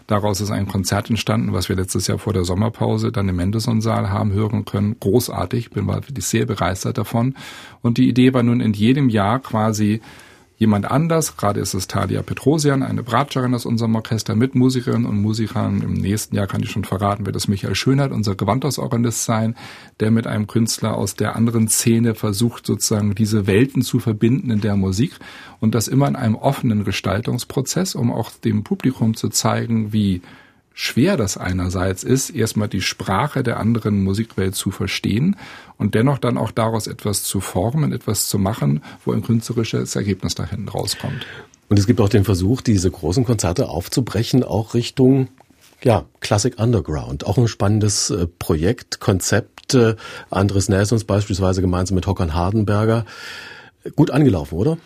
Daraus 0.07 0.41
ist 0.41 0.51
ein 0.51 0.67
Konzert 0.67 1.09
entstanden, 1.09 1.53
was 1.53 1.69
wir 1.69 1.75
letztes 1.75 2.07
Jahr 2.07 2.17
vor 2.17 2.33
der 2.33 2.45
Sommerpause 2.45 3.11
dann 3.11 3.29
im 3.29 3.35
Mendelssohn-Saal 3.35 4.09
haben 4.09 4.33
hören 4.33 4.65
können. 4.65 4.97
Großartig, 4.99 5.69
bin 5.69 5.87
wirklich 5.87 6.25
sehr 6.25 6.47
begeistert 6.47 6.97
davon. 6.97 7.35
Und 7.81 7.97
die 7.97 8.09
Idee 8.09 8.33
war 8.33 8.43
nun 8.43 8.59
in 8.59 8.73
jedem 8.73 9.09
Jahr 9.09 9.39
quasi 9.39 10.01
jemand 10.61 10.91
anders, 10.91 11.37
gerade 11.37 11.59
ist 11.59 11.73
es 11.73 11.87
Talia 11.87 12.21
Petrosian, 12.21 12.83
eine 12.83 13.01
Bratscherin 13.01 13.55
aus 13.55 13.65
unserem 13.65 13.95
Orchester 13.95 14.35
mit 14.35 14.53
Musikerinnen 14.53 15.07
und 15.07 15.19
Musikern. 15.19 15.81
Im 15.81 15.93
nächsten 15.93 16.35
Jahr 16.35 16.45
kann 16.45 16.61
ich 16.61 16.69
schon 16.69 16.83
verraten, 16.83 17.25
wird 17.25 17.35
es 17.35 17.47
Michael 17.47 17.73
Schönert, 17.73 18.11
unser 18.11 18.35
Gewandhausorganist 18.35 19.25
sein, 19.25 19.55
der 19.99 20.11
mit 20.11 20.27
einem 20.27 20.45
Künstler 20.45 20.93
aus 20.93 21.15
der 21.15 21.35
anderen 21.35 21.67
Szene 21.67 22.13
versucht, 22.13 22.67
sozusagen 22.67 23.15
diese 23.15 23.47
Welten 23.47 23.81
zu 23.81 23.99
verbinden 23.99 24.51
in 24.51 24.61
der 24.61 24.75
Musik 24.75 25.13
und 25.59 25.73
das 25.73 25.87
immer 25.87 26.07
in 26.07 26.15
einem 26.15 26.35
offenen 26.35 26.83
Gestaltungsprozess, 26.83 27.95
um 27.95 28.11
auch 28.11 28.29
dem 28.29 28.63
Publikum 28.63 29.15
zu 29.15 29.29
zeigen, 29.29 29.93
wie 29.93 30.21
schwer 30.73 31.17
das 31.17 31.37
einerseits 31.37 32.03
ist, 32.03 32.29
erstmal 32.29 32.67
die 32.67 32.81
Sprache 32.81 33.43
der 33.43 33.59
anderen 33.59 34.03
Musikwelt 34.03 34.55
zu 34.55 34.71
verstehen 34.71 35.35
und 35.77 35.95
dennoch 35.95 36.17
dann 36.17 36.37
auch 36.37 36.51
daraus 36.51 36.87
etwas 36.87 37.23
zu 37.23 37.39
formen, 37.41 37.91
etwas 37.91 38.27
zu 38.27 38.39
machen, 38.39 38.81
wo 39.05 39.11
ein 39.11 39.23
künstlerisches 39.23 39.95
Ergebnis 39.95 40.35
da 40.35 40.45
hinten 40.45 40.69
rauskommt. 40.69 41.25
Und 41.69 41.79
es 41.79 41.87
gibt 41.87 42.01
auch 42.01 42.09
den 42.09 42.25
Versuch, 42.25 42.61
diese 42.61 42.91
großen 42.91 43.23
Konzerte 43.23 43.69
aufzubrechen, 43.69 44.43
auch 44.43 44.73
Richtung 44.73 45.29
ja, 45.83 46.05
Classic 46.19 46.57
Underground. 46.59 47.25
Auch 47.25 47.37
ein 47.37 47.47
spannendes 47.47 48.09
äh, 48.09 48.27
Projekt, 48.27 48.99
Konzept. 48.99 49.73
Äh, 49.73 49.95
Andres 50.29 50.69
Nelsons 50.69 51.05
beispielsweise 51.05 51.61
gemeinsam 51.61 51.95
mit 51.95 52.07
Hockern 52.07 52.33
Hardenberger. 52.33 53.05
Gut 53.95 54.11
angelaufen, 54.11 54.55
oder? 54.55 54.77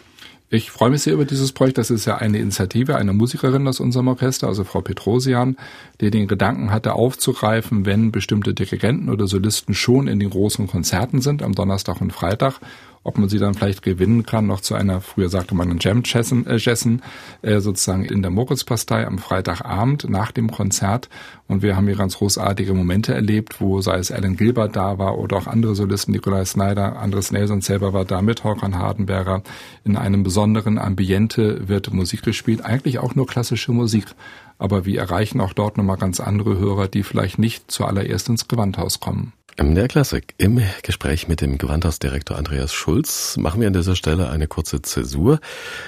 Ich 0.49 0.69
freue 0.69 0.91
mich 0.91 1.01
sehr 1.01 1.13
über 1.13 1.25
dieses 1.25 1.53
Projekt. 1.53 1.79
Das 1.79 1.89
ist 1.89 2.05
ja 2.05 2.17
eine 2.17 2.37
Initiative 2.37 2.95
einer 2.97 3.13
Musikerin 3.13 3.67
aus 3.67 3.79
unserem 3.79 4.07
Orchester, 4.09 4.47
also 4.47 4.63
Frau 4.63 4.81
Petrosian, 4.81 5.57
die 6.01 6.11
den 6.11 6.27
Gedanken 6.27 6.71
hatte, 6.71 6.93
aufzugreifen, 6.93 7.87
wenn 7.87 8.11
bestimmte 8.11 8.53
Dirigenten 8.53 9.09
oder 9.09 9.25
Solisten 9.25 9.73
schon 9.73 10.07
in 10.07 10.19
den 10.19 10.29
großen 10.29 10.67
Konzerten 10.67 11.21
sind, 11.21 11.41
am 11.41 11.55
Donnerstag 11.55 11.99
und 11.99 12.13
Freitag, 12.13 12.59
ob 13.05 13.19
man 13.19 13.29
sie 13.29 13.37
dann 13.37 13.53
vielleicht 13.53 13.83
gewinnen 13.83 14.25
kann, 14.25 14.47
noch 14.47 14.61
zu 14.61 14.73
einer, 14.73 14.99
früher 14.99 15.29
sagte 15.29 15.53
man 15.53 15.77
Jam-Jessen, 15.79 16.47
äh, 16.47 16.57
Jessen, 16.57 17.03
äh, 17.43 17.59
sozusagen 17.59 18.03
in 18.03 18.23
der 18.23 18.31
Moritzpastei 18.31 19.05
am 19.05 19.19
Freitagabend 19.19 20.09
nach 20.09 20.31
dem 20.31 20.49
Konzert. 20.49 21.07
Und 21.47 21.61
wir 21.61 21.75
haben 21.75 21.85
hier 21.85 21.97
ganz 21.97 22.17
großartige 22.17 22.73
Momente 22.73 23.13
erlebt, 23.13 23.61
wo 23.61 23.79
sei 23.79 23.99
es 23.99 24.11
Alan 24.11 24.35
Gilbert 24.35 24.75
da 24.75 24.97
war 24.97 25.19
oder 25.19 25.37
auch 25.37 25.45
andere 25.45 25.75
Solisten, 25.75 26.13
Nikolai 26.13 26.45
Snyder, 26.45 26.97
Andres 26.97 27.31
Nelson 27.31 27.61
selber 27.61 27.93
war 27.93 28.05
da 28.05 28.23
mit 28.23 28.43
Håkan 28.43 28.79
Hardenberger. 28.79 29.43
In 29.83 29.97
einem 29.97 30.23
besonderen 30.23 30.79
Ambiente 30.79 31.69
wird 31.69 31.93
Musik 31.93 32.23
gespielt, 32.23 32.65
eigentlich 32.65 32.97
auch 32.97 33.13
nur 33.13 33.27
klassische 33.27 33.71
Musik. 33.71 34.15
Aber 34.57 34.85
wir 34.85 34.99
erreichen 34.99 35.41
auch 35.41 35.53
dort 35.53 35.77
nochmal 35.77 35.97
ganz 35.97 36.19
andere 36.19 36.57
Hörer, 36.57 36.87
die 36.87 37.03
vielleicht 37.03 37.37
nicht 37.37 37.69
zuallererst 37.69 38.29
ins 38.29 38.47
Gewandhaus 38.47 38.99
kommen. 38.99 39.33
MDR 39.57 39.87
Klassik. 39.87 40.35
Im 40.37 40.61
Gespräch 40.83 41.29
mit 41.29 41.39
dem 41.39 41.57
Gewandhausdirektor 41.57 42.37
Andreas 42.37 42.73
Schulz 42.73 43.37
machen 43.37 43.61
wir 43.61 43.67
an 43.67 43.73
dieser 43.73 43.95
Stelle 43.95 44.29
eine 44.29 44.47
kurze 44.47 44.81
Zäsur. 44.81 45.39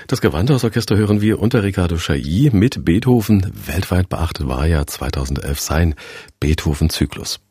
Das 0.08 0.22
Gewandhausorchester 0.22 0.96
hören 0.96 1.20
wir 1.20 1.40
unter 1.40 1.64
Ricardo 1.64 1.98
Chailly 1.98 2.50
mit 2.54 2.86
Beethoven. 2.86 3.52
Weltweit 3.66 4.08
beachtet 4.08 4.48
war 4.48 4.66
ja 4.66 4.88
2011 4.88 5.60
sein 5.60 5.96
Beethoven-Zyklus. 6.40 7.42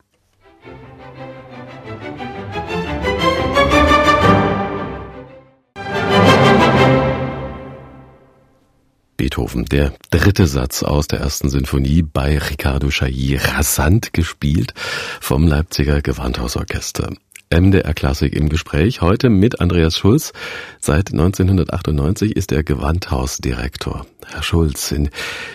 Beethoven, 9.27 9.65
der 9.65 9.93
dritte 10.13 10.47
Satz 10.47 10.85
aus 10.85 11.09
der 11.09 11.19
ersten 11.19 11.51
Sinfonie 11.51 12.03
bei 12.03 12.39
Riccardo 12.39 12.91
Chailly, 12.91 13.35
rasant 13.35 14.13
gespielt 14.13 14.73
vom 15.21 15.49
Leipziger 15.49 16.01
Gewandhausorchester. 16.01 17.11
MDR 17.53 17.93
Klassik 17.93 18.33
im 18.35 18.49
Gespräch. 18.49 19.01
Heute 19.01 19.29
mit 19.29 19.61
Andreas 19.61 19.99
Schulz. 19.99 20.33
Seit 20.81 21.11
1998 21.11 22.37
ist 22.37 22.53
er 22.53 22.63
Gewandhausdirektor. 22.63 24.07
Herr 24.29 24.43
Schulz, 24.43 24.91
in 24.91 25.09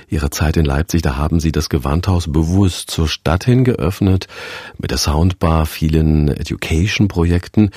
Ihrer 0.07 0.31
Zeit 0.31 0.55
in 0.55 0.65
Leipzig, 0.65 1.01
da 1.01 1.17
haben 1.17 1.39
Sie 1.39 1.51
das 1.51 1.69
Gewandhaus 1.69 2.31
bewusst 2.31 2.89
zur 2.89 3.07
Stadt 3.07 3.43
hin 3.43 3.63
geöffnet, 3.65 4.27
mit 4.77 4.91
der 4.91 4.97
Soundbar, 4.97 5.65
vielen 5.65 6.29
Education-Projekten. 6.29 7.71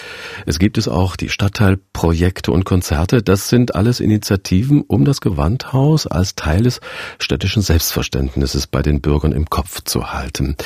Es 0.47 0.59
gibt 0.59 0.79
es 0.79 0.87
auch 0.87 1.17
die 1.17 1.29
Stadtteilprojekte 1.29 2.53
und 2.53 2.65
Konzerte. 2.65 3.23
Das 3.23 3.49
sind 3.49 3.75
alles 3.75 3.99
Initiativen, 3.99 4.83
um 4.83 5.05
das 5.05 5.21
Gewandhaus 5.21 6.07
als 6.07 6.37
Teil 6.37 6.63
des 6.63 6.81
städtischen 7.19 7.63
Selbstverständnisses 7.63 8.69
bei 8.69 8.83
den 8.83 9.01
Bürgern 9.01 9.33
im 9.33 9.51
Kopf 9.51 9.83
zu 9.85 10.13
halten. 10.13 10.57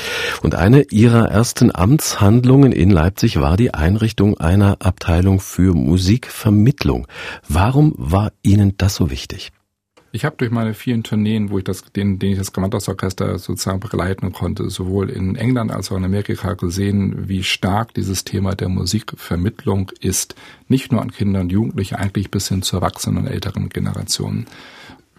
Und 0.42 0.54
eine 0.54 0.82
Ihrer 0.90 1.30
ersten 1.30 1.74
Amtshandlungen 1.74 2.72
in 2.72 2.90
Leipzig 2.90 3.40
war 3.40 3.56
die 3.56 3.72
Einrichtung 3.72 4.38
einer 4.38 4.76
Abteilung 4.80 5.40
für 5.40 5.74
Musikvermittlung. 5.74 7.06
Warum 7.48 7.94
war 7.96 8.32
Ihnen 8.42 8.74
das 8.76 8.94
so 8.94 9.10
wichtig? 9.10 9.52
Ich 10.10 10.24
habe 10.24 10.36
durch 10.38 10.50
meine 10.50 10.72
vielen 10.72 11.02
Tourneen, 11.02 11.50
wo 11.50 11.58
ich 11.58 11.64
das, 11.64 11.84
den, 11.92 12.18
den 12.18 12.32
ich 12.32 12.38
das 12.38 12.54
Gewandhausorchester 12.54 13.38
sozusagen 13.38 13.80
begleiten 13.80 14.32
konnte, 14.32 14.70
sowohl 14.70 15.10
in 15.10 15.36
England 15.36 15.70
als 15.70 15.92
auch 15.92 15.98
in 15.98 16.04
Amerika 16.04 16.54
gesehen, 16.54 17.28
wie 17.28 17.42
stark 17.42 17.92
dieses 17.92 18.24
Thema 18.24 18.54
der 18.54 18.70
Musikvermittlung 18.70 19.92
ist. 20.00 20.34
Nicht 20.66 20.92
nur 20.92 21.02
an 21.02 21.12
Kinder 21.12 21.40
und 21.40 21.52
Jugendliche, 21.52 21.98
eigentlich 21.98 22.30
bis 22.30 22.48
hin 22.48 22.62
zur 22.62 22.80
erwachsenen 22.80 23.18
und 23.18 23.26
älteren 23.26 23.68
Generationen. 23.68 24.46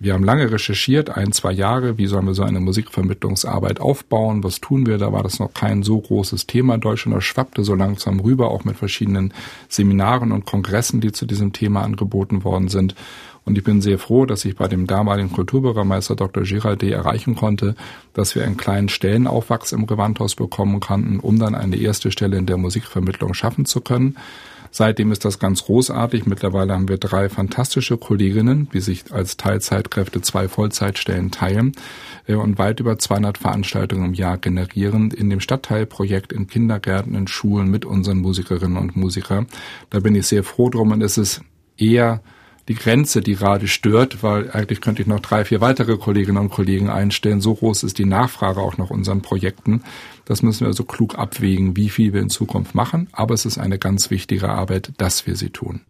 Wir 0.01 0.13
haben 0.13 0.23
lange 0.23 0.49
recherchiert, 0.49 1.09
ein, 1.09 1.33
zwei 1.33 1.51
Jahre, 1.51 1.97
wie 1.97 2.07
sollen 2.07 2.25
wir 2.25 2.33
so 2.33 2.43
eine 2.43 2.61
Musikvermittlungsarbeit 2.61 3.81
aufbauen, 3.81 4.45
was 4.45 4.61
tun 4.61 4.85
wir, 4.85 4.97
da 4.97 5.11
war 5.11 5.23
das 5.23 5.39
noch 5.39 5.53
kein 5.53 5.83
so 5.83 5.99
großes 5.99 6.47
Thema 6.47 6.75
in 6.75 6.81
Deutschland, 6.81 7.17
das 7.17 7.25
schwappte 7.25 7.65
so 7.65 7.75
langsam 7.75 8.21
rüber, 8.21 8.49
auch 8.49 8.63
mit 8.63 8.77
verschiedenen 8.77 9.33
Seminaren 9.67 10.31
und 10.31 10.45
Kongressen, 10.45 11.01
die 11.01 11.11
zu 11.11 11.25
diesem 11.25 11.51
Thema 11.51 11.83
angeboten 11.83 12.45
worden 12.45 12.69
sind. 12.69 12.95
Und 13.49 13.57
ich 13.57 13.63
bin 13.63 13.81
sehr 13.81 13.97
froh, 13.97 14.27
dass 14.27 14.45
ich 14.45 14.55
bei 14.55 14.67
dem 14.67 14.85
damaligen 14.85 15.31
Kulturbürgermeister 15.31 16.15
Dr. 16.15 16.43
Giraldet 16.43 16.91
erreichen 16.91 17.33
konnte, 17.33 17.73
dass 18.13 18.35
wir 18.35 18.43
einen 18.43 18.57
kleinen 18.57 18.89
Stellenaufwachs 18.89 19.71
im 19.71 19.87
Gewandhaus 19.87 20.35
bekommen 20.35 20.79
konnten, 20.79 21.19
um 21.19 21.39
dann 21.39 21.55
eine 21.55 21.75
erste 21.75 22.11
Stelle 22.11 22.37
in 22.37 22.45
der 22.45 22.57
Musikvermittlung 22.57 23.33
schaffen 23.33 23.65
zu 23.65 23.81
können. 23.81 24.17
Seitdem 24.69 25.11
ist 25.11 25.25
das 25.25 25.39
ganz 25.39 25.63
großartig. 25.63 26.27
Mittlerweile 26.27 26.73
haben 26.73 26.87
wir 26.89 26.99
drei 26.99 27.27
fantastische 27.27 27.97
Kolleginnen, 27.97 28.69
die 28.71 28.81
sich 28.81 29.11
als 29.11 29.35
Teilzeitkräfte 29.35 30.21
zwei 30.21 30.47
Vollzeitstellen 30.47 31.31
teilen 31.31 31.71
äh, 32.27 32.35
und 32.35 32.59
weit 32.59 32.79
über 32.79 32.99
200 32.99 33.39
Veranstaltungen 33.39 34.05
im 34.05 34.13
Jahr 34.13 34.37
generieren 34.37 35.09
in 35.09 35.31
dem 35.31 35.39
Stadtteilprojekt 35.39 36.31
in 36.31 36.45
Kindergärten, 36.45 37.15
in 37.15 37.27
Schulen 37.27 37.71
mit 37.71 37.83
unseren 37.83 38.19
Musikerinnen 38.19 38.77
und 38.77 38.95
Musikern. 38.95 39.47
Da 39.89 40.01
bin 40.01 40.13
ich 40.13 40.27
sehr 40.27 40.43
froh 40.43 40.69
drum 40.69 40.91
und 40.91 41.01
es 41.01 41.17
ist 41.17 41.41
eher 41.79 42.21
die 42.69 42.75
Grenze, 42.75 43.21
die 43.21 43.35
gerade 43.35 43.67
stört, 43.67 44.21
weil 44.21 44.51
eigentlich 44.51 44.79
könnte 44.79 45.01
ich 45.01 45.07
noch 45.07 45.19
drei, 45.19 45.43
vier 45.43 45.59
weitere 45.59 45.97
Kolleginnen 45.97 46.37
und 46.37 46.51
Kollegen 46.51 46.87
einstellen. 46.87 47.41
So 47.41 47.55
groß 47.55 47.81
ist 47.81 47.97
die 47.97 48.05
Nachfrage 48.05 48.61
auch 48.61 48.77
nach 48.77 48.91
unseren 48.91 49.23
Projekten. 49.23 49.81
Das 50.25 50.43
müssen 50.43 50.61
wir 50.61 50.67
also 50.67 50.83
klug 50.83 51.17
abwägen, 51.17 51.75
wie 51.75 51.89
viel 51.89 52.13
wir 52.13 52.21
in 52.21 52.29
Zukunft 52.29 52.75
machen. 52.75 53.09
Aber 53.11 53.33
es 53.33 53.45
ist 53.45 53.57
eine 53.57 53.79
ganz 53.79 54.11
wichtige 54.11 54.49
Arbeit, 54.49 54.91
dass 54.97 55.25
wir 55.25 55.35
sie 55.35 55.49
tun. 55.49 55.81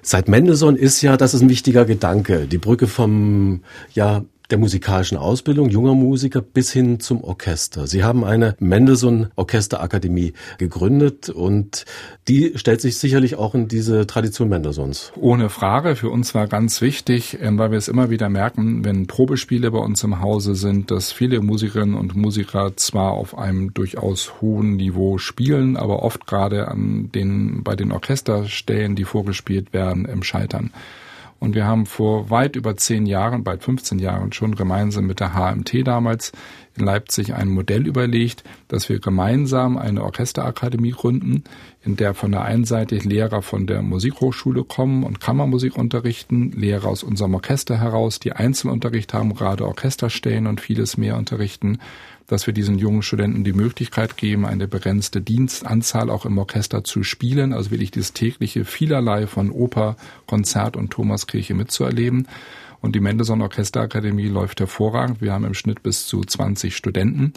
Seit 0.00 0.28
Mendelssohn 0.28 0.76
ist 0.76 1.02
ja, 1.02 1.16
das 1.16 1.34
ist 1.34 1.42
ein 1.42 1.50
wichtiger 1.50 1.84
Gedanke, 1.84 2.46
die 2.46 2.58
Brücke 2.58 2.86
vom 2.86 3.62
ja 3.92 4.24
der 4.52 4.58
musikalischen 4.58 5.16
Ausbildung 5.16 5.70
junger 5.70 5.94
Musiker 5.94 6.42
bis 6.42 6.70
hin 6.70 7.00
zum 7.00 7.24
Orchester. 7.24 7.86
Sie 7.86 8.04
haben 8.04 8.22
eine 8.22 8.54
Mendelssohn 8.60 9.28
Orchesterakademie 9.34 10.34
gegründet 10.58 11.30
und 11.30 11.86
die 12.28 12.52
stellt 12.56 12.82
sich 12.82 12.98
sicherlich 12.98 13.36
auch 13.36 13.54
in 13.54 13.66
diese 13.66 14.06
Tradition 14.06 14.50
Mendelssohns. 14.50 15.10
Ohne 15.16 15.48
Frage. 15.48 15.96
Für 15.96 16.10
uns 16.10 16.34
war 16.34 16.48
ganz 16.48 16.82
wichtig, 16.82 17.38
ähm, 17.40 17.58
weil 17.58 17.70
wir 17.70 17.78
es 17.78 17.88
immer 17.88 18.10
wieder 18.10 18.28
merken, 18.28 18.84
wenn 18.84 19.06
Probespiele 19.06 19.70
bei 19.70 19.78
uns 19.78 20.04
im 20.04 20.20
Hause 20.20 20.54
sind, 20.54 20.90
dass 20.90 21.12
viele 21.12 21.40
Musikerinnen 21.40 21.94
und 21.94 22.14
Musiker 22.14 22.76
zwar 22.76 23.12
auf 23.12 23.38
einem 23.38 23.72
durchaus 23.72 24.42
hohen 24.42 24.76
Niveau 24.76 25.16
spielen, 25.16 25.78
aber 25.78 26.02
oft 26.02 26.26
gerade 26.26 26.68
an 26.68 27.10
den, 27.14 27.62
bei 27.64 27.74
den 27.74 27.90
Orchesterstellen, 27.90 28.96
die 28.96 29.04
vorgespielt 29.04 29.72
werden, 29.72 30.04
im 30.04 30.22
Scheitern. 30.22 30.72
Und 31.42 31.56
wir 31.56 31.66
haben 31.66 31.86
vor 31.86 32.30
weit 32.30 32.54
über 32.54 32.76
zehn 32.76 33.04
Jahren, 33.04 33.42
bald 33.42 33.64
15 33.64 33.98
Jahren 33.98 34.32
schon 34.32 34.54
gemeinsam 34.54 35.08
mit 35.08 35.18
der 35.18 35.34
HMT 35.34 35.84
damals 35.84 36.30
in 36.76 36.84
Leipzig 36.84 37.34
ein 37.34 37.48
Modell 37.48 37.84
überlegt, 37.84 38.44
dass 38.68 38.88
wir 38.88 39.00
gemeinsam 39.00 39.76
eine 39.76 40.04
Orchesterakademie 40.04 40.92
gründen, 40.92 41.42
in 41.84 41.96
der 41.96 42.14
von 42.14 42.30
der 42.30 42.42
einen 42.42 42.64
Seite 42.64 42.94
Lehrer 42.94 43.42
von 43.42 43.66
der 43.66 43.82
Musikhochschule 43.82 44.62
kommen 44.62 45.02
und 45.02 45.20
Kammermusik 45.20 45.76
unterrichten, 45.76 46.52
Lehrer 46.52 46.86
aus 46.86 47.02
unserem 47.02 47.34
Orchester 47.34 47.76
heraus, 47.76 48.20
die 48.20 48.34
Einzelunterricht 48.34 49.12
haben, 49.12 49.34
gerade 49.34 49.66
Orchesterstellen 49.66 50.46
und 50.46 50.60
vieles 50.60 50.96
mehr 50.96 51.16
unterrichten 51.16 51.80
dass 52.32 52.46
wir 52.46 52.54
diesen 52.54 52.78
jungen 52.78 53.02
Studenten 53.02 53.44
die 53.44 53.52
Möglichkeit 53.52 54.16
geben, 54.16 54.46
eine 54.46 54.66
begrenzte 54.66 55.20
Dienstanzahl 55.20 56.08
auch 56.08 56.24
im 56.24 56.38
Orchester 56.38 56.82
zu 56.82 57.02
spielen, 57.02 57.52
also 57.52 57.70
wirklich 57.70 57.90
dieses 57.90 58.14
tägliche 58.14 58.64
vielerlei 58.64 59.26
von 59.26 59.50
Oper, 59.50 59.96
Konzert 60.26 60.76
und 60.76 60.90
Thomaskirche 60.90 61.52
mitzuerleben. 61.52 62.26
Und 62.80 62.96
die 62.96 63.00
Mendelssohn 63.00 63.42
Orchesterakademie 63.42 64.28
läuft 64.28 64.60
hervorragend. 64.60 65.20
Wir 65.20 65.32
haben 65.32 65.44
im 65.44 65.54
Schnitt 65.54 65.82
bis 65.82 66.06
zu 66.06 66.22
20 66.22 66.74
Studenten, 66.74 67.34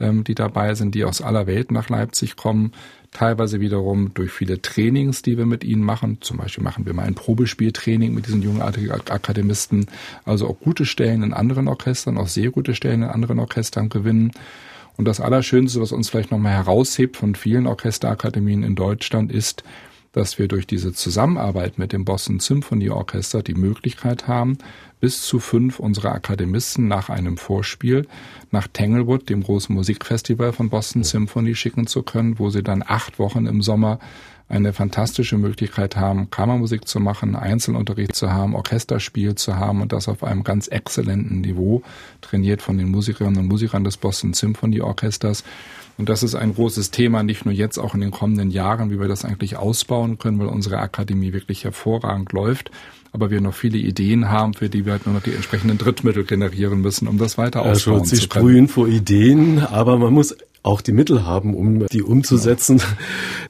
ähm, 0.00 0.24
die 0.24 0.34
dabei 0.34 0.74
sind, 0.74 0.94
die 0.94 1.04
aus 1.04 1.20
aller 1.20 1.46
Welt 1.46 1.70
nach 1.70 1.90
Leipzig 1.90 2.34
kommen 2.34 2.72
teilweise 3.12 3.60
wiederum 3.60 4.12
durch 4.14 4.30
viele 4.30 4.60
Trainings, 4.60 5.22
die 5.22 5.38
wir 5.38 5.46
mit 5.46 5.64
ihnen 5.64 5.82
machen. 5.82 6.18
Zum 6.20 6.36
Beispiel 6.36 6.64
machen 6.64 6.86
wir 6.86 6.94
mal 6.94 7.04
ein 7.04 7.14
Probespieltraining 7.14 8.14
mit 8.14 8.26
diesen 8.26 8.42
jungen 8.42 8.62
Akademisten. 8.62 9.86
Also 10.24 10.48
auch 10.48 10.60
gute 10.60 10.84
Stellen 10.84 11.22
in 11.22 11.32
anderen 11.32 11.68
Orchestern, 11.68 12.18
auch 12.18 12.28
sehr 12.28 12.50
gute 12.50 12.74
Stellen 12.74 13.02
in 13.02 13.08
anderen 13.08 13.38
Orchestern 13.38 13.88
gewinnen. 13.88 14.32
Und 14.96 15.04
das 15.06 15.20
Allerschönste, 15.20 15.80
was 15.80 15.92
uns 15.92 16.10
vielleicht 16.10 16.30
nochmal 16.30 16.52
heraushebt 16.52 17.16
von 17.16 17.34
vielen 17.34 17.66
Orchesterakademien 17.66 18.64
in 18.64 18.74
Deutschland, 18.74 19.32
ist, 19.32 19.62
dass 20.12 20.38
wir 20.38 20.48
durch 20.48 20.66
diese 20.66 20.92
Zusammenarbeit 20.92 21.78
mit 21.78 21.92
dem 21.92 22.04
Boston 22.04 22.40
Symphony 22.40 22.90
Orchester 22.90 23.42
die 23.42 23.54
Möglichkeit 23.54 24.26
haben, 24.26 24.58
bis 25.00 25.22
zu 25.22 25.38
fünf 25.38 25.78
unserer 25.78 26.12
Akademisten 26.12 26.88
nach 26.88 27.08
einem 27.08 27.36
Vorspiel 27.36 28.06
nach 28.50 28.68
Tanglewood, 28.72 29.28
dem 29.28 29.42
großen 29.42 29.74
Musikfestival 29.74 30.52
von 30.52 30.70
Boston 30.70 31.04
Symphony, 31.04 31.54
schicken 31.54 31.86
zu 31.86 32.02
können, 32.02 32.38
wo 32.38 32.50
sie 32.50 32.62
dann 32.62 32.82
acht 32.86 33.18
Wochen 33.18 33.46
im 33.46 33.62
Sommer 33.62 33.98
eine 34.48 34.72
fantastische 34.72 35.36
Möglichkeit 35.36 35.96
haben, 35.96 36.30
Kammermusik 36.30 36.88
zu 36.88 37.00
machen, 37.00 37.36
Einzelunterricht 37.36 38.14
zu 38.14 38.32
haben, 38.32 38.54
Orchesterspiel 38.54 39.34
zu 39.34 39.56
haben 39.56 39.82
und 39.82 39.92
das 39.92 40.08
auf 40.08 40.24
einem 40.24 40.42
ganz 40.42 40.68
exzellenten 40.68 41.42
Niveau, 41.42 41.82
trainiert 42.22 42.62
von 42.62 42.78
den 42.78 42.90
Musikerinnen 42.90 43.40
und 43.40 43.46
Musikern 43.46 43.84
des 43.84 43.98
Boston 43.98 44.32
Symphony 44.32 44.80
Orchesters. 44.80 45.44
Und 45.98 46.08
das 46.08 46.22
ist 46.22 46.34
ein 46.34 46.54
großes 46.54 46.92
Thema, 46.92 47.22
nicht 47.22 47.44
nur 47.44 47.52
jetzt, 47.52 47.76
auch 47.76 47.94
in 47.94 48.00
den 48.00 48.12
kommenden 48.12 48.50
Jahren, 48.50 48.90
wie 48.90 49.00
wir 49.00 49.08
das 49.08 49.24
eigentlich 49.24 49.56
ausbauen 49.56 50.18
können, 50.18 50.38
weil 50.38 50.46
unsere 50.46 50.78
Akademie 50.78 51.32
wirklich 51.32 51.64
hervorragend 51.64 52.32
läuft. 52.32 52.70
Aber 53.12 53.30
wir 53.30 53.40
noch 53.40 53.54
viele 53.54 53.78
Ideen 53.78 54.30
haben, 54.30 54.54
für 54.54 54.68
die 54.68 54.84
wir 54.84 54.92
halt 54.92 55.06
nur 55.06 55.14
noch 55.14 55.22
die 55.22 55.32
entsprechenden 55.32 55.78
Drittmittel 55.78 56.24
generieren 56.24 56.80
müssen, 56.80 57.08
um 57.08 57.18
das 57.18 57.38
weiter 57.38 57.62
ausbauen 57.62 58.00
also, 58.00 58.14
Sie 58.14 58.20
sprühen 58.20 58.68
vor 58.68 58.88
Ideen, 58.88 59.60
aber 59.60 59.98
man 59.98 60.12
muss 60.12 60.36
auch 60.62 60.80
die 60.80 60.92
Mittel 60.92 61.24
haben, 61.24 61.54
um 61.54 61.86
die 61.86 62.02
umzusetzen. 62.02 62.78
Ja. 62.78 62.84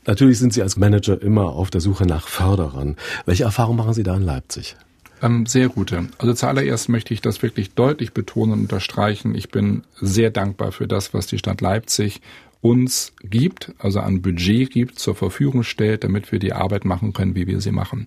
Natürlich 0.06 0.38
sind 0.38 0.52
Sie 0.52 0.62
als 0.62 0.76
Manager 0.76 1.20
immer 1.20 1.46
auf 1.46 1.70
der 1.70 1.80
Suche 1.80 2.06
nach 2.06 2.28
Förderern. 2.28 2.96
Welche 3.26 3.44
Erfahrungen 3.44 3.78
machen 3.78 3.94
Sie 3.94 4.02
da 4.02 4.16
in 4.16 4.22
Leipzig? 4.22 4.76
Ähm, 5.20 5.46
sehr 5.46 5.68
gute. 5.68 6.08
Also 6.18 6.34
zuallererst 6.34 6.88
möchte 6.88 7.12
ich 7.12 7.20
das 7.20 7.42
wirklich 7.42 7.74
deutlich 7.74 8.12
betonen 8.12 8.52
und 8.52 8.60
unterstreichen. 8.60 9.34
Ich 9.34 9.50
bin 9.50 9.82
sehr 10.00 10.30
dankbar 10.30 10.70
für 10.70 10.86
das, 10.86 11.12
was 11.12 11.26
die 11.26 11.38
Stadt 11.38 11.60
Leipzig 11.60 12.20
uns 12.60 13.12
gibt, 13.22 13.72
also 13.78 14.00
an 14.00 14.22
Budget 14.22 14.70
gibt, 14.70 14.98
zur 14.98 15.14
Verfügung 15.14 15.62
stellt, 15.62 16.04
damit 16.04 16.32
wir 16.32 16.38
die 16.38 16.52
Arbeit 16.52 16.84
machen 16.84 17.12
können, 17.12 17.34
wie 17.34 17.46
wir 17.46 17.60
sie 17.60 17.72
machen. 17.72 18.06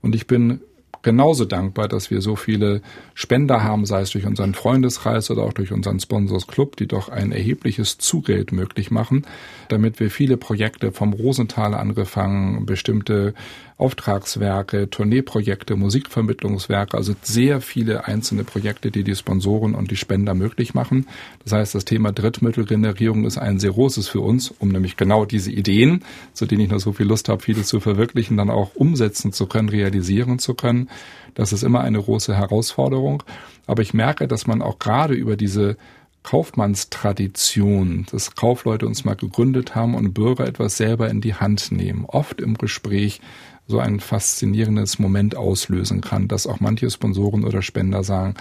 Und 0.00 0.14
ich 0.14 0.26
bin 0.26 0.60
genauso 1.04 1.44
dankbar, 1.44 1.86
dass 1.86 2.10
wir 2.10 2.20
so 2.20 2.34
viele 2.34 2.82
Spender 3.14 3.62
haben, 3.62 3.86
sei 3.86 4.00
es 4.00 4.10
durch 4.10 4.26
unseren 4.26 4.54
Freundeskreis 4.54 5.30
oder 5.30 5.44
auch 5.44 5.52
durch 5.52 5.70
unseren 5.70 6.00
Sponsors 6.00 6.48
Club, 6.48 6.76
die 6.76 6.88
doch 6.88 7.08
ein 7.08 7.30
erhebliches 7.30 7.98
Zugeld 7.98 8.50
möglich 8.50 8.90
machen, 8.90 9.24
damit 9.68 10.00
wir 10.00 10.10
viele 10.10 10.36
Projekte 10.36 10.90
vom 10.90 11.12
Rosenthal 11.12 11.74
angefangen, 11.74 12.66
bestimmte 12.66 13.34
Auftragswerke, 13.76 14.88
Tourneeprojekte, 14.88 15.74
Musikvermittlungswerke, 15.74 16.96
also 16.96 17.14
sehr 17.22 17.60
viele 17.60 18.06
einzelne 18.06 18.44
Projekte, 18.44 18.92
die 18.92 19.02
die 19.02 19.16
Sponsoren 19.16 19.74
und 19.74 19.90
die 19.90 19.96
Spender 19.96 20.34
möglich 20.34 20.74
machen. 20.74 21.06
Das 21.42 21.52
heißt, 21.52 21.74
das 21.74 21.84
Thema 21.84 22.12
Drittmittelgenerierung 22.12 23.24
ist 23.24 23.36
ein 23.36 23.58
sehr 23.58 23.72
großes 23.72 24.06
für 24.06 24.20
uns, 24.20 24.54
um 24.58 24.68
nämlich 24.68 24.96
genau 24.96 25.24
diese 25.24 25.50
Ideen, 25.50 26.04
zu 26.34 26.46
denen 26.46 26.62
ich 26.62 26.70
noch 26.70 26.78
so 26.78 26.92
viel 26.92 27.06
Lust 27.06 27.28
habe, 27.28 27.42
viele 27.42 27.64
zu 27.64 27.80
verwirklichen, 27.80 28.36
dann 28.36 28.50
auch 28.50 28.76
umsetzen 28.76 29.32
zu 29.32 29.46
können, 29.46 29.68
realisieren 29.68 30.38
zu 30.38 30.54
können. 30.54 30.88
Das 31.34 31.52
ist 31.52 31.64
immer 31.64 31.80
eine 31.80 32.00
große 32.00 32.36
Herausforderung. 32.36 33.24
Aber 33.66 33.82
ich 33.82 33.92
merke, 33.92 34.28
dass 34.28 34.46
man 34.46 34.62
auch 34.62 34.78
gerade 34.78 35.14
über 35.14 35.36
diese 35.36 35.76
Kaufmannstradition, 36.22 38.06
dass 38.10 38.34
Kaufleute 38.34 38.86
uns 38.86 39.04
mal 39.04 39.14
gegründet 39.14 39.74
haben 39.74 39.94
und 39.94 40.14
Bürger 40.14 40.46
etwas 40.46 40.76
selber 40.76 41.10
in 41.10 41.20
die 41.20 41.34
Hand 41.34 41.70
nehmen, 41.70 42.06
oft 42.06 42.40
im 42.40 42.56
Gespräch 42.56 43.20
so 43.66 43.78
ein 43.78 44.00
faszinierendes 44.00 44.98
Moment 44.98 45.36
auslösen 45.36 46.00
kann, 46.00 46.28
dass 46.28 46.46
auch 46.46 46.60
manche 46.60 46.90
Sponsoren 46.90 47.44
oder 47.44 47.62
Spender 47.62 48.04
sagen, 48.04 48.34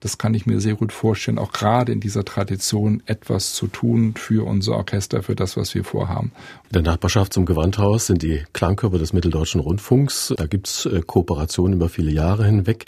das 0.00 0.16
kann 0.16 0.32
ich 0.32 0.46
mir 0.46 0.60
sehr 0.60 0.74
gut 0.74 0.92
vorstellen, 0.92 1.38
auch 1.38 1.52
gerade 1.52 1.92
in 1.92 2.00
dieser 2.00 2.24
Tradition 2.24 3.02
etwas 3.04 3.52
zu 3.52 3.66
tun 3.66 4.14
für 4.16 4.46
unser 4.46 4.76
Orchester, 4.76 5.22
für 5.22 5.36
das, 5.36 5.58
was 5.58 5.74
wir 5.74 5.84
vorhaben. 5.84 6.32
In 6.70 6.82
der 6.82 6.92
Nachbarschaft 6.92 7.34
zum 7.34 7.44
Gewandhaus 7.44 8.06
sind 8.06 8.22
die 8.22 8.42
Klangkörper 8.54 8.98
des 8.98 9.12
Mitteldeutschen 9.12 9.60
Rundfunks. 9.60 10.32
Da 10.36 10.46
gibt's 10.46 10.86
äh, 10.86 11.02
Kooperationen 11.06 11.74
über 11.74 11.90
viele 11.90 12.10
Jahre 12.10 12.46
hinweg. 12.46 12.86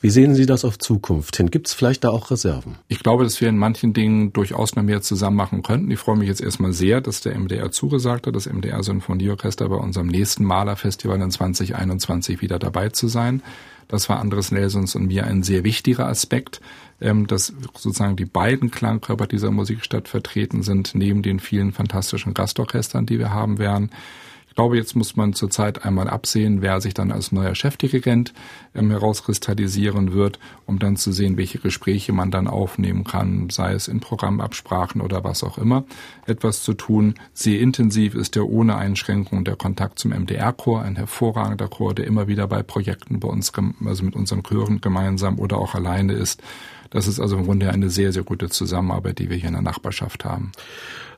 Wie 0.00 0.10
sehen 0.10 0.34
Sie 0.34 0.46
das 0.46 0.64
auf 0.64 0.78
Zukunft 0.78 1.36
hin? 1.36 1.50
Gibt's 1.50 1.74
vielleicht 1.74 2.02
da 2.02 2.10
auch 2.10 2.30
Reserven? 2.32 2.76
Ich 2.88 3.00
glaube, 3.00 3.22
dass 3.22 3.40
wir 3.40 3.48
in 3.48 3.56
manchen 3.56 3.92
Dingen 3.92 4.32
durchaus 4.32 4.74
noch 4.74 4.82
mehr 4.82 5.00
zusammen 5.00 5.36
machen 5.36 5.62
könnten. 5.62 5.90
Ich 5.92 6.00
freue 6.00 6.16
mich 6.16 6.28
jetzt 6.28 6.40
erstmal 6.40 6.72
sehr, 6.72 7.00
dass 7.00 7.20
der 7.20 7.38
MDR 7.38 7.70
zugesagt 7.70 8.26
hat, 8.26 8.34
das 8.34 8.46
MDR 8.46 8.82
Sinfonieorchester 8.82 9.68
bei 9.68 9.76
unserem 9.76 10.08
nächsten 10.08 10.44
Malerfestival 10.44 11.20
in 11.20 11.30
2021 11.30 12.42
wieder 12.42 12.58
dabei 12.58 12.88
zu 12.88 13.06
sein. 13.06 13.42
Das 13.88 14.08
war 14.08 14.20
Andres 14.20 14.52
Nelsons 14.52 14.94
und 14.94 15.06
mir 15.06 15.26
ein 15.26 15.42
sehr 15.42 15.64
wichtiger 15.64 16.06
Aspekt, 16.06 16.60
ähm, 17.00 17.26
dass 17.26 17.46
sozusagen 17.74 18.16
die 18.16 18.26
beiden 18.26 18.70
Klangkörper 18.70 19.26
dieser 19.26 19.50
Musikstadt 19.50 20.08
vertreten 20.08 20.62
sind, 20.62 20.94
neben 20.94 21.22
den 21.22 21.40
vielen 21.40 21.72
fantastischen 21.72 22.34
Gastorchestern, 22.34 23.06
die 23.06 23.18
wir 23.18 23.32
haben 23.32 23.58
werden. 23.58 23.90
Glaube, 24.58 24.76
jetzt 24.76 24.96
muss 24.96 25.14
man 25.14 25.34
zurzeit 25.34 25.84
einmal 25.84 26.08
absehen, 26.10 26.62
wer 26.62 26.80
sich 26.80 26.92
dann 26.92 27.12
als 27.12 27.30
neuer 27.30 27.54
Chefdirigent 27.54 28.32
ähm, 28.74 28.90
herauskristallisieren 28.90 30.12
wird, 30.12 30.38
um 30.66 30.78
dann 30.78 30.96
zu 30.96 31.12
sehen, 31.12 31.36
welche 31.36 31.58
Gespräche 31.58 32.12
man 32.12 32.30
dann 32.30 32.46
aufnehmen 32.46 33.04
kann, 33.04 33.50
sei 33.50 33.72
es 33.72 33.88
in 33.88 34.00
Programmabsprachen 34.00 35.00
oder 35.00 35.24
was 35.24 35.42
auch 35.42 35.58
immer. 35.58 35.84
Etwas 36.26 36.62
zu 36.62 36.74
tun. 36.74 37.14
Sehr 37.32 37.60
intensiv 37.60 38.14
ist 38.14 38.34
der 38.34 38.46
ohne 38.46 38.76
Einschränkung 38.76 39.44
der 39.44 39.56
Kontakt 39.56 39.98
zum 39.98 40.12
MDR-Chor, 40.12 40.82
ein 40.82 40.96
hervorragender 40.96 41.68
Chor, 41.68 41.94
der 41.94 42.06
immer 42.06 42.28
wieder 42.28 42.46
bei 42.46 42.62
Projekten 42.62 43.20
bei 43.20 43.28
uns, 43.28 43.52
also 43.84 44.04
mit 44.04 44.14
unseren 44.14 44.42
Chören 44.42 44.80
gemeinsam 44.80 45.38
oder 45.38 45.58
auch 45.58 45.74
alleine 45.74 46.12
ist. 46.12 46.42
Das 46.90 47.06
ist 47.06 47.20
also 47.20 47.36
im 47.36 47.44
Grunde 47.44 47.70
eine 47.70 47.90
sehr, 47.90 48.12
sehr 48.12 48.22
gute 48.22 48.48
Zusammenarbeit, 48.48 49.18
die 49.18 49.28
wir 49.28 49.36
hier 49.36 49.48
in 49.48 49.54
der 49.54 49.62
Nachbarschaft 49.62 50.24
haben. 50.24 50.52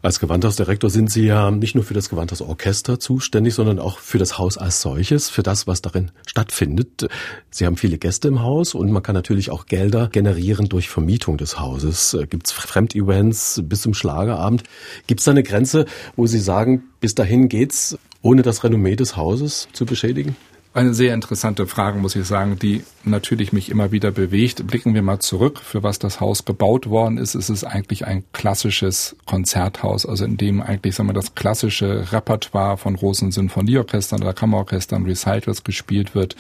Als 0.03 0.19
Gewandhausdirektor 0.19 0.89
sind 0.89 1.11
Sie 1.11 1.27
ja 1.27 1.51
nicht 1.51 1.75
nur 1.75 1.85
für 1.85 1.93
das 1.95 2.09
Gewandhausorchester 2.09 2.99
zuständig, 2.99 3.55
sondern 3.55 3.79
auch 3.79 3.99
für 3.99 4.19
das 4.19 4.39
Haus 4.39 4.57
als 4.57 4.81
solches, 4.81 5.29
für 5.29 5.43
das, 5.43 5.67
was 5.67 5.83
darin 5.83 6.11
stattfindet. 6.27 7.09
Sie 7.51 7.67
haben 7.67 7.77
viele 7.77 7.99
Gäste 7.99 8.29
im 8.29 8.43
Haus 8.43 8.75
und 8.75 8.93
man 8.93 9.03
kann 9.03 9.15
natürlich 9.15 9.51
auch 9.51 9.67
Gelder 9.67 10.09
generieren 10.09 10.69
durch 10.69 10.89
Vermietung 10.89 11.37
des 11.37 11.59
Hauses. 11.59 12.17
Gibt 12.31 12.47
es 12.47 12.53
Fremdevents 12.53 13.63
bis 13.65 13.83
zum 13.83 13.93
Schlagerabend? 13.93 14.63
Gibt 15.09 15.21
es 15.21 15.25
da 15.25 15.33
eine 15.33 15.43
Grenze, 15.43 15.85
wo 16.15 16.27
Sie 16.27 16.39
sagen, 16.39 16.85
bis 17.01 17.15
dahin 17.15 17.49
geht's, 17.49 17.99
ohne 18.23 18.43
das 18.43 18.63
Renommee 18.63 18.95
des 18.95 19.17
Hauses 19.17 19.69
zu 19.73 19.85
beschädigen? 19.85 20.37
Eine 20.73 20.95
sehr 20.95 21.15
interessante 21.15 21.67
Frage, 21.67 21.99
muss 21.99 22.15
ich 22.15 22.25
sagen, 22.25 22.57
die 22.57 22.85
natürlich 23.03 23.53
mich 23.53 23.71
immer 23.71 23.91
wieder 23.91 24.13
bewegt. 24.13 24.65
Blicken 24.69 24.95
wir 24.95 25.03
mal 25.03 25.19
zurück, 25.19 25.59
für 25.59 25.83
was 25.83 25.99
das 25.99 26.21
Haus 26.21 26.45
gebaut 26.45 26.89
worden 26.89 27.19
ist. 27.19 27.35
Es 27.35 27.51
ist 27.51 27.65
eigentlich 27.65 28.07
ein 28.07 28.23
klassisches 28.33 29.17
Konzerthaus, 29.27 30.07
also 30.07 30.25
in 30.25 30.37
dem 30.37 30.63
eigentlich, 30.63 30.95
sagen 30.95 31.09
wir, 31.09 31.13
das 31.13 31.35
klassische 31.35 32.13
Repertoire 32.13 32.77
von 32.77 32.95
großen 32.95 33.33
Sinfonieorchestern 33.33 34.23
oder 34.23 34.33
Kammerorchestern, 34.33 35.05
Recitals 35.07 35.65
gespielt 35.65 36.15
wird. 36.15 36.37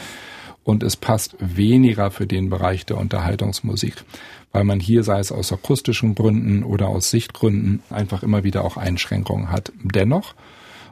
Und 0.65 0.83
es 0.83 0.97
passt 0.97 1.37
weniger 1.41 2.11
für 2.11 2.27
den 2.27 2.51
Bereich 2.51 2.87
der 2.87 2.99
Unterhaltungsmusik, 2.99 4.05
weil 4.53 4.65
man 4.65 4.81
hier, 4.81 5.03
sei 5.05 5.19
es 5.19 5.33
aus 5.33 5.53
akustischen 5.53 6.15
Gründen 6.15 6.63
oder 6.63 6.89
aus 6.89 7.11
Sichtgründen, 7.11 7.83
einfach 7.91 8.23
immer 8.23 8.45
wieder 8.45 8.65
auch 8.65 8.77
Einschränkungen 8.77 9.51
hat. 9.51 9.73
Dennoch 9.83 10.35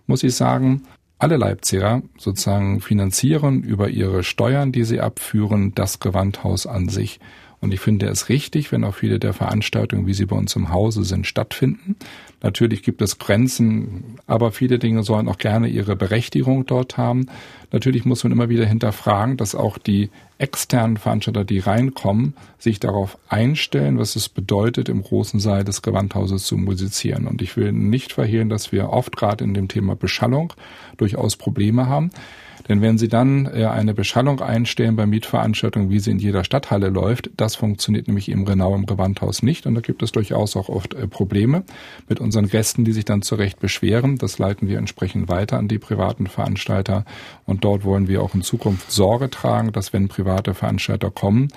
muss 0.06 0.22
ich 0.22 0.34
sagen, 0.34 0.82
alle 1.18 1.36
Leipziger 1.36 2.02
sozusagen 2.16 2.80
finanzieren 2.80 3.62
über 3.62 3.88
ihre 3.88 4.22
Steuern, 4.22 4.72
die 4.72 4.84
sie 4.84 5.00
abführen, 5.00 5.74
das 5.74 6.00
Gewandhaus 6.00 6.66
an 6.66 6.88
sich. 6.88 7.18
Und 7.60 7.74
ich 7.74 7.80
finde 7.80 8.06
es 8.06 8.28
richtig, 8.28 8.70
wenn 8.70 8.84
auch 8.84 8.94
viele 8.94 9.18
der 9.18 9.32
Veranstaltungen, 9.32 10.06
wie 10.06 10.14
sie 10.14 10.26
bei 10.26 10.36
uns 10.36 10.54
im 10.54 10.70
Hause 10.70 11.02
sind, 11.02 11.26
stattfinden. 11.26 11.96
Natürlich 12.40 12.84
gibt 12.84 13.02
es 13.02 13.18
Grenzen, 13.18 14.18
aber 14.28 14.52
viele 14.52 14.78
Dinge 14.78 15.02
sollen 15.02 15.28
auch 15.28 15.38
gerne 15.38 15.66
ihre 15.66 15.96
Berechtigung 15.96 16.66
dort 16.66 16.96
haben. 16.96 17.26
Natürlich 17.72 18.04
muss 18.04 18.22
man 18.22 18.32
immer 18.32 18.48
wieder 18.48 18.64
hinterfragen, 18.64 19.36
dass 19.36 19.56
auch 19.56 19.76
die 19.76 20.10
externen 20.38 20.98
Veranstalter, 20.98 21.44
die 21.44 21.58
reinkommen, 21.58 22.34
sich 22.58 22.78
darauf 22.78 23.18
einstellen, 23.28 23.98
was 23.98 24.14
es 24.14 24.28
bedeutet, 24.28 24.88
im 24.88 25.02
großen 25.02 25.40
Saal 25.40 25.64
des 25.64 25.82
Gewandhauses 25.82 26.44
zu 26.44 26.56
musizieren. 26.56 27.26
Und 27.26 27.42
ich 27.42 27.56
will 27.56 27.72
nicht 27.72 28.12
verhehlen, 28.12 28.48
dass 28.48 28.70
wir 28.70 28.90
oft 28.90 29.16
gerade 29.16 29.42
in 29.42 29.52
dem 29.52 29.66
Thema 29.66 29.96
Beschallung 29.96 30.52
durchaus 30.96 31.34
Probleme 31.34 31.88
haben. 31.88 32.12
Denn 32.68 32.82
wenn 32.82 32.98
Sie 32.98 33.08
dann 33.08 33.46
äh, 33.46 33.64
eine 33.64 33.94
Beschallung 33.94 34.40
einstellen 34.40 34.96
bei 34.96 35.06
Mietveranstaltungen, 35.06 35.90
wie 35.90 36.00
sie 36.00 36.10
in 36.10 36.18
jeder 36.18 36.44
Stadthalle 36.44 36.90
läuft, 36.90 37.30
das 37.36 37.56
funktioniert 37.56 38.08
nämlich 38.08 38.30
eben 38.30 38.44
genau 38.44 38.74
im 38.74 38.86
Gewandhaus 38.86 39.42
nicht. 39.42 39.66
Und 39.66 39.74
da 39.74 39.80
gibt 39.80 40.02
es 40.02 40.12
durchaus 40.12 40.56
auch 40.56 40.68
oft 40.68 40.94
äh, 40.94 41.06
Probleme 41.06 41.64
mit 42.08 42.20
unseren 42.20 42.48
Gästen, 42.48 42.84
die 42.84 42.92
sich 42.92 43.04
dann 43.04 43.22
zu 43.22 43.36
Recht 43.36 43.58
beschweren. 43.60 44.18
Das 44.18 44.38
leiten 44.38 44.68
wir 44.68 44.78
entsprechend 44.78 45.28
weiter 45.28 45.58
an 45.58 45.68
die 45.68 45.78
privaten 45.78 46.26
Veranstalter. 46.26 47.04
Und 47.46 47.64
dort 47.64 47.84
wollen 47.84 48.08
wir 48.08 48.22
auch 48.22 48.34
in 48.34 48.42
Zukunft 48.42 48.92
Sorge 48.92 49.30
tragen, 49.30 49.72
dass 49.72 49.92
wenn 49.92 50.08
private 50.08 50.54
Veranstalter 50.54 51.10
kommen, 51.10 51.48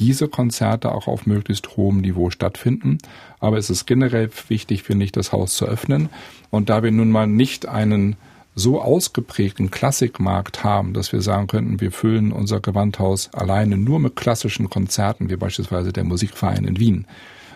diese 0.00 0.26
Konzerte 0.26 0.92
auch 0.92 1.06
auf 1.06 1.26
möglichst 1.26 1.76
hohem 1.76 2.00
Niveau 2.00 2.30
stattfinden. 2.30 2.98
Aber 3.38 3.58
es 3.58 3.70
ist 3.70 3.86
generell 3.86 4.28
wichtig, 4.48 4.82
finde 4.82 5.04
ich, 5.04 5.12
das 5.12 5.30
Haus 5.30 5.54
zu 5.54 5.66
öffnen. 5.66 6.08
Und 6.50 6.68
da 6.68 6.82
wir 6.82 6.90
nun 6.90 7.10
mal 7.10 7.28
nicht 7.28 7.68
einen 7.68 8.16
so 8.54 8.80
ausgeprägten 8.80 9.70
Klassikmarkt 9.70 10.62
haben, 10.62 10.92
dass 10.92 11.12
wir 11.12 11.22
sagen 11.22 11.48
könnten, 11.48 11.80
wir 11.80 11.90
füllen 11.90 12.32
unser 12.32 12.60
Gewandhaus 12.60 13.30
alleine 13.32 13.76
nur 13.76 13.98
mit 13.98 14.16
klassischen 14.16 14.70
Konzerten, 14.70 15.28
wie 15.30 15.36
beispielsweise 15.36 15.92
der 15.92 16.04
Musikverein 16.04 16.64
in 16.64 16.78
Wien, 16.78 17.06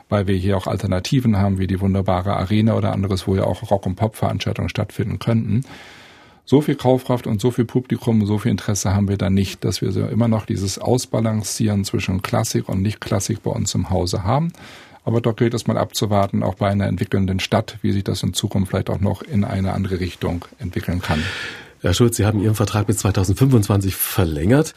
weil 0.08 0.26
wir 0.26 0.36
hier 0.36 0.56
auch 0.56 0.66
Alternativen 0.66 1.36
haben, 1.36 1.58
wie 1.58 1.68
die 1.68 1.80
wunderbare 1.80 2.36
Arena 2.36 2.74
oder 2.74 2.92
anderes, 2.92 3.26
wo 3.26 3.36
ja 3.36 3.44
auch 3.44 3.70
Rock- 3.70 3.86
und 3.86 3.94
Pop-Veranstaltungen 3.94 4.68
stattfinden 4.68 5.18
könnten, 5.18 5.64
so 6.44 6.62
viel 6.62 6.76
Kaufkraft 6.76 7.26
und 7.26 7.42
so 7.42 7.50
viel 7.50 7.66
Publikum, 7.66 8.24
so 8.24 8.38
viel 8.38 8.50
Interesse 8.50 8.94
haben 8.94 9.08
wir 9.08 9.18
da 9.18 9.28
nicht, 9.28 9.64
dass 9.64 9.82
wir 9.82 10.08
immer 10.08 10.28
noch 10.28 10.46
dieses 10.46 10.78
Ausbalancieren 10.78 11.84
zwischen 11.84 12.22
Klassik 12.22 12.70
und 12.70 12.80
Nicht-Klassik 12.80 13.42
bei 13.42 13.50
uns 13.50 13.74
im 13.74 13.90
Hause 13.90 14.24
haben. 14.24 14.50
Aber 15.08 15.22
dort 15.22 15.38
gilt 15.38 15.54
es 15.54 15.66
mal 15.66 15.78
abzuwarten, 15.78 16.42
auch 16.42 16.56
bei 16.56 16.68
einer 16.68 16.86
entwickelnden 16.86 17.40
Stadt, 17.40 17.78
wie 17.80 17.92
sich 17.92 18.04
das 18.04 18.22
in 18.22 18.34
Zukunft 18.34 18.68
vielleicht 18.68 18.90
auch 18.90 19.00
noch 19.00 19.22
in 19.22 19.42
eine 19.42 19.72
andere 19.72 20.00
Richtung 20.00 20.44
entwickeln 20.58 21.00
kann. 21.00 21.22
Herr 21.80 21.94
Schulz, 21.94 22.18
Sie 22.18 22.26
haben 22.26 22.42
Ihren 22.42 22.54
Vertrag 22.54 22.86
bis 22.86 22.98
2025 22.98 23.96
verlängert. 23.96 24.74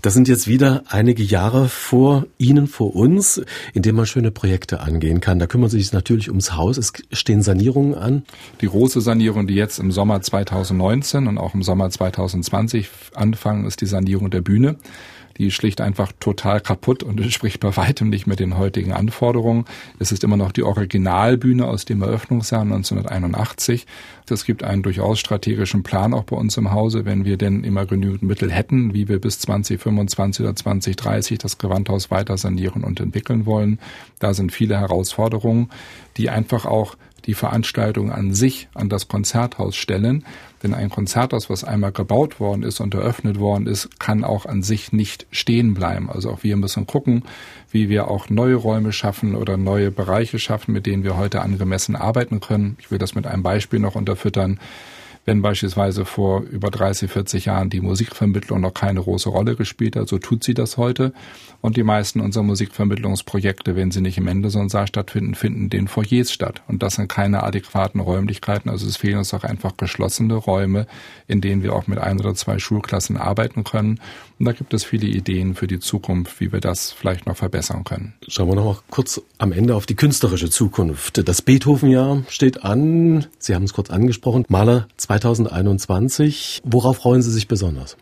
Das 0.00 0.14
sind 0.14 0.26
jetzt 0.26 0.48
wieder 0.48 0.84
einige 0.88 1.22
Jahre 1.22 1.68
vor 1.68 2.24
Ihnen, 2.38 2.66
vor 2.66 2.96
uns, 2.96 3.42
in 3.74 3.82
denen 3.82 3.98
man 3.98 4.06
schöne 4.06 4.30
Projekte 4.30 4.80
angehen 4.80 5.20
kann. 5.20 5.38
Da 5.38 5.46
kümmern 5.46 5.68
Sie 5.68 5.78
sich 5.78 5.92
natürlich 5.92 6.30
ums 6.30 6.54
Haus. 6.54 6.78
Es 6.78 6.94
stehen 7.12 7.42
Sanierungen 7.42 7.94
an. 7.94 8.22
Die 8.62 8.68
große 8.68 9.02
Sanierung, 9.02 9.46
die 9.46 9.54
jetzt 9.54 9.78
im 9.78 9.92
Sommer 9.92 10.22
2019 10.22 11.26
und 11.26 11.36
auch 11.36 11.52
im 11.52 11.62
Sommer 11.62 11.90
2020 11.90 12.88
anfangen, 13.14 13.66
ist 13.66 13.82
die 13.82 13.86
Sanierung 13.86 14.30
der 14.30 14.40
Bühne 14.40 14.76
die 15.38 15.48
ist 15.48 15.54
schlicht 15.54 15.80
einfach 15.80 16.12
total 16.20 16.60
kaputt 16.60 17.02
und 17.02 17.20
entspricht 17.20 17.60
bei 17.60 17.76
weitem 17.76 18.10
nicht 18.10 18.26
mehr 18.26 18.36
den 18.36 18.56
heutigen 18.56 18.92
Anforderungen. 18.92 19.64
Es 19.98 20.12
ist 20.12 20.24
immer 20.24 20.36
noch 20.36 20.52
die 20.52 20.62
Originalbühne 20.62 21.66
aus 21.66 21.84
dem 21.84 22.02
Eröffnungsjahr 22.02 22.62
1981. 22.62 23.86
Es 24.30 24.44
gibt 24.44 24.64
einen 24.64 24.82
durchaus 24.82 25.18
strategischen 25.18 25.82
Plan 25.82 26.14
auch 26.14 26.24
bei 26.24 26.36
uns 26.36 26.56
im 26.56 26.72
Hause, 26.72 27.04
wenn 27.04 27.24
wir 27.24 27.36
denn 27.36 27.64
immer 27.64 27.86
genügend 27.86 28.22
Mittel 28.22 28.50
hätten, 28.50 28.94
wie 28.94 29.08
wir 29.08 29.20
bis 29.20 29.38
2025 29.40 30.44
oder 30.44 30.56
2030 30.56 31.38
das 31.38 31.58
Gewandhaus 31.58 32.10
weiter 32.10 32.38
sanieren 32.38 32.84
und 32.84 33.00
entwickeln 33.00 33.44
wollen. 33.44 33.78
Da 34.18 34.32
sind 34.32 34.52
viele 34.52 34.78
Herausforderungen, 34.78 35.70
die 36.16 36.30
einfach 36.30 36.64
auch 36.64 36.96
die 37.26 37.34
Veranstaltung 37.34 38.10
an 38.10 38.34
sich 38.34 38.68
an 38.74 38.88
das 38.88 39.08
Konzerthaus 39.08 39.76
stellen. 39.76 40.24
Denn 40.62 40.74
ein 40.74 40.90
Konzerthaus, 40.90 41.50
was 41.50 41.64
einmal 41.64 41.92
gebaut 41.92 42.40
worden 42.40 42.62
ist 42.62 42.80
und 42.80 42.94
eröffnet 42.94 43.38
worden 43.38 43.66
ist, 43.66 44.00
kann 44.00 44.24
auch 44.24 44.46
an 44.46 44.62
sich 44.62 44.92
nicht 44.92 45.26
stehen 45.30 45.74
bleiben. 45.74 46.10
Also 46.10 46.30
auch 46.30 46.42
wir 46.42 46.56
müssen 46.56 46.86
gucken, 46.86 47.24
wie 47.70 47.88
wir 47.88 48.08
auch 48.08 48.30
neue 48.30 48.56
Räume 48.56 48.92
schaffen 48.92 49.34
oder 49.34 49.56
neue 49.56 49.90
Bereiche 49.90 50.38
schaffen, 50.38 50.72
mit 50.72 50.86
denen 50.86 51.04
wir 51.04 51.16
heute 51.16 51.42
angemessen 51.42 51.96
arbeiten 51.96 52.40
können. 52.40 52.76
Ich 52.80 52.90
will 52.90 52.98
das 52.98 53.14
mit 53.14 53.26
einem 53.26 53.42
Beispiel 53.42 53.78
noch 53.78 53.94
unterfüttern. 53.94 54.58
Wenn 55.24 55.40
beispielsweise 55.40 56.04
vor 56.04 56.42
über 56.42 56.70
30, 56.70 57.10
40 57.10 57.46
Jahren 57.46 57.70
die 57.70 57.80
Musikvermittlung 57.80 58.60
noch 58.60 58.74
keine 58.74 59.00
große 59.00 59.30
Rolle 59.30 59.56
gespielt 59.56 59.96
hat, 59.96 60.08
so 60.08 60.18
tut 60.18 60.44
sie 60.44 60.52
das 60.52 60.76
heute. 60.76 61.12
Und 61.62 61.78
die 61.78 61.82
meisten 61.82 62.20
unserer 62.20 62.42
Musikvermittlungsprojekte, 62.42 63.74
wenn 63.74 63.90
sie 63.90 64.02
nicht 64.02 64.18
im 64.18 64.24
Mendelssohn-Saal 64.24 64.86
stattfinden, 64.86 65.34
finden 65.34 65.70
den 65.70 65.88
Foyers 65.88 66.30
statt. 66.30 66.62
Und 66.68 66.82
das 66.82 66.96
sind 66.96 67.08
keine 67.08 67.42
adäquaten 67.42 68.00
Räumlichkeiten. 68.00 68.68
Also 68.68 68.86
es 68.86 68.98
fehlen 68.98 69.18
uns 69.18 69.32
auch 69.32 69.44
einfach 69.44 69.78
geschlossene 69.78 70.34
Räume, 70.34 70.86
in 71.26 71.40
denen 71.40 71.62
wir 71.62 71.74
auch 71.74 71.86
mit 71.86 71.98
ein 71.98 72.20
oder 72.20 72.34
zwei 72.34 72.58
Schulklassen 72.58 73.16
arbeiten 73.16 73.64
können. 73.64 74.00
Und 74.38 74.46
da 74.46 74.52
gibt 74.52 74.74
es 74.74 74.84
viele 74.84 75.06
Ideen 75.06 75.54
für 75.54 75.66
die 75.66 75.78
Zukunft, 75.78 76.40
wie 76.40 76.52
wir 76.52 76.60
das 76.60 76.90
vielleicht 76.90 77.26
noch 77.26 77.36
verbessern 77.36 77.84
können. 77.84 78.14
Schauen 78.26 78.48
wir 78.48 78.56
noch 78.56 78.64
mal 78.64 78.76
kurz 78.90 79.20
am 79.38 79.52
Ende 79.52 79.76
auf 79.76 79.86
die 79.86 79.94
künstlerische 79.94 80.50
Zukunft. 80.50 81.26
Das 81.28 81.42
Beethoven-Jahr 81.42 82.24
steht 82.28 82.64
an. 82.64 83.26
Sie 83.38 83.54
haben 83.54 83.64
es 83.64 83.72
kurz 83.72 83.90
angesprochen. 83.90 84.44
Maler 84.48 84.88
2021. 84.96 86.62
Worauf 86.64 86.96
freuen 86.96 87.22
Sie 87.22 87.30
sich 87.30 87.46
besonders? 87.46 87.96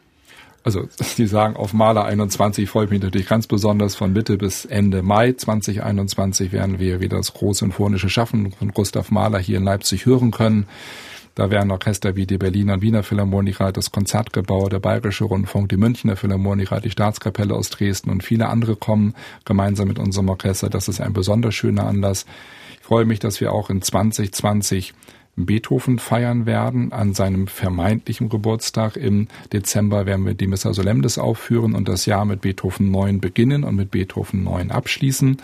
Also 0.65 0.89
Sie 1.01 1.27
sagen 1.27 1.57
auf 1.57 1.73
Maler 1.73 2.05
21 2.05 2.69
freue 2.69 2.87
ich 2.87 2.91
mich 2.91 3.03
natürlich 3.03 3.29
ganz 3.29 3.47
besonders. 3.47 3.95
Von 3.95 4.13
Mitte 4.13 4.39
bis 4.39 4.65
Ende 4.65 5.03
Mai 5.03 5.33
2021 5.33 6.53
werden 6.53 6.79
wir 6.79 7.01
wieder 7.01 7.19
das 7.19 7.35
große 7.35 7.61
symphonische 7.61 8.09
Schaffen 8.09 8.53
von 8.53 8.69
Gustav 8.69 9.11
Mahler 9.11 9.39
hier 9.39 9.59
in 9.59 9.65
Leipzig 9.65 10.07
hören 10.07 10.31
können. 10.31 10.67
Da 11.35 11.51
werden 11.51 11.71
Orchester 11.71 12.15
wie 12.15 12.27
die 12.27 12.37
Berliner 12.37 12.75
und 12.75 12.83
Wiener 12.83 13.03
Philharmoniker, 13.03 13.73
das 13.73 13.91
Konzertgebau, 13.91 14.69
der 14.69 14.81
Bayerische 14.81 15.25
Rundfunk, 15.25 15.71
die 15.71 15.79
Münchner 15.79 16.17
Philharmoniker, 16.17 16.81
die 16.81 16.91
Staatskapelle 16.91 17.55
aus 17.55 17.71
Dresden 17.71 18.11
und 18.11 18.23
viele 18.23 18.49
andere 18.49 18.77
kommen 18.77 19.15
gemeinsam 19.45 19.89
mit 19.89 19.99
unserem 19.99 20.29
Orchester. 20.29 20.69
Das 20.69 20.89
ist 20.89 21.01
ein 21.01 21.15
besonders 21.15 21.55
schöner 21.55 21.87
Anlass. 21.87 22.27
Ich 22.81 22.87
freue 22.87 23.07
mich, 23.07 23.19
dass 23.19 23.41
wir 23.41 23.53
auch 23.53 23.71
in 23.71 23.81
2020 23.81 24.93
Beethoven 25.37 25.99
feiern 25.99 26.45
werden. 26.45 26.93
An 26.93 27.15
seinem 27.15 27.47
vermeintlichen 27.47 28.29
Geburtstag 28.29 28.97
im 28.97 29.29
Dezember 29.53 30.05
werden 30.05 30.27
wir 30.27 30.35
die 30.35 30.47
Missa 30.47 30.75
Solemnis 30.75 31.17
aufführen 31.17 31.75
und 31.75 31.89
das 31.89 32.05
Jahr 32.05 32.27
mit 32.27 32.43
Beethoven 32.43 32.91
9 32.91 33.21
beginnen 33.21 33.65
und 33.65 33.77
mit 33.77 33.91
Beethoven 33.91 34.45
9 34.45 34.71
abschließen. 34.71 35.39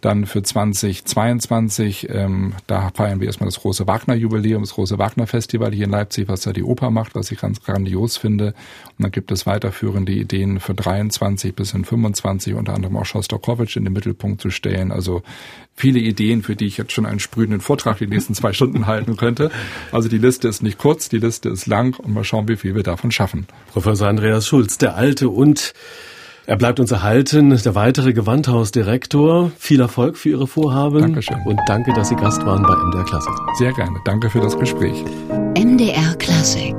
Dann 0.00 0.26
für 0.26 0.42
2022, 0.42 2.08
ähm, 2.10 2.54
da 2.66 2.90
feiern 2.94 3.20
wir 3.20 3.26
erstmal 3.26 3.48
das 3.48 3.60
große 3.60 3.86
Wagner-Jubiläum, 3.86 4.62
das 4.62 4.74
große 4.74 4.98
Wagner-Festival 4.98 5.72
hier 5.72 5.86
in 5.86 5.90
Leipzig, 5.90 6.28
was 6.28 6.42
da 6.42 6.52
die 6.52 6.62
Oper 6.62 6.90
macht, 6.90 7.14
was 7.14 7.30
ich 7.30 7.40
ganz 7.40 7.62
grandios 7.62 8.16
finde. 8.16 8.48
Und 8.48 9.04
dann 9.04 9.10
gibt 9.10 9.30
es 9.32 9.46
weiterführende 9.46 10.12
Ideen 10.12 10.60
für 10.60 10.74
23 10.74 11.54
bis 11.54 11.72
in 11.72 11.84
25, 11.84 12.54
unter 12.54 12.74
anderem 12.74 12.96
auch 12.96 13.06
Schostakowitsch 13.06 13.76
in 13.76 13.84
den 13.84 13.92
Mittelpunkt 13.92 14.40
zu 14.40 14.50
stellen. 14.50 14.92
Also 14.92 15.22
viele 15.74 15.98
Ideen, 15.98 16.42
für 16.42 16.56
die 16.56 16.66
ich 16.66 16.76
jetzt 16.76 16.92
schon 16.92 17.06
einen 17.06 17.20
sprühenden 17.20 17.60
Vortrag 17.60 17.98
die 17.98 18.06
nächsten 18.06 18.34
zwei 18.34 18.52
Stunden 18.52 18.86
halten 18.86 19.16
könnte. 19.16 19.50
Also 19.92 20.08
die 20.08 20.18
Liste 20.18 20.48
ist 20.48 20.62
nicht 20.62 20.78
kurz, 20.78 21.08
die 21.08 21.18
Liste 21.18 21.48
ist 21.48 21.66
lang 21.66 21.98
und 21.98 22.12
mal 22.12 22.24
schauen, 22.24 22.48
wie 22.48 22.56
viel 22.56 22.74
wir 22.74 22.82
davon 22.82 23.10
schaffen. 23.10 23.46
Professor 23.72 24.08
Andreas 24.08 24.46
Schulz, 24.46 24.78
der 24.78 24.96
alte 24.96 25.28
und 25.28 25.74
er 26.46 26.56
bleibt 26.56 26.80
uns 26.80 26.90
erhalten, 26.90 27.50
der 27.64 27.74
weitere 27.74 28.12
Gewandhausdirektor. 28.12 29.50
Viel 29.58 29.80
Erfolg 29.80 30.16
für 30.16 30.30
Ihre 30.30 30.46
Vorhaben. 30.46 31.00
Dankeschön. 31.00 31.42
Und 31.44 31.60
danke, 31.66 31.92
dass 31.94 32.08
Sie 32.08 32.16
Gast 32.16 32.44
waren 32.46 32.62
bei 32.62 32.74
MDR 32.74 33.04
Klassik. 33.04 33.34
Sehr 33.58 33.72
gerne. 33.72 33.98
Danke 34.04 34.30
für 34.30 34.40
das 34.40 34.58
Gespräch. 34.58 35.04
MDR 35.56 36.14
Klassik 36.18 36.76